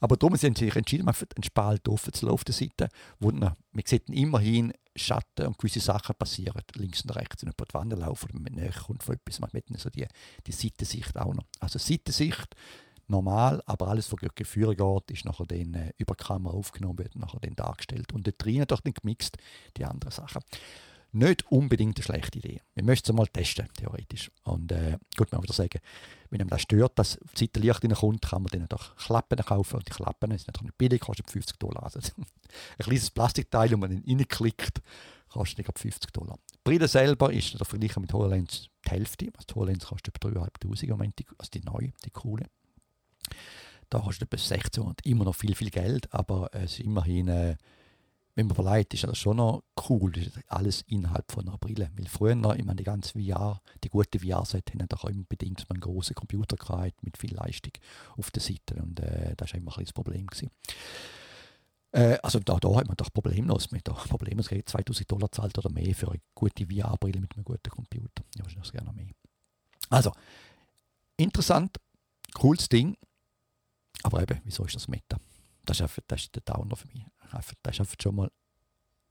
Aber 0.00 0.16
darum 0.16 0.34
haben 0.34 0.54
sie 0.54 0.64
sich 0.64 0.76
entschieden, 0.76 1.08
einen 1.08 1.44
Spalt 1.44 1.88
offen 1.88 2.12
zu 2.12 2.28
auf 2.28 2.44
der 2.44 2.54
Seite. 2.54 2.88
Wo 3.20 3.30
man, 3.30 3.54
man 3.72 3.84
sieht 3.86 4.08
immerhin 4.10 4.72
Schatten 4.96 5.46
und 5.46 5.58
gewisse 5.58 5.80
Sachen 5.80 6.14
passieren, 6.16 6.60
links 6.74 7.02
und 7.02 7.10
rechts, 7.16 7.42
wenn 7.42 7.50
jemand 7.50 7.70
die 7.70 7.74
Wand 7.74 7.92
laufen 7.92 8.30
oder 8.30 8.40
man 8.40 8.52
näher 8.52 8.72
kommt 8.72 9.02
von 9.02 9.14
etwas. 9.14 9.40
Man 9.40 9.50
hat 9.52 9.64
so 9.78 9.88
die, 9.90 10.06
die 10.46 10.52
Seitensicht 10.52 11.16
auch 11.16 11.32
noch. 11.32 11.44
Also 11.60 11.78
Seitensicht, 11.78 12.54
normal, 13.06 13.62
aber 13.66 13.88
alles, 13.88 14.12
was 14.12 14.48
Führer 14.48 14.74
geht, 14.74 15.10
ist 15.16 15.24
nachher 15.24 15.46
dann 15.46 15.74
äh, 15.74 15.92
über 15.98 16.14
die 16.14 16.24
Kamera 16.24 16.54
aufgenommen, 16.54 16.98
wird 16.98 17.14
nachher 17.16 17.40
dann 17.40 17.54
dargestellt. 17.54 18.12
Und 18.12 18.26
dort 18.26 18.44
drinnen 18.44 18.66
doch 18.66 18.80
dann 18.80 18.92
gemixt 18.92 19.38
die 19.76 19.84
anderen 19.84 20.12
Sachen 20.12 20.42
nicht 21.12 21.50
unbedingt 21.50 21.98
eine 21.98 22.04
schlechte 22.04 22.38
Idee. 22.38 22.60
Wir 22.74 22.84
möchten 22.84 23.10
es 23.10 23.16
mal 23.16 23.26
testen, 23.26 23.68
theoretisch. 23.76 24.30
Und 24.44 24.72
äh, 24.72 24.98
gut, 25.16 25.30
man 25.30 25.42
würde 25.42 25.52
sagen, 25.52 25.80
wenn 26.30 26.40
einem 26.40 26.50
das 26.50 26.62
stört, 26.62 26.98
dass 26.98 27.18
die 27.36 27.52
Zeit 27.52 27.62
Licht 27.62 27.84
reinkommt, 27.84 28.22
kann 28.22 28.42
man 28.42 28.50
dann 28.50 28.66
doch 28.68 28.96
Klappen 28.96 29.38
kaufen. 29.38 29.76
Und 29.76 29.88
die 29.88 29.92
Klappen 29.92 30.30
sind 30.30 30.46
natürlich 30.46 30.62
nicht 30.62 30.78
billig, 30.78 31.00
kosten 31.00 31.28
50 31.28 31.58
Dollar. 31.58 31.84
Also 31.84 32.00
ein 32.16 32.24
kleines 32.78 33.10
Plastikteil, 33.10 33.70
wo 33.72 33.76
man 33.76 33.90
dann 33.90 34.04
reinklickt, 34.06 34.80
kostet 35.28 35.78
50 35.78 36.10
Dollar. 36.12 36.38
Die 36.54 36.58
Brille 36.64 36.88
selber 36.88 37.32
ist 37.32 37.58
der 37.58 37.66
Vergleich 37.66 37.96
mit 37.96 38.12
HoloLens 38.12 38.70
die 38.86 38.90
Hälfte. 38.90 39.26
Also 39.34 39.46
die 39.48 39.54
HoloLens 39.54 39.86
kostet 39.86 40.16
etwa 40.16 40.28
3'500 40.28 40.84
im 40.84 40.90
Moment, 40.90 41.20
also 41.38 41.50
die 41.50 41.60
neue, 41.60 41.92
die 42.04 42.10
coole. 42.10 42.46
Da 43.90 43.98
kostet 43.98 44.32
etwa 44.32 44.42
1600, 44.42 45.04
immer 45.04 45.24
noch 45.24 45.34
viel, 45.34 45.54
viel 45.54 45.70
Geld, 45.70 46.12
aber 46.14 46.48
es 46.54 46.78
ist 46.78 46.80
immerhin... 46.80 47.28
Äh, 47.28 47.56
wenn 48.34 48.46
man 48.46 48.56
überlegt, 48.56 48.94
ist 48.94 49.04
das 49.04 49.18
schon 49.18 49.36
noch 49.36 49.62
cool, 49.88 50.16
ist 50.16 50.38
alles 50.48 50.82
innerhalb 50.82 51.30
von 51.30 51.46
einer 51.46 51.58
Brille. 51.58 51.90
Weil 51.96 52.06
früher, 52.06 52.56
ich 52.56 52.64
meine, 52.64 52.76
die 52.76 52.84
ganze 52.84 53.12
VR, 53.12 53.60
die 53.84 53.90
gute 53.90 54.18
VR-Set 54.18 54.70
haben 54.72 54.88
doch 54.88 55.04
immer 55.04 55.24
bedingt, 55.28 55.66
einen 55.68 55.80
großen 55.80 56.14
Computer 56.14 56.56
gehabt 56.56 57.02
mit 57.02 57.18
viel 57.18 57.34
Leistung 57.34 57.72
auf 58.16 58.30
der 58.30 58.42
Seite 58.42 58.76
und 58.82 59.00
äh, 59.00 59.34
das 59.36 59.52
war 59.52 59.58
immer 59.58 59.76
ein 59.76 59.84
das 59.84 59.92
Problem 59.92 60.26
gewesen. 60.26 60.50
Äh, 61.92 62.16
also 62.22 62.40
da, 62.40 62.56
da 62.56 62.74
hat 62.74 62.86
man 62.86 62.96
doch 62.96 63.12
problemlos 63.12 63.70
mit 63.70 63.86
da 63.86 63.92
problemlos 63.92 64.48
2000 64.48 65.10
Dollar 65.10 65.30
zahlt 65.30 65.58
oder 65.58 65.70
mehr 65.70 65.94
für 65.94 66.10
eine 66.10 66.20
gute 66.34 66.64
VR-Brille 66.64 67.20
mit 67.20 67.34
einem 67.34 67.44
guten 67.44 67.70
Computer. 67.70 68.24
Ja, 68.36 68.44
wahrscheinlich 68.44 68.72
gerne 68.72 68.92
mehr. 68.94 69.12
Also, 69.90 70.12
interessant, 71.18 71.76
cooles 72.32 72.70
Ding, 72.70 72.96
aber 74.02 74.22
eben, 74.22 74.40
wieso 74.44 74.64
ist 74.64 74.74
das 74.74 74.88
Meta? 74.88 75.18
Das 75.64 75.78
ist, 75.78 75.82
einfach, 75.82 76.02
das 76.08 76.22
ist 76.22 76.34
der 76.34 76.42
Downer 76.42 76.76
für 76.76 76.88
mich. 76.88 77.04
Das 77.30 77.74
ist 77.74 77.80
einfach 77.80 77.96
schon 78.00 78.16
mal, 78.16 78.30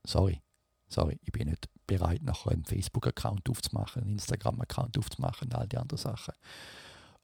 sorry, 0.04 0.40
sorry, 0.88 1.18
ich 1.22 1.32
bin 1.32 1.48
nicht 1.48 1.68
bereit, 1.86 2.22
nachher 2.22 2.52
einen 2.52 2.64
Facebook-Account 2.64 3.48
aufzumachen, 3.48 4.02
einen 4.02 4.12
Instagram-Account 4.12 4.98
aufzumachen 4.98 5.48
und 5.48 5.54
all 5.54 5.66
die 5.66 5.78
anderen 5.78 5.98
Sachen. 5.98 6.34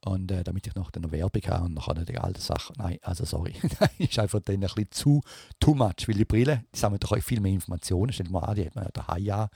Und 0.00 0.30
äh, 0.30 0.44
damit 0.44 0.66
ich 0.66 0.74
noch 0.76 0.92
eine 0.92 1.10
Werbung 1.10 1.42
habe 1.48 1.64
und 1.64 1.74
nachher 1.74 1.94
die 1.94 2.40
Sachen. 2.40 2.76
Nein, 2.78 2.98
also 3.02 3.24
sorry. 3.24 3.54
das 3.80 3.90
ist 3.98 4.18
einfach 4.18 4.40
dann 4.40 4.56
ein 4.56 4.60
bisschen 4.60 4.90
zu 4.90 5.20
too 5.58 5.74
much, 5.74 6.06
weil 6.06 6.14
die 6.14 6.24
Brille, 6.24 6.64
die 6.74 6.78
sammeln 6.78 7.00
doch 7.00 7.18
viel 7.20 7.40
mehr 7.40 7.52
Informationen. 7.52 8.12
Stell 8.12 8.26
dir 8.26 8.32
mal 8.32 8.44
an, 8.44 8.54
die 8.54 8.66
hat 8.66 8.76
man 8.76 8.84
ja 8.84 8.90
daheim 8.92 9.48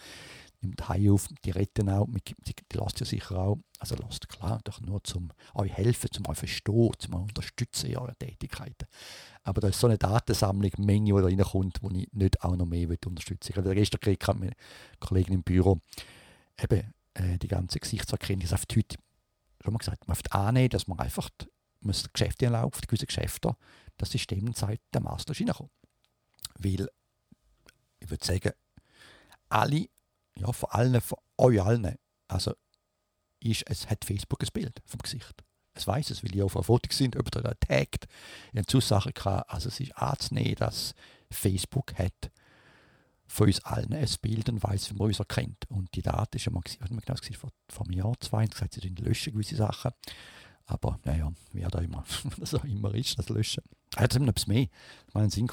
nimmt 0.62 0.88
Hai 0.88 1.10
auf, 1.10 1.28
die 1.44 1.50
retten 1.50 1.88
auch, 1.88 2.06
die, 2.26 2.34
die 2.44 2.76
lasst 2.76 3.00
ja 3.00 3.06
sicher 3.06 3.38
auch, 3.38 3.58
also 3.78 3.96
lasst 3.96 4.28
klar, 4.28 4.60
doch 4.64 4.80
nur 4.80 5.02
zum 5.04 5.32
euch 5.54 5.72
helfen, 5.72 6.10
zum 6.12 6.26
euch 6.28 6.38
verstehen, 6.38 6.92
zum 6.98 7.14
euch 7.14 7.22
unterstützen 7.22 7.90
in 7.90 7.98
euren 7.98 8.18
Tätigkeiten. 8.18 8.86
Aber 9.42 9.60
da 9.60 9.68
ist 9.68 9.80
so 9.80 9.86
eine 9.86 9.98
Datensammlung, 9.98 10.70
Menge, 10.78 11.14
die 11.14 11.20
da 11.20 11.26
reinkommt, 11.26 11.82
wo 11.82 11.90
ich 11.90 12.08
nicht 12.12 12.42
auch 12.42 12.56
noch 12.56 12.66
mehr 12.66 12.88
unterstützen 13.06 13.56
will. 13.56 13.74
Gestern 13.74 14.00
kriegt 14.00 14.26
meine 14.28 14.52
Kollegin 15.00 15.34
im 15.34 15.42
Büro 15.42 15.78
eben 16.62 16.94
äh, 17.14 17.38
die 17.38 17.48
ganze 17.48 17.78
Gesichtserkennung, 17.78 18.46
das 18.48 18.62
heute, 18.62 18.96
schon 19.62 19.72
mal 19.72 19.78
gesagt, 19.78 20.06
man 20.06 20.16
muss 20.16 20.32
annehmen, 20.32 20.70
dass 20.70 20.86
man 20.86 20.98
einfach 20.98 21.28
muss 21.80 22.12
Geschäfte 22.12 22.46
laufen, 22.46 22.82
gewisse 22.86 23.06
Geschäfte, 23.06 23.56
das 23.96 24.10
System 24.10 24.54
zeigt, 24.54 24.82
der 24.94 25.00
Master 25.00 25.32
ist 25.32 25.40
reingekommen. 25.40 25.72
Weil, 26.58 26.88
ich 27.98 28.10
würde 28.10 28.24
sagen, 28.24 28.52
alle 29.48 29.86
ja, 30.38 30.52
von 30.52 30.70
allen, 30.70 31.00
von 31.00 31.18
euch 31.38 31.62
allen, 31.62 31.96
also 32.28 32.52
ist, 33.40 33.64
es 33.68 33.88
hat 33.90 34.04
Facebook 34.04 34.42
ein 34.42 34.48
Bild 34.52 34.80
vom 34.86 34.98
Gesicht. 34.98 35.44
Es 35.74 35.86
weiß 35.86 36.10
es, 36.10 36.22
weil 36.22 36.30
die 36.30 36.42
auf 36.42 36.56
einem 36.56 36.64
Foto 36.64 36.92
sind, 36.92 37.16
ob 37.16 37.30
da 37.30 37.40
taggt, 37.54 38.06
in 38.52 38.66
Zusagen 38.66 39.14
kann. 39.14 39.42
Also 39.48 39.68
es 39.68 39.80
ist 39.80 39.96
anzunehmen, 39.96 40.56
dass 40.56 40.94
Facebook 41.30 41.94
hat 41.98 42.30
von 43.26 43.46
uns 43.46 43.64
allen 43.64 43.94
ein 43.94 44.08
Bild 44.20 44.48
und 44.50 44.62
weiß, 44.62 44.90
wie 44.90 44.94
man 44.94 45.08
uns 45.08 45.18
erkennt. 45.18 45.64
Und 45.70 45.94
die 45.94 46.02
Daten 46.02 46.36
ist 46.36 46.44
ja 46.44 46.52
mal, 46.52 46.62
hat 46.80 46.90
man 46.90 47.00
gesehen, 47.00 47.34
vor, 47.34 47.50
vor 47.70 47.86
einem 47.86 47.96
Jahr, 47.96 48.14
zwei, 48.20 48.42
und 48.44 48.50
gesagt, 48.50 48.74
sie 48.74 48.80
löschen 48.80 49.32
gewisse 49.32 49.56
Sachen. 49.56 49.92
Aber 50.66 51.00
naja, 51.04 51.32
wer 51.52 51.68
da 51.68 51.80
immer, 51.80 52.04
das 52.38 52.54
auch 52.54 52.64
immer 52.64 52.94
ist, 52.94 53.18
das 53.18 53.30
Löschen. 53.30 53.64
Er 53.96 54.04
hat 54.04 54.14
etwas 54.14 54.46
mehr. 54.46 54.68
Ich 55.08 55.14
meine, 55.14 55.30
Sinn 55.30 55.46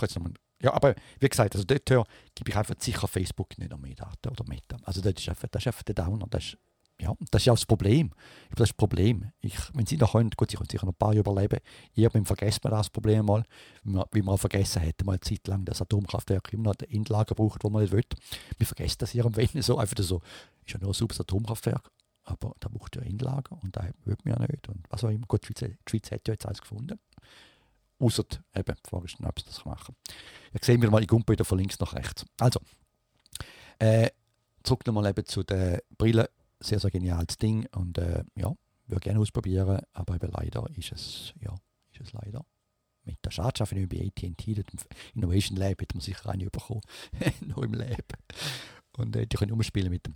ja, 0.62 0.74
aber 0.74 0.96
wie 1.20 1.30
gesagt, 1.30 1.56
also 1.56 1.66
dort 1.66 1.86
gebe 1.86 2.50
ich 2.50 2.56
einfach 2.56 2.76
sicher 2.80 3.08
Facebook 3.08 3.58
nicht 3.58 3.72
noch 3.72 3.80
mehr 3.80 3.96
Daten 3.96 4.30
oder 4.30 4.44
Meta. 4.48 4.78
Also 4.84 5.02
das 5.02 5.14
ist 5.14 5.30
einfach, 5.30 5.48
das 5.48 5.64
ist 5.64 5.68
einfach 5.68 5.84
der 5.84 5.96
Downer. 5.96 6.26
Das 6.30 6.44
ist, 6.44 6.58
ja, 7.00 7.14
das 7.32 7.42
ist 7.42 7.46
ja 7.46 7.54
auch 7.54 7.58
das 7.58 7.66
Problem. 7.66 8.10
Das 8.50 8.50
ist 8.50 8.60
das 8.60 8.74
Problem. 8.74 9.32
Ich, 9.40 9.56
wenn 9.74 9.86
Sie 9.86 9.96
noch 9.96 10.12
können, 10.12 10.32
gut, 10.32 10.52
Sie 10.52 10.58
können 10.58 10.70
sicher 10.70 10.86
noch 10.86 10.94
ein 10.94 10.98
paar 10.98 11.14
Jahre 11.14 11.32
überleben. 11.32 11.60
Irgendwann 11.94 12.26
vergessen 12.26 12.60
wir 12.64 12.72
das 12.72 12.90
Problem 12.90 13.26
mal, 13.26 13.46
wie 13.84 14.28
auch 14.28 14.38
vergessen 14.38 14.82
hätten, 14.82 15.06
mal 15.06 15.14
eine 15.14 15.22
Zeit 15.22 15.48
lang 15.48 15.64
das 15.64 15.82
Atomkraftwerk 15.82 16.52
immer 16.52 16.64
noch 16.64 16.76
ein 16.82 16.90
Endlager 16.90 17.36
braucht, 17.36 17.64
wo 17.64 17.70
man 17.70 17.84
nicht 17.84 17.94
will. 17.94 18.04
Wir 18.58 18.68
vergessen 18.68 18.98
das 19.00 19.16
irgendwann 19.16 19.62
so, 19.62 19.78
einfach 19.78 19.98
so, 20.04 20.22
ist 20.66 20.74
ja 20.74 20.80
nur 20.80 20.90
ein 20.90 20.94
super 20.94 21.22
Atomkraftwerk, 21.22 21.90
aber 22.26 22.54
da 22.60 22.68
braucht 22.68 22.98
ja 22.98 23.02
Endlager 23.02 23.58
und 23.64 23.78
da 23.78 23.88
will 24.04 24.18
man 24.26 24.34
ja 24.34 24.48
nicht. 24.48 24.68
Und 24.68 24.86
was 24.90 25.06
auch 25.06 25.10
immer. 25.10 25.26
Gut, 25.26 25.44
die 25.44 25.48
Schweiz, 25.48 25.72
die 25.72 25.90
Schweiz 25.90 26.12
hat 26.12 26.28
ja 26.28 26.34
jetzt 26.34 26.46
alles 26.46 26.60
gefunden. 26.60 27.00
Außer 28.00 28.24
eben, 28.56 28.76
die 28.76 28.90
Frage 28.90 29.06
ist, 29.06 29.18
ob 29.22 29.40
sie 29.40 29.46
das 29.46 29.66
machen 29.66 29.96
Jetzt 30.54 30.66
sehen 30.66 30.82
wir 30.82 30.90
mal, 30.90 31.02
ich 31.02 31.08
gumpe 31.08 31.34
wieder 31.34 31.46
von 31.46 31.58
links 31.58 31.80
nach 31.80 31.94
rechts. 31.94 32.26
Also, 32.40 32.60
äh, 33.80 34.10
zurück 34.64 34.86
nochmal 34.86 35.08
eben 35.08 35.26
zu 35.26 35.44
den 35.44 35.80
Brillen. 35.98 36.28
Sehr, 36.62 36.80
sehr 36.80 36.92
geniales 36.92 37.38
Ding. 37.38 37.68
Und 37.76 37.98
äh, 37.98 38.24
ja, 38.36 38.54
würde 38.88 39.02
gerne 39.02 39.20
ausprobieren, 39.20 39.82
aber 39.94 40.16
eben 40.16 40.32
leider 40.32 40.66
ist 40.76 40.92
es, 40.92 41.34
ja, 41.40 41.54
ist 41.94 42.02
es 42.02 42.14
leider 42.14 42.46
mit 43.04 43.26
der 43.26 43.32
Schade 43.32 43.66
bei 43.88 44.06
AT&T, 44.06 44.52
im 44.52 44.64
Innovation 45.16 45.58
Lab, 45.58 45.82
hätte 45.82 45.96
man 45.96 46.02
sicher 46.02 46.30
eine 46.30 46.50
bekommen, 46.50 46.82
noch 47.42 47.60
im 47.60 47.74
Lab. 47.74 48.14
Und 48.98 49.16
äh, 49.16 49.26
die 49.26 49.38
können 49.38 49.52
umspielen 49.52 49.90
mit 49.90 50.06
dem. 50.06 50.16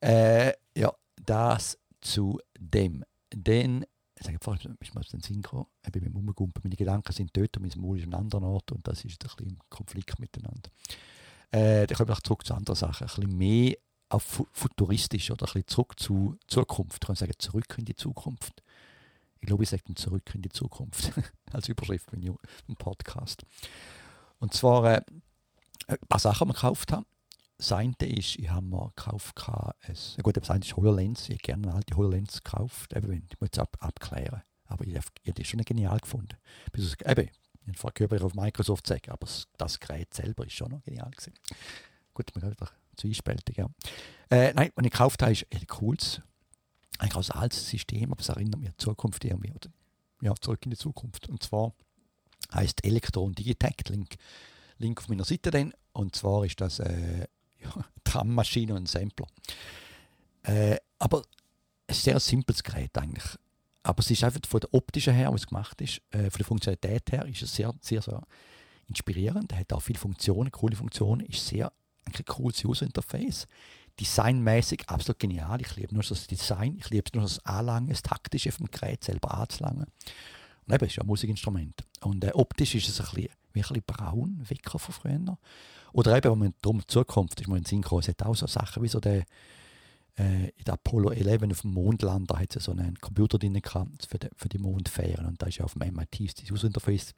Äh, 0.00 0.52
ja, 0.76 0.92
das 1.24 1.78
zu 2.00 2.40
dem. 2.58 3.04
Dann, 3.30 3.84
ich 4.18 4.24
sage 4.24 4.38
vorhin, 4.40 4.76
ist 4.80 4.94
mir 4.94 5.02
den 5.02 5.42
gekommen, 5.42 5.66
ich 5.84 5.92
bin 5.92 6.04
mit 6.04 6.12
dem 6.12 6.16
Umgumpen, 6.16 6.62
meine 6.64 6.76
Gedanken 6.76 7.12
sind 7.12 7.36
dort 7.36 7.56
und 7.56 7.62
mein 7.62 7.80
Maul 7.80 7.98
ist 7.98 8.04
an 8.04 8.14
einem 8.14 8.24
anderen 8.24 8.44
Ort 8.44 8.72
und 8.72 8.86
das 8.86 9.04
ist 9.04 9.22
ein 9.22 9.28
bisschen 9.28 9.50
im 9.50 9.58
Konflikt 9.68 10.18
miteinander. 10.18 10.70
Äh, 11.50 11.86
dann 11.86 11.96
kommen 11.96 12.08
wir 12.08 12.22
zurück 12.22 12.46
zu 12.46 12.54
anderen 12.54 12.76
Sachen, 12.76 13.06
ein 13.06 13.14
bisschen 13.14 13.36
mehr 13.36 13.76
auf 14.08 14.42
futuristisch 14.52 15.30
oder 15.30 15.46
ein 15.46 15.52
bisschen 15.52 15.68
zurück 15.68 15.98
zu 15.98 16.38
Zukunft. 16.46 17.02
Ich 17.02 17.06
kann 17.06 17.16
sagen, 17.16 17.32
zurück 17.38 17.74
in 17.76 17.84
die 17.84 17.94
Zukunft. 17.94 18.62
Ich 19.40 19.46
glaube, 19.46 19.64
ich 19.64 19.68
sage 19.68 19.82
dann 19.86 19.96
zurück 19.96 20.34
in 20.34 20.42
die 20.42 20.48
Zukunft 20.48 21.12
als 21.52 21.68
Überschrift 21.68 22.08
im 22.12 22.76
Podcast. 22.76 23.44
Und 24.38 24.54
zwar 24.54 24.84
äh, 24.84 25.02
ein 25.88 25.98
paar 26.08 26.20
Sachen, 26.20 26.46
die 26.46 26.50
wir 26.50 26.54
gekauft 26.54 26.92
haben. 26.92 27.06
Das 27.58 27.72
eine 27.72 27.94
ist, 28.00 28.36
ich 28.36 28.50
habe 28.50 28.66
mir 28.66 28.92
gekauft, 28.94 29.34
ein, 29.48 30.22
gut, 30.22 30.36
das 30.36 30.50
eine 30.50 30.64
ist 30.64 30.76
HoloLens. 30.76 31.28
Ich 31.28 31.36
habe 31.36 31.38
gerne 31.38 31.68
eine 31.68 31.76
alte 31.76 31.96
HoloLens 31.96 32.42
gekauft. 32.42 32.94
Eben, 32.94 33.26
ich 33.30 33.40
muss 33.40 33.50
es 33.52 33.58
ab, 33.58 33.76
abklären. 33.80 34.42
Aber 34.66 34.84
ich, 34.84 34.94
ich 34.94 34.96
habe 34.98 35.32
das 35.32 35.46
schon 35.46 35.60
genial 35.62 35.98
gefunden. 35.98 36.36
Bis 36.72 36.94
eben, 37.04 37.30
ich 37.66 37.82
habe 37.82 38.24
auf 38.24 38.34
Microsoft 38.34 38.86
sagen, 38.86 39.10
aber 39.10 39.26
das 39.56 39.80
Gerät 39.80 40.12
selber 40.12 40.46
ist 40.46 40.52
schon 40.52 40.70
noch 40.70 40.82
genial 40.82 41.10
gewesen. 41.10 41.32
Gut, 42.14 42.30
man 42.34 42.42
kann 42.42 42.50
wieder 42.52 42.70
zwiespältig, 42.96 43.56
ja. 43.56 43.68
Äh, 44.30 44.52
nein, 44.54 44.70
was 44.74 44.84
ich 44.84 44.92
gekauft 44.92 45.22
habe, 45.22 45.32
ist 45.32 45.46
ein 45.50 45.66
cooles, 45.66 46.20
aus 46.98 47.30
altes 47.30 47.68
System, 47.68 48.12
aber 48.12 48.20
es 48.20 48.28
erinnert 48.28 48.58
mich 48.58 48.68
an 48.68 48.74
die 48.78 48.84
Zukunft 48.84 49.24
irgendwie, 49.24 49.52
oder 49.52 49.70
ja, 50.22 50.34
zurück 50.40 50.64
in 50.64 50.70
die 50.70 50.76
Zukunft. 50.76 51.28
Und 51.28 51.42
zwar 51.42 51.74
heißt 52.54 52.84
Elektron 52.84 53.34
Digitect, 53.34 53.90
Link, 53.90 54.16
Link 54.78 54.98
auf 54.98 55.08
meiner 55.08 55.24
Seite 55.24 55.50
dann. 55.50 55.72
Und 55.92 56.14
zwar 56.14 56.44
ist 56.44 56.60
das 56.60 56.78
äh, 56.78 57.26
Trammaschine 58.04 58.74
und 58.74 58.88
Sampler. 58.88 59.26
Äh, 60.42 60.76
aber 60.98 61.22
ein 61.88 61.94
sehr 61.94 62.18
simples 62.20 62.62
Gerät 62.62 62.96
eigentlich. 62.96 63.24
Aber 63.82 64.00
es 64.00 64.10
ist 64.10 64.24
einfach 64.24 64.40
von 64.46 64.60
der 64.60 64.74
optischen 64.74 65.14
her, 65.14 65.32
was 65.32 65.46
gemacht 65.46 65.80
ist, 65.80 66.00
äh, 66.10 66.30
von 66.30 66.38
der 66.38 66.46
Funktionalität 66.46 67.12
her, 67.12 67.24
ist 67.26 67.42
es 67.42 67.54
sehr, 67.54 67.72
sehr, 67.80 68.02
sehr 68.02 68.22
inspirierend. 68.88 69.52
Er 69.52 69.60
hat 69.60 69.72
auch 69.72 69.80
viele 69.80 69.98
Funktionen, 69.98 70.50
coole 70.50 70.76
Funktionen, 70.76 71.26
ist 71.26 71.46
sehr 71.46 71.72
ein 72.04 72.24
cooles 72.24 72.64
User-Interface. 72.64 73.46
Designmäßig 73.98 74.88
absolut 74.88 75.18
genial. 75.18 75.60
Ich 75.60 75.74
liebe 75.76 75.94
nur 75.94 76.02
das 76.02 76.26
Design, 76.26 76.76
ich 76.78 76.90
liebe 76.90 77.10
nur 77.14 77.22
das 77.22 77.44
Anlangen, 77.44 77.88
das 77.88 78.02
Taktische 78.02 78.52
vom 78.52 78.66
Gerät 78.70 79.02
selber 79.02 79.34
anzulangen. 79.34 79.86
Und 80.66 80.74
eben, 80.74 80.84
es 80.84 80.92
ist 80.92 80.96
ja 80.96 81.02
ein 81.02 81.06
Musikinstrument. 81.06 81.84
Und 82.00 82.24
äh, 82.24 82.32
optisch 82.34 82.74
ist 82.74 82.88
es 82.88 83.00
ein 83.00 83.06
bisschen, 83.06 83.30
wie 83.52 83.60
ein 83.60 83.62
bisschen 83.62 83.82
braun, 83.86 84.44
Wecker 84.48 84.78
von 84.78 84.94
früher. 84.94 85.38
Oder 85.96 86.14
eben, 86.14 86.30
wenn 86.30 86.38
man 86.38 86.54
darum 86.60 86.80
die 86.80 86.86
Zukunft 86.88 87.40
ist, 87.40 87.48
man 87.48 87.56
in 87.56 87.64
den 87.64 87.68
Sinn 87.68 87.80
gekommen, 87.80 88.02
es 88.02 88.08
hat 88.08 88.22
auch 88.22 88.36
so 88.36 88.46
Sachen 88.46 88.82
wie 88.82 88.88
so 88.88 89.00
der, 89.00 89.24
äh, 90.18 90.50
in 90.50 90.64
der 90.66 90.74
Apollo 90.74 91.12
11 91.12 91.44
auf 91.44 91.60
dem 91.62 91.72
Mondlander 91.72 92.38
hat 92.38 92.54
es 92.54 92.64
so 92.64 92.72
einen 92.72 92.96
Computer 93.00 93.38
drin 93.38 93.54
gehabt 93.54 94.06
für 94.06 94.18
die, 94.18 94.28
für 94.36 94.50
die 94.50 94.58
Mondfähren. 94.58 95.24
Und 95.24 95.40
da 95.40 95.46
ist 95.46 95.56
ja 95.56 95.64
auf 95.64 95.72
dem 95.72 95.94
MIT 95.94 96.38
das 96.38 96.50
User-Interface 96.50 97.14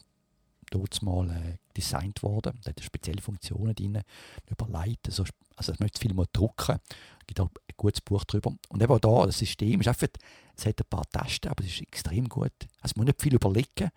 dort 0.70 1.02
mal 1.02 1.28
äh, 1.28 1.56
designt 1.76 2.22
worden. 2.22 2.52
Da 2.62 2.70
hat 2.70 2.80
spezielle 2.80 3.20
Funktionen 3.20 3.74
drin, 3.74 4.00
überleiten, 4.48 5.10
so, 5.10 5.24
also 5.56 5.72
das 5.72 5.80
möchte 5.80 6.00
viel 6.00 6.14
mal 6.14 6.26
drucken. 6.32 6.76
Es 7.20 7.26
gibt 7.26 7.40
auch 7.40 7.46
ein 7.48 7.74
gutes 7.76 8.00
Buch 8.00 8.22
darüber. 8.26 8.54
Und 8.68 8.80
eben 8.80 8.92
auch 8.92 9.00
da, 9.00 9.26
das 9.26 9.38
System 9.38 9.80
ist 9.80 9.88
einfach, 9.88 10.06
es 10.54 10.66
hat 10.66 10.78
ein 10.78 10.86
paar 10.88 11.10
Tasten, 11.10 11.48
aber 11.48 11.64
es 11.64 11.70
ist 11.70 11.82
extrem 11.82 12.28
gut. 12.28 12.52
Also 12.80 12.92
man 12.94 13.06
muss 13.06 13.06
nicht 13.06 13.22
viel 13.22 13.34
überlegen. 13.34 13.90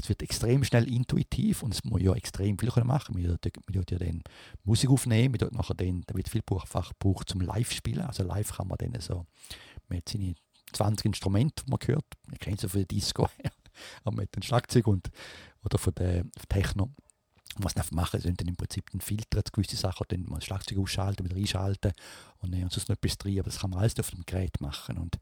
Es 0.00 0.08
wird 0.08 0.22
extrem 0.22 0.62
schnell 0.62 0.88
intuitiv 0.88 1.62
und 1.62 1.74
es 1.74 1.84
muss 1.84 2.00
ja 2.00 2.14
extrem 2.14 2.56
viel 2.58 2.70
machen. 2.84 3.16
Wir 3.16 3.36
können 3.38 3.84
ja 3.90 3.98
dann 3.98 4.22
Musik 4.64 4.90
aufnehmen, 4.90 5.34
wir 5.38 5.48
nachher 5.52 5.74
dann, 5.74 6.02
da 6.06 6.14
wird 6.14 6.28
viel 6.28 6.42
Buchfach 6.42 6.90
gebraucht 6.90 7.28
zum 7.28 7.40
Live-Spielen. 7.40 8.02
Also 8.02 8.22
live 8.22 8.52
kann 8.52 8.68
man 8.68 8.78
dann 8.78 9.00
so, 9.00 9.26
man 9.88 9.98
hat 9.98 10.08
seine 10.08 10.34
20 10.72 11.06
Instrumente, 11.06 11.64
die 11.64 11.70
man 11.70 11.80
hört. 11.84 12.04
Man 12.26 12.38
kennt 12.38 12.60
sie 12.60 12.68
von 12.68 12.80
der 12.80 12.86
Disco 12.86 13.28
her. 13.38 13.52
aber 14.04 14.16
mit 14.16 14.34
dem 14.34 14.42
Schlagzeug 14.42 14.86
und, 14.86 15.10
oder 15.64 15.78
von 15.78 15.94
der 15.94 16.24
Techno. 16.48 16.90
Und 17.56 17.64
was 17.64 17.72
sie 17.72 17.94
machen, 17.94 18.20
sind 18.20 18.40
dann 18.40 18.48
im 18.48 18.56
Prinzip 18.56 18.92
ein 18.94 19.00
Filter, 19.00 19.42
gewisse 19.50 19.76
Sachen, 19.76 20.04
dann 20.08 20.22
mal 20.24 20.36
das 20.36 20.44
Schlagzeug 20.44 20.78
ausschalten, 20.78 21.24
wieder 21.24 21.36
einschalten 21.36 21.92
und, 22.38 22.54
und 22.54 22.72
sonst 22.72 22.88
noch 22.88 22.96
etwas 22.96 23.18
drin, 23.18 23.40
aber 23.40 23.50
das 23.50 23.58
kann 23.58 23.70
man 23.70 23.80
alles 23.80 23.98
auf 23.98 24.10
dem 24.10 24.24
Gerät 24.26 24.60
machen. 24.60 24.98
Und 24.98 25.18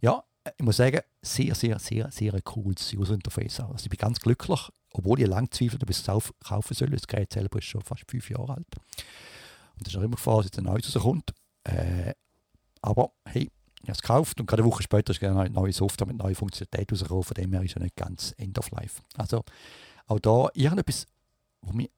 ja, 0.00 0.24
ich 0.56 0.64
muss 0.64 0.76
sagen, 0.76 1.00
sehr, 1.22 1.54
sehr, 1.54 1.78
sehr, 1.78 2.10
sehr 2.10 2.42
cooles 2.42 2.92
User-Interface. 2.92 3.60
Also 3.60 3.84
ich 3.84 3.90
bin 3.90 3.98
ganz 3.98 4.20
glücklich, 4.20 4.60
obwohl 4.92 5.20
ich 5.20 5.26
lange 5.26 5.50
zweifelt, 5.50 5.82
ob 5.82 5.90
ich 5.90 5.98
es 5.98 6.04
kaufen 6.04 6.74
soll. 6.74 6.90
Das 6.90 7.06
Gerät 7.06 7.32
selber 7.32 7.58
ist 7.58 7.66
schon 7.66 7.82
fast 7.82 8.04
fünf 8.08 8.30
Jahre 8.30 8.54
alt. 8.54 8.66
Und 9.76 9.86
das 9.86 9.92
ist 9.92 9.96
auch 9.98 10.02
immer 10.02 10.16
gefahren, 10.16 10.38
dass 10.38 10.46
jetzt 10.46 10.58
ein 10.58 10.64
neues 10.64 10.94
rauskommt. 10.94 11.34
Äh, 11.64 12.14
aber 12.82 13.12
hey, 13.26 13.50
ich 13.82 13.88
habe 13.88 13.92
es 13.92 14.02
gekauft 14.02 14.40
und 14.40 14.46
gerade 14.46 14.62
eine 14.62 14.72
Woche 14.72 14.82
später 14.82 15.12
ist 15.12 15.22
eine 15.22 15.50
neue 15.50 15.72
Software 15.72 16.06
mit 16.06 16.16
neuer 16.16 16.34
Funktionalität 16.34 16.90
rausgekommen. 16.92 17.24
Von 17.24 17.34
dem 17.34 17.52
her 17.52 17.62
ist 17.62 17.74
ja 17.74 17.82
nicht 17.82 17.96
ganz 17.96 18.34
End 18.36 18.58
of 18.58 18.70
Life. 18.70 19.02
Also 19.16 19.44
auch 20.06 20.20
da 20.20 20.48
irgendetwas, 20.54 21.06
wo 21.62 21.72
mich 21.72 21.90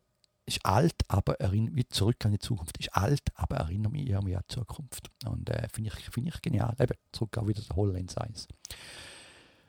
ist 0.49 0.65
alt, 0.65 0.95
aber 1.09 1.41
erinnert 1.41 1.75
mich 1.75 1.89
zurück 1.91 2.25
an 2.25 2.33
die 2.33 2.39
Zukunft. 2.39 2.79
Ist 2.79 2.95
alt, 2.95 3.23
aber 3.35 3.57
erinnert 3.57 3.93
mich 3.93 4.09
irgendwie 4.09 4.37
an 4.37 4.43
die 4.49 4.55
Zukunft. 4.55 5.11
Und 5.27 5.49
äh, 5.51 5.69
finde 5.73 5.91
ich, 5.97 6.11
find 6.11 6.29
ich 6.29 6.43
genial. 6.43 6.75
Eben, 6.79 6.95
zurück 7.13 7.39
auch 7.39 7.47
wieder 7.47 7.63
der 7.63 7.77
HoloLens 7.77 8.17
1. 8.17 8.49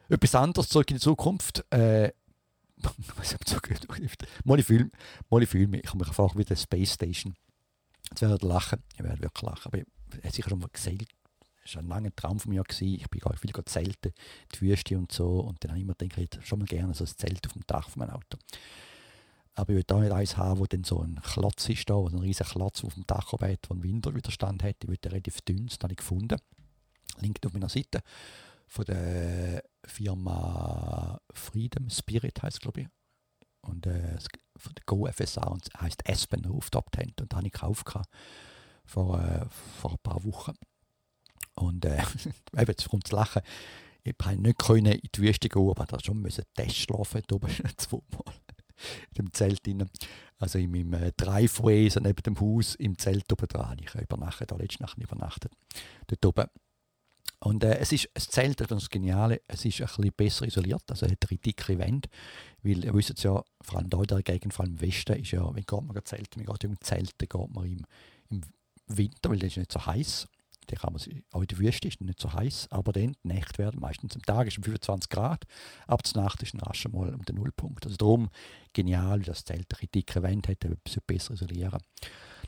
Etwas 0.10 0.36
anderes 0.36 0.70
zurück 0.70 0.90
in 0.90 0.98
die 0.98 1.02
Zukunft. 1.02 1.66
Äh, 1.72 2.12
was 3.18 3.34
habe 3.34 3.44
ich 3.46 3.52
so 3.52 3.60
gehört? 3.60 3.88
Mal 4.46 4.62
fühle 4.64 4.90
mich, 5.68 5.84
ich 5.84 5.90
habe 5.90 6.00
mich 6.00 6.08
einfach 6.08 6.36
wieder 6.36 6.56
Space 6.56 6.94
Station. 6.94 7.36
Jetzt 8.10 8.22
werde 8.22 8.36
ich 8.36 8.42
lachen. 8.42 8.84
Ich 8.96 9.04
werde 9.04 9.22
wirklich 9.22 9.44
lachen. 9.44 9.66
Aber 9.66 9.78
ich 9.78 9.86
habe 10.24 10.32
sicher 10.32 10.50
schon 10.50 10.60
mal 10.60 10.70
gesagt, 10.70 11.06
das 11.64 11.76
war 11.76 11.84
ein 11.84 11.88
langer 11.88 12.16
Traum 12.16 12.40
von 12.40 12.50
mir. 12.50 12.64
Gewesen. 12.64 12.96
Ich 12.96 13.10
bin 13.10 13.22
viel 13.38 13.66
zelten, 13.66 14.14
die 14.56 14.62
Wüste 14.62 14.98
und 14.98 15.12
so. 15.12 15.42
Und 15.42 15.64
dann 15.64 15.72
habe 15.72 15.80
ich 15.80 15.86
mir 15.86 15.94
gedacht, 15.94 16.18
ich 16.18 16.24
hätte 16.24 16.42
schon 16.42 16.60
mal 16.60 16.66
gerne 16.66 16.94
so 16.94 17.04
ein 17.04 17.08
Zelt 17.08 17.46
auf 17.46 17.54
dem 17.54 17.64
Dach 17.68 17.90
von 17.90 18.00
meinem 18.00 18.16
Auto. 18.16 18.38
Aber 19.60 19.74
ich 19.74 19.78
will 19.78 19.96
auch 19.96 20.02
nicht 20.02 20.12
eins 20.12 20.38
haben, 20.38 20.60
wo 20.60 20.66
dann 20.66 20.84
so 20.84 21.02
ein 21.02 21.20
Klotz 21.22 21.68
ist, 21.68 21.90
da, 21.90 21.96
wo 21.96 22.08
ein 22.08 22.18
riesiger 22.18 22.50
Klotz 22.50 22.84
auf 22.84 22.94
dem 22.94 23.06
Dach 23.06 23.34
hat, 23.34 23.42
der 23.42 23.72
einen 23.72 23.84
Winterwiderstand 23.84 24.64
hat. 24.64 24.78
Ich 24.82 24.90
will 24.90 24.98
relativ 25.06 25.42
dünn, 25.42 25.68
das 25.68 25.78
habe 25.82 25.94
ich 25.94 25.98
gefunden. 25.98 26.38
Link 27.20 27.40
auf 27.46 27.54
meiner 27.54 27.70
Seite 27.70 28.00
von 28.68 28.86
der 28.86 29.64
Firma 29.86 31.20
Freedom 31.34 31.90
Spirit 31.90 32.42
heißt 32.42 32.62
glaube 32.62 32.82
ich. 32.82 32.88
Und 33.62 33.86
äh, 33.88 34.18
von 34.56 34.74
der 34.76 34.84
Go 34.86 35.06
FSA 35.12 35.44
und 35.48 35.70
heißt 35.80 36.10
Aspen 36.10 36.46
Rooftop 36.46 36.92
Tent. 36.92 37.20
Und 37.20 37.34
da 37.34 37.38
habe 37.38 37.48
ich 37.48 37.54
gekauft 37.54 37.86
vor, 38.86 39.20
äh, 39.20 39.46
vor 39.82 39.92
ein 39.92 39.98
paar 40.02 40.24
Wochen. 40.24 40.54
Und 41.56 41.84
äh, 41.84 41.98
eben, 42.54 42.68
jetzt 42.68 42.88
kommt 42.88 43.06
das 43.06 43.12
Lachen. 43.12 43.42
Ich 44.04 44.18
konnte 44.18 44.42
nicht 44.42 44.60
können 44.60 44.94
in 44.94 45.10
die 45.14 45.22
Wüste 45.22 45.50
gehen, 45.50 45.70
aber 45.70 45.86
da 45.86 46.00
schon 46.00 46.22
müssen 46.22 46.46
Test 46.56 46.78
schlafen, 46.78 47.22
oben 47.32 47.50
zweimal 47.78 48.34
in 49.10 49.14
dem 49.26 49.34
Zelt 49.34 49.66
drin. 49.66 49.90
Also 50.38 50.58
in 50.58 50.72
meinem 50.72 50.94
äh, 50.94 51.12
Driveway, 51.16 51.90
so 51.90 52.00
neben 52.00 52.22
dem 52.24 52.40
Haus, 52.40 52.76
im 52.76 52.98
Zelt 52.98 53.32
oben 53.32 53.48
dran. 53.48 53.78
Ich 53.82 53.94
habe 53.94 54.04
übernachtet, 54.04 54.52
da 54.52 54.56
letzte 54.56 54.84
Nacht 54.84 54.98
übernachtet. 54.98 55.52
Dort 56.08 56.26
oben. 56.26 56.50
Und 57.42 57.64
äh, 57.64 57.78
es 57.78 57.92
ist 57.92 58.10
Zelt, 58.16 58.60
das 58.60 58.70
ist 58.70 58.82
das 58.84 58.90
Geniale, 58.90 59.42
es 59.48 59.64
ist 59.64 59.82
ein 59.82 60.12
besser 60.16 60.46
isoliert, 60.46 60.84
also 60.90 61.06
hat 61.08 61.26
eine 61.30 61.38
dicke 61.38 61.78
Wände, 61.80 62.10
weil 62.64 62.84
ihr 62.84 62.94
wisst 62.94 63.24
ja, 63.24 63.42
vor 63.62 63.78
allem 63.78 63.90
da 63.90 63.98
in 64.00 64.08
der 64.08 64.24
Gegend, 64.24 64.54
vor 64.54 64.66
allem 64.66 64.74
im 64.74 64.82
Westen, 64.82 65.16
ist 65.16 65.32
ja, 65.32 65.46
wenn 65.46 65.64
geht 65.64 65.72
man 65.72 65.98
zelten, 66.04 66.44
man 66.44 66.58
geht 66.58 66.66
um 66.66 66.82
Zelte, 66.82 67.28
geht 67.28 67.54
man 67.54 67.66
im, 67.66 67.86
im 68.30 68.42
Winter, 68.88 69.30
weil 69.30 69.38
es 69.38 69.52
ist 69.52 69.58
nicht 69.58 69.72
so 69.72 69.86
heiß 69.86 70.28
dann 70.70 70.80
kann 70.80 70.94
man 70.94 71.00
sie, 71.00 71.24
auch 71.32 71.42
in 71.42 71.48
der 71.48 71.58
Wüste 71.58 71.88
ist 71.88 72.00
nicht 72.02 72.20
so 72.20 72.32
heiß, 72.32 72.68
aber 72.70 72.92
dann, 72.92 73.16
die 73.24 73.28
Nacht 73.28 73.58
werden 73.58 73.80
meistens 73.80 74.16
am 74.16 74.22
Tag 74.22 74.48
ist 74.48 74.58
um 74.58 74.64
25 74.64 75.10
Grad, 75.10 75.46
aber 75.88 76.04
zur 76.04 76.22
Nacht 76.22 76.44
ist 76.44 76.54
dann 76.54 76.62
rasch 76.62 76.88
mal 76.88 77.14
um 77.14 77.24
den 77.24 77.36
Nullpunkt. 77.36 77.86
Also 77.86 77.98
darum 77.98 78.30
genial, 78.74 79.20
dass 79.20 79.44
das 79.44 79.46
Zelt 79.46 79.68
eine 79.80 79.88
dicke 79.88 80.22
Wände 80.22 80.50
hat, 80.50 80.64
ein 80.66 80.78
besser 81.08 81.34
isolieren. 81.34 81.82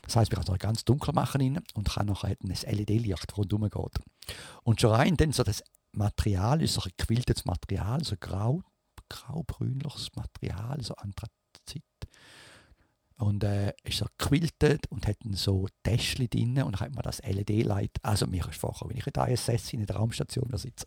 Das 0.02 0.16
heißt, 0.16 0.30
wir 0.30 0.36
können 0.36 0.48
es 0.48 0.54
auch 0.54 0.58
ganz 0.58 0.84
dunkel 0.84 1.14
machen 1.14 1.40
rein 1.40 1.60
und 1.74 1.88
kann 1.88 2.06
noch 2.06 2.24
ein 2.24 2.36
LED-Licht 2.40 3.36
rundherum 3.36 3.68
geht. 3.68 4.34
Und 4.62 4.80
schon 4.80 4.92
rein 4.92 5.16
dann 5.16 5.32
so 5.32 5.42
das 5.42 5.62
Material 5.92 6.62
ist 6.62 6.74
so 6.74 6.82
ein 6.82 6.90
gequiltetes 6.96 7.44
Material, 7.44 8.02
so 8.02 8.16
grau, 8.18 8.62
grau-brünliches 9.08 10.10
Material, 10.16 10.80
so 10.82 10.94
Anthrazit 10.94 11.82
und 13.22 13.44
äh, 13.44 13.72
ist 13.84 13.98
so 13.98 14.06
gequiltet 14.18 14.88
und 14.90 15.06
hat 15.06 15.16
so 15.30 15.68
Täschchen 15.84 16.28
drin 16.28 16.60
und 16.62 16.72
dann 16.72 16.80
hat 16.80 16.94
man 16.94 17.04
das 17.04 17.22
LED-Light. 17.22 17.92
Also 18.02 18.26
mir 18.26 18.44
ist 18.48 18.58
vorgekommen, 18.58 18.94
wenn 18.94 18.98
ich 18.98 19.06
in 19.06 19.12
der 19.12 19.28
ISS 19.28 19.72
in 19.72 19.86
der 19.86 19.94
Raumstation 19.94 20.50
sitze. 20.54 20.86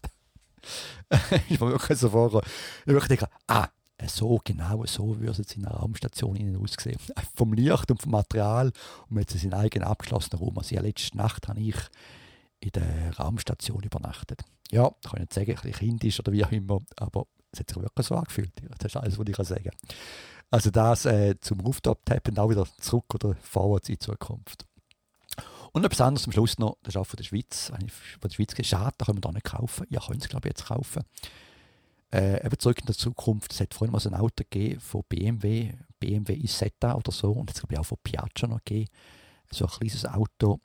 ich 1.50 1.62
war 1.62 1.70
wirklich 1.70 1.98
so 1.98 2.10
vorgekommen. 2.10 2.46
Ich 2.86 2.94
habe 2.94 3.08
gedacht, 3.08 3.32
ah, 3.48 3.70
so 4.06 4.42
genau 4.44 4.84
so 4.86 5.18
würde 5.18 5.32
es 5.32 5.38
jetzt 5.38 5.56
in 5.56 5.66
einer 5.66 5.78
Raumstation 5.78 6.36
innen 6.36 6.58
aussehen. 6.58 7.00
Vom 7.36 7.54
Licht 7.54 7.90
und 7.90 8.02
vom 8.02 8.12
Material 8.12 8.74
und 9.10 9.18
jetzt 9.18 9.34
in 9.36 9.40
seinen 9.40 9.54
eigenen 9.54 9.88
abgeschlossenen 9.88 10.44
Raum. 10.44 10.58
Also 10.58 10.76
ja, 10.76 10.82
letzte 10.82 11.16
Nacht 11.16 11.48
habe 11.48 11.62
ich 11.62 11.78
in 12.60 12.72
der 12.72 13.16
Raumstation 13.18 13.82
übernachtet. 13.82 14.42
Ja, 14.72 14.92
ich 15.02 15.10
kann 15.10 15.22
nicht 15.22 15.32
sagen, 15.32 15.52
ein 15.52 15.56
bisschen 15.56 15.72
kindisch 15.72 16.20
oder 16.20 16.34
wie 16.34 16.44
auch 16.44 16.52
immer, 16.52 16.82
aber 16.98 17.28
es 17.54 17.62
hat 17.62 17.70
sich 17.70 17.82
wirklich 17.82 18.08
so 18.08 18.16
angefühlt. 18.16 18.52
Das 18.78 18.94
ist 18.94 18.98
alles, 18.98 19.18
was 19.18 19.26
ich 19.26 19.36
sagen 19.38 19.64
kann. 19.64 19.98
Also 20.52 20.72
das 20.72 21.06
äh, 21.06 21.36
zum 21.42 21.60
Rooftop-Tappen 21.60 22.38
auch 22.38 22.50
wieder 22.50 22.68
zurück 22.80 23.14
oder 23.16 23.36
vorwärts 23.36 23.90
in 23.90 23.96
die 23.96 24.00
Zukunft. 24.00 24.66
Und 25.76 25.84
etwas 25.84 26.00
anderes 26.00 26.26
am 26.26 26.32
Schluss 26.32 26.58
noch, 26.58 26.78
das 26.84 26.96
ist 26.96 26.98
auch 26.98 27.06
von 27.06 27.18
der 27.18 27.26
Schweiz. 27.26 27.68
Von 27.68 28.30
der 28.30 28.30
Schweiz 28.30 28.56
schade, 28.66 28.96
da 28.98 29.06
können 29.06 29.18
wir 29.18 29.22
da 29.22 29.32
nicht 29.34 29.44
kaufen. 29.44 29.86
Ihr 29.90 30.00
könnt 30.00 30.22
es, 30.22 30.30
glaube 30.30 30.48
ich, 30.48 30.52
jetzt 30.52 30.68
kaufen. 30.68 31.04
Äh, 32.14 32.46
eben 32.46 32.58
zurück 32.60 32.80
in 32.80 32.86
der 32.86 32.96
Zukunft. 32.96 33.52
Es 33.52 33.60
hat 33.60 33.74
vorhin 33.74 33.92
mal 33.92 34.00
so 34.00 34.10
ein 34.10 34.16
Auto 34.16 34.46
gegeben 34.50 34.80
von 34.80 35.04
BMW, 35.10 35.74
BMW 36.00 36.34
Isetta 36.34 36.96
oder 36.96 37.12
so. 37.12 37.34
Und 37.34 37.50
jetzt 37.50 37.60
glaube 37.60 37.74
ich 37.74 37.80
auch 37.80 37.86
von 37.86 37.98
Piaggio 38.02 38.48
noch 38.48 38.64
gegeben. 38.64 38.90
So 39.52 39.66
ein 39.66 39.72
kleines 39.72 40.06
Auto, 40.06 40.62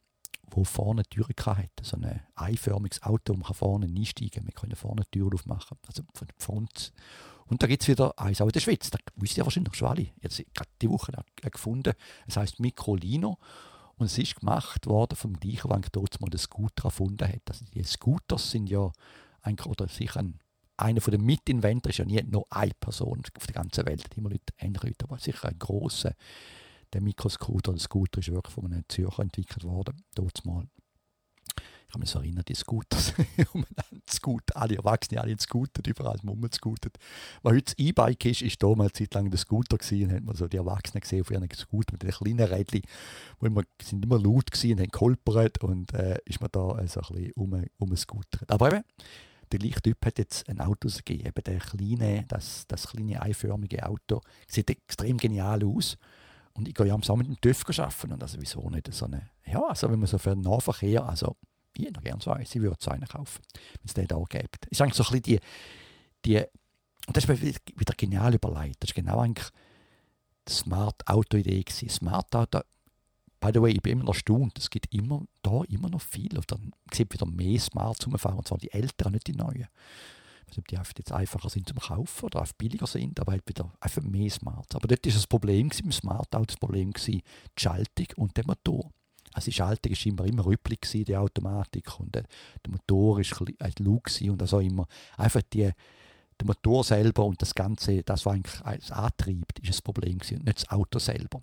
wo 0.52 0.62
vorne 0.62 1.02
eine 1.02 1.08
Tür 1.08 1.26
hatte. 1.56 1.68
So 1.82 1.96
ein 1.96 2.20
eiförmiges 2.36 3.02
Auto, 3.02 3.34
wo 3.34 3.38
man 3.38 3.52
vorne 3.52 3.86
einsteigen 3.86 4.30
kann. 4.30 4.46
Wir 4.46 4.52
können 4.52 4.76
vorne 4.76 5.02
die 5.12 5.18
Tür 5.18 5.34
aufmachen. 5.34 5.76
Also 5.88 6.04
von 6.14 6.28
der 6.28 6.36
Front. 6.38 6.92
Und 7.50 7.62
da 7.62 7.66
gibt 7.66 7.82
es 7.82 7.88
wieder 7.88 8.16
eins 8.16 8.40
auch 8.40 8.46
in 8.46 8.52
der 8.52 8.60
Schweiz. 8.60 8.90
Da 8.90 8.98
wisst 9.16 9.36
ihr 9.36 9.44
wahrscheinlich 9.44 9.74
schon 9.74 9.88
alle. 9.88 10.06
Jetzt 10.22 10.42
gerade 10.54 10.70
die 10.80 10.88
Woche 10.88 11.12
gefunden. 11.42 11.94
Es 12.26 12.36
heißt 12.36 12.60
Microlino. 12.60 13.38
Und 13.96 14.06
es 14.06 14.16
ist 14.16 14.36
gemacht 14.36 14.86
worden 14.86 15.16
vom 15.16 15.34
gleichen, 15.34 15.68
der 15.68 15.80
dort 15.92 16.20
mal 16.20 16.30
den 16.30 16.38
Scooter 16.38 16.84
erfunden 16.84 17.28
hat. 17.28 17.42
Also 17.48 17.64
die 17.74 17.82
Scooters 17.82 18.52
sind 18.52 18.70
ja 18.70 18.90
eigentlich, 19.42 19.66
oder 19.66 19.88
sicher 19.88 20.20
ein, 20.20 20.38
einer 20.76 21.00
von 21.00 21.10
den 21.10 21.22
Mitinventors 21.22 21.90
ist 21.90 21.98
ja 21.98 22.04
nie 22.04 22.22
nur 22.22 22.46
eine 22.50 22.72
Person 22.78 23.20
auf 23.36 23.46
der 23.46 23.54
ganzen 23.54 23.84
Welt. 23.84 24.08
Immer 24.16 24.30
Leute, 24.30 24.54
ähnliche 24.58 24.86
Leute, 24.86 25.04
aber 25.04 25.18
sicher 25.18 25.48
ein 25.48 25.58
grosser. 25.58 26.14
Der 26.92 27.02
Mikroscooter, 27.02 27.72
der 27.72 27.80
Scooter 27.80 28.20
ist 28.20 28.30
wirklich 28.30 28.54
von 28.54 28.66
einem 28.66 28.84
Zürcher 28.88 29.22
entwickelt 29.22 29.64
worden, 29.64 30.02
dort 30.14 30.44
mal. 30.46 30.66
Ich 31.90 31.92
kann 31.92 32.02
mich 32.02 32.10
so 32.10 32.20
erinnern, 32.20 32.44
die 32.46 32.54
Scooters, 32.54 33.14
Scooter, 34.08 34.56
alle 34.56 34.76
Erwachsene, 34.76 35.20
alle 35.20 35.36
Scooter, 35.40 35.82
überall 35.84 36.20
rumgescootet. 36.24 36.96
Was 37.42 37.52
heute 37.52 37.64
das 37.64 37.78
E-Bike 37.78 38.26
ist, 38.26 38.42
ist 38.42 38.62
da 38.62 38.68
mal 38.68 38.84
eine 38.84 38.92
Zeit 38.92 39.12
lang 39.12 39.28
der 39.28 39.40
Scooter 39.40 39.76
gewesen, 39.76 40.04
und 40.04 40.12
hat 40.14 40.22
man 40.22 40.36
so 40.36 40.46
die 40.46 40.58
Erwachsenen 40.58 41.00
gesehen 41.00 41.22
auf 41.22 41.32
ihren 41.32 41.50
Scooter 41.52 41.94
mit 41.94 42.04
den 42.04 42.12
kleinen 42.12 42.46
Rädchen, 42.46 42.82
wo 43.40 43.46
immer, 43.46 43.62
sind 43.82 44.04
immer 44.04 44.20
laut 44.20 44.52
gewesen 44.52 44.74
und 44.74 44.80
haben 44.82 44.90
geholpert 44.92 45.64
und 45.64 45.92
äh, 45.94 46.20
ist 46.26 46.40
man 46.40 46.50
da 46.52 46.78
äh, 46.78 46.86
so 46.86 47.00
ein 47.00 47.12
bisschen 47.12 47.32
um, 47.32 47.64
umgescootert. 47.78 48.48
Aber 48.52 48.72
eben, 48.72 48.84
der 49.50 49.58
gleiche 49.58 49.82
Typ 49.82 50.06
hat 50.06 50.18
jetzt 50.18 50.48
ein 50.48 50.60
Auto 50.60 50.88
gegeben, 50.88 51.26
eben 51.26 51.42
der 51.44 51.58
kleine, 51.58 52.24
das, 52.28 52.68
das 52.68 52.86
kleine 52.86 53.20
eiförmige 53.20 53.84
Auto, 53.84 54.20
sieht 54.46 54.70
extrem 54.70 55.16
genial 55.16 55.64
aus. 55.64 55.98
Und 56.52 56.68
ich 56.68 56.74
gehe 56.74 56.86
ja 56.86 56.94
am 56.94 57.02
Sommer 57.02 57.24
mit 57.24 57.28
dem 57.28 57.40
TÜV 57.40 57.64
arbeiten 57.80 58.12
und 58.12 58.22
also 58.22 58.38
wieso 58.40 58.70
nicht 58.70 58.92
so 58.94 59.06
eine, 59.06 59.30
ja, 59.44 59.60
also 59.60 59.90
wenn 59.90 59.98
man 59.98 60.06
so 60.06 60.18
für 60.18 60.30
den 60.30 60.42
Nahverkehr, 60.42 61.04
also 61.04 61.36
hätte 61.86 62.00
gerne 62.00 62.22
so 62.22 62.30
eins, 62.30 62.54
ich 62.54 62.60
würde 62.60 62.76
so 62.80 62.90
einen 62.90 63.06
kaufen, 63.06 63.42
wenn 63.52 63.86
es 63.86 63.94
den 63.94 64.06
da 64.06 64.22
gibt. 64.28 64.66
Ist 64.66 64.80
eigentlich 64.80 64.94
so 64.94 65.04
ein 65.04 65.20
bisschen 65.20 65.22
die, 65.22 65.40
die 66.24 66.44
und 67.06 67.16
das 67.16 67.24
ist 67.24 67.42
wieder 67.76 67.94
genial 67.96 68.34
überlegt. 68.34 68.82
Das 68.82 68.90
ist 68.90 68.94
genau 68.94 69.20
eigentlich 69.20 69.48
die 70.46 70.52
Smart-Auto-Idee 70.52 71.62
gewesen. 71.62 71.88
Smart-Auto, 71.88 72.60
by 73.40 73.50
the 73.52 73.60
way, 73.60 73.72
ich 73.72 73.82
bin 73.82 73.92
immer 73.92 74.04
noch 74.04 74.14
erstaunt, 74.14 74.58
es 74.58 74.70
gibt 74.70 74.92
immer 74.94 75.24
da 75.42 75.62
immer 75.68 75.88
noch 75.88 76.02
viel, 76.02 76.36
oder 76.36 76.58
es 76.90 76.98
gibt 76.98 77.14
wieder 77.14 77.26
mehr 77.26 77.58
Smart 77.58 78.00
zum 78.00 78.16
Fahren, 78.18 78.38
und 78.38 78.48
zwar 78.48 78.58
die 78.58 78.72
älteren, 78.72 79.12
nicht 79.12 79.26
die 79.26 79.32
neuen. 79.32 79.66
Ich 80.46 80.56
weiß 80.56 80.56
nicht, 80.56 80.78
ob 80.78 80.94
die 80.94 81.00
jetzt 81.00 81.12
einfacher 81.12 81.48
sind 81.48 81.68
zum 81.68 81.78
Kaufen 81.78 82.24
oder 82.26 82.40
einfach 82.40 82.54
billiger 82.54 82.86
sind, 82.86 83.20
aber 83.20 83.32
halt 83.32 83.48
wieder 83.48 83.72
einfach 83.80 84.02
mehr 84.02 84.30
Smart. 84.30 84.74
Aber 84.74 84.88
dort 84.88 85.06
war 85.06 85.12
das 85.12 85.26
Problem, 85.26 85.70
im 85.82 85.92
Smart-Auto 85.92 86.46
das 86.46 86.56
Problem, 86.56 86.92
gewesen, 86.92 87.22
die 87.56 87.60
Schaltung 87.60 88.06
und 88.16 88.36
der 88.36 88.46
Motor. 88.46 88.90
Also 89.32 89.46
die 89.46 89.52
Schaltung 89.52 89.90
war 89.92 89.96
scheinbar 89.96 90.26
immer 90.26 90.44
rüppelig, 90.44 90.80
die 90.90 91.16
Automatik. 91.16 91.98
Und 92.00 92.16
äh, 92.16 92.24
der 92.64 92.72
Motor 92.72 93.18
war 93.18 93.46
ein 93.60 93.72
Look 93.78 94.10
und 94.22 94.42
also 94.42 94.60
immer. 94.60 94.86
Einfach 95.16 95.42
die, 95.52 95.70
der 96.40 96.46
Motor 96.46 96.84
selber 96.84 97.24
und 97.24 97.40
das 97.40 97.54
Ganze, 97.54 98.02
das 98.02 98.26
war 98.26 98.34
eigentlich 98.34 98.64
als 98.64 98.90
Antrieb, 98.90 99.46
ist 99.60 99.70
das 99.70 99.82
Problem 99.82 100.18
gewesen, 100.18 100.38
und 100.38 100.46
nicht 100.46 100.62
das 100.62 100.70
Auto 100.70 100.98
selber. 100.98 101.42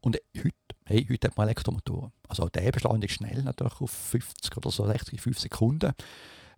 Und 0.00 0.18
heute, 0.36 0.54
hey, 0.84 1.06
heute 1.08 1.28
hat 1.28 1.36
man 1.36 1.46
Elektromotoren. 1.46 2.12
Also 2.28 2.48
der 2.48 2.72
beschleunigt 2.72 3.14
schnell 3.14 3.42
natürlich 3.42 3.80
auf 3.80 3.90
50 3.90 4.56
oder 4.56 4.70
so 4.70 4.86
60, 4.86 5.20
5 5.20 5.38
Sekunden. 5.38 5.92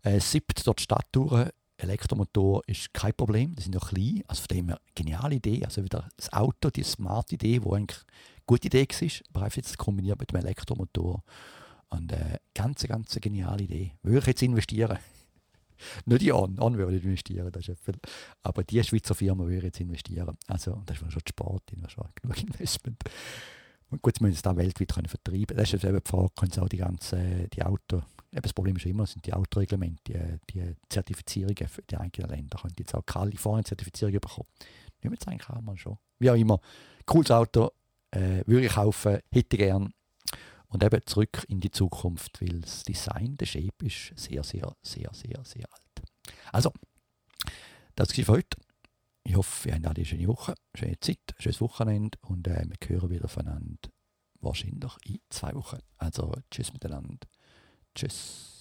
Äh, 0.02 0.20
siebt 0.20 0.66
dort 0.66 0.78
die 0.78 0.84
Stadt 0.84 1.07
durch. 1.12 1.50
Elektromotor 1.76 2.62
ist 2.66 2.94
kein 2.94 3.14
Problem, 3.14 3.55
die 3.55 3.62
sind 3.62 3.74
ja 3.74 3.80
klein. 3.80 4.22
Also 4.28 4.42
von 4.42 4.57
dem 4.57 4.68
her, 4.68 4.80
geniale 4.94 5.36
Idee. 5.36 5.64
Also 5.64 5.84
wieder 5.84 6.09
das 6.16 6.32
Auto, 6.32 6.70
die 6.70 6.84
smart 6.84 7.32
Idee, 7.32 7.62
wo 7.62 7.74
eigentlich 7.74 8.00
gute 8.47 8.66
Idee 8.66 8.86
war, 8.88 9.42
aber 9.42 9.55
jetzt 9.55 9.78
kombiniert 9.78 10.18
mit 10.18 10.32
dem 10.32 10.40
Elektromotor. 10.40 11.22
Und 11.88 12.12
äh, 12.12 12.38
ganz, 12.55 12.82
ganz 12.82 13.16
geniale 13.20 13.64
Idee. 13.64 13.92
Würde 14.03 14.18
ich 14.18 14.26
jetzt 14.26 14.42
investieren? 14.42 14.99
nicht 16.07 16.22
die 16.22 16.32
On, 16.32 16.59
On 16.59 16.76
würde 16.76 16.97
ich 16.97 17.05
investieren, 17.05 17.51
das 17.53 17.68
ist 17.68 17.84
viel. 17.84 17.95
aber 18.42 18.64
die 18.64 18.82
Schweizer 18.82 19.14
Firma 19.14 19.45
würde 19.45 19.59
ich 19.59 19.64
jetzt 19.64 19.80
investieren. 19.80 20.36
Also 20.49 20.82
das 20.86 21.01
ist 21.01 21.12
schon 21.12 21.22
Sport, 21.28 21.62
das 21.70 21.84
ist 21.84 21.92
schon 21.92 22.09
genug 22.20 22.42
Investment. 22.42 23.03
Und 23.90 24.03
gut, 24.03 24.16
sie 24.16 24.24
müssen 24.24 24.34
es 24.34 24.42
dann 24.42 24.57
weltweit 24.57 24.92
können 24.92 25.09
vertreiben. 25.09 25.57
Das 25.57 25.72
ist 25.72 25.84
eben 25.84 26.01
die 26.01 26.11
Frage, 26.11 26.30
können 26.36 26.51
sie 26.51 26.61
auch 26.61 26.68
die 26.68 26.78
ganzen 26.78 27.49
die 27.51 27.62
Auto, 27.62 28.03
das 28.32 28.53
Problem 28.53 28.76
ist 28.76 28.86
immer, 28.86 29.07
sind 29.07 29.24
die 29.26 29.32
Autoreglemente, 29.32 30.40
die, 30.51 30.61
die 30.61 30.74
Zertifizierungen 30.88 31.68
für 31.68 31.82
die 31.82 31.97
einzelnen 31.97 32.30
Länder. 32.30 32.59
Können 32.61 32.74
jetzt 32.78 32.95
auch 32.95 33.07
Kalifornien-Zertifizierung 33.07 34.14
bekommen. 34.14 34.49
Nehmen 35.03 35.12
wir 35.12 35.18
jetzt 35.18 35.28
eigentlich 35.28 35.49
auch 35.49 35.61
mal 35.61 35.76
schon. 35.76 35.99
Wie 36.18 36.30
auch 36.30 36.34
immer, 36.34 36.61
cooles 37.07 37.30
Auto, 37.30 37.70
äh, 38.15 38.43
würde 38.47 38.67
ich 38.67 38.73
kaufen, 38.73 39.19
hätte 39.31 39.57
gern. 39.57 39.93
Und 40.69 40.83
eben 40.83 41.01
zurück 41.07 41.45
in 41.49 41.61
die 41.61 41.71
Zukunft, 41.71 42.41
weil 42.41 42.61
das 42.61 42.83
Design, 42.83 43.37
der 43.37 43.47
Shape 43.47 43.87
ist 43.87 44.12
sehr, 44.17 44.43
sehr, 44.43 44.75
sehr, 44.83 45.11
sehr, 45.12 45.45
sehr 45.45 45.67
alt. 45.71 46.03
Also, 46.53 46.73
das 47.95 48.09
ist 48.09 48.27
für 48.27 48.33
heute. 48.33 48.57
Ich 49.23 49.37
hoffe, 49.37 49.69
ihr 49.69 49.75
habt 49.75 49.87
alle 49.87 49.97
eine 49.97 50.05
schöne 50.05 50.27
Woche, 50.29 50.55
schöne 50.75 50.99
Zeit, 50.99 51.21
schönes 51.39 51.61
Wochenende 51.61 52.19
und 52.23 52.47
äh, 52.49 52.67
wir 52.67 52.89
hören 52.89 53.11
wieder 53.11 53.29
voneinander 53.29 53.89
wahrscheinlich 54.45 54.93
in 55.07 55.19
zwei 55.31 55.55
Wochen. 55.55 55.79
Also, 55.99 56.33
tschüss 56.51 56.73
miteinander. 56.73 57.27
Tschüss. 57.95 58.53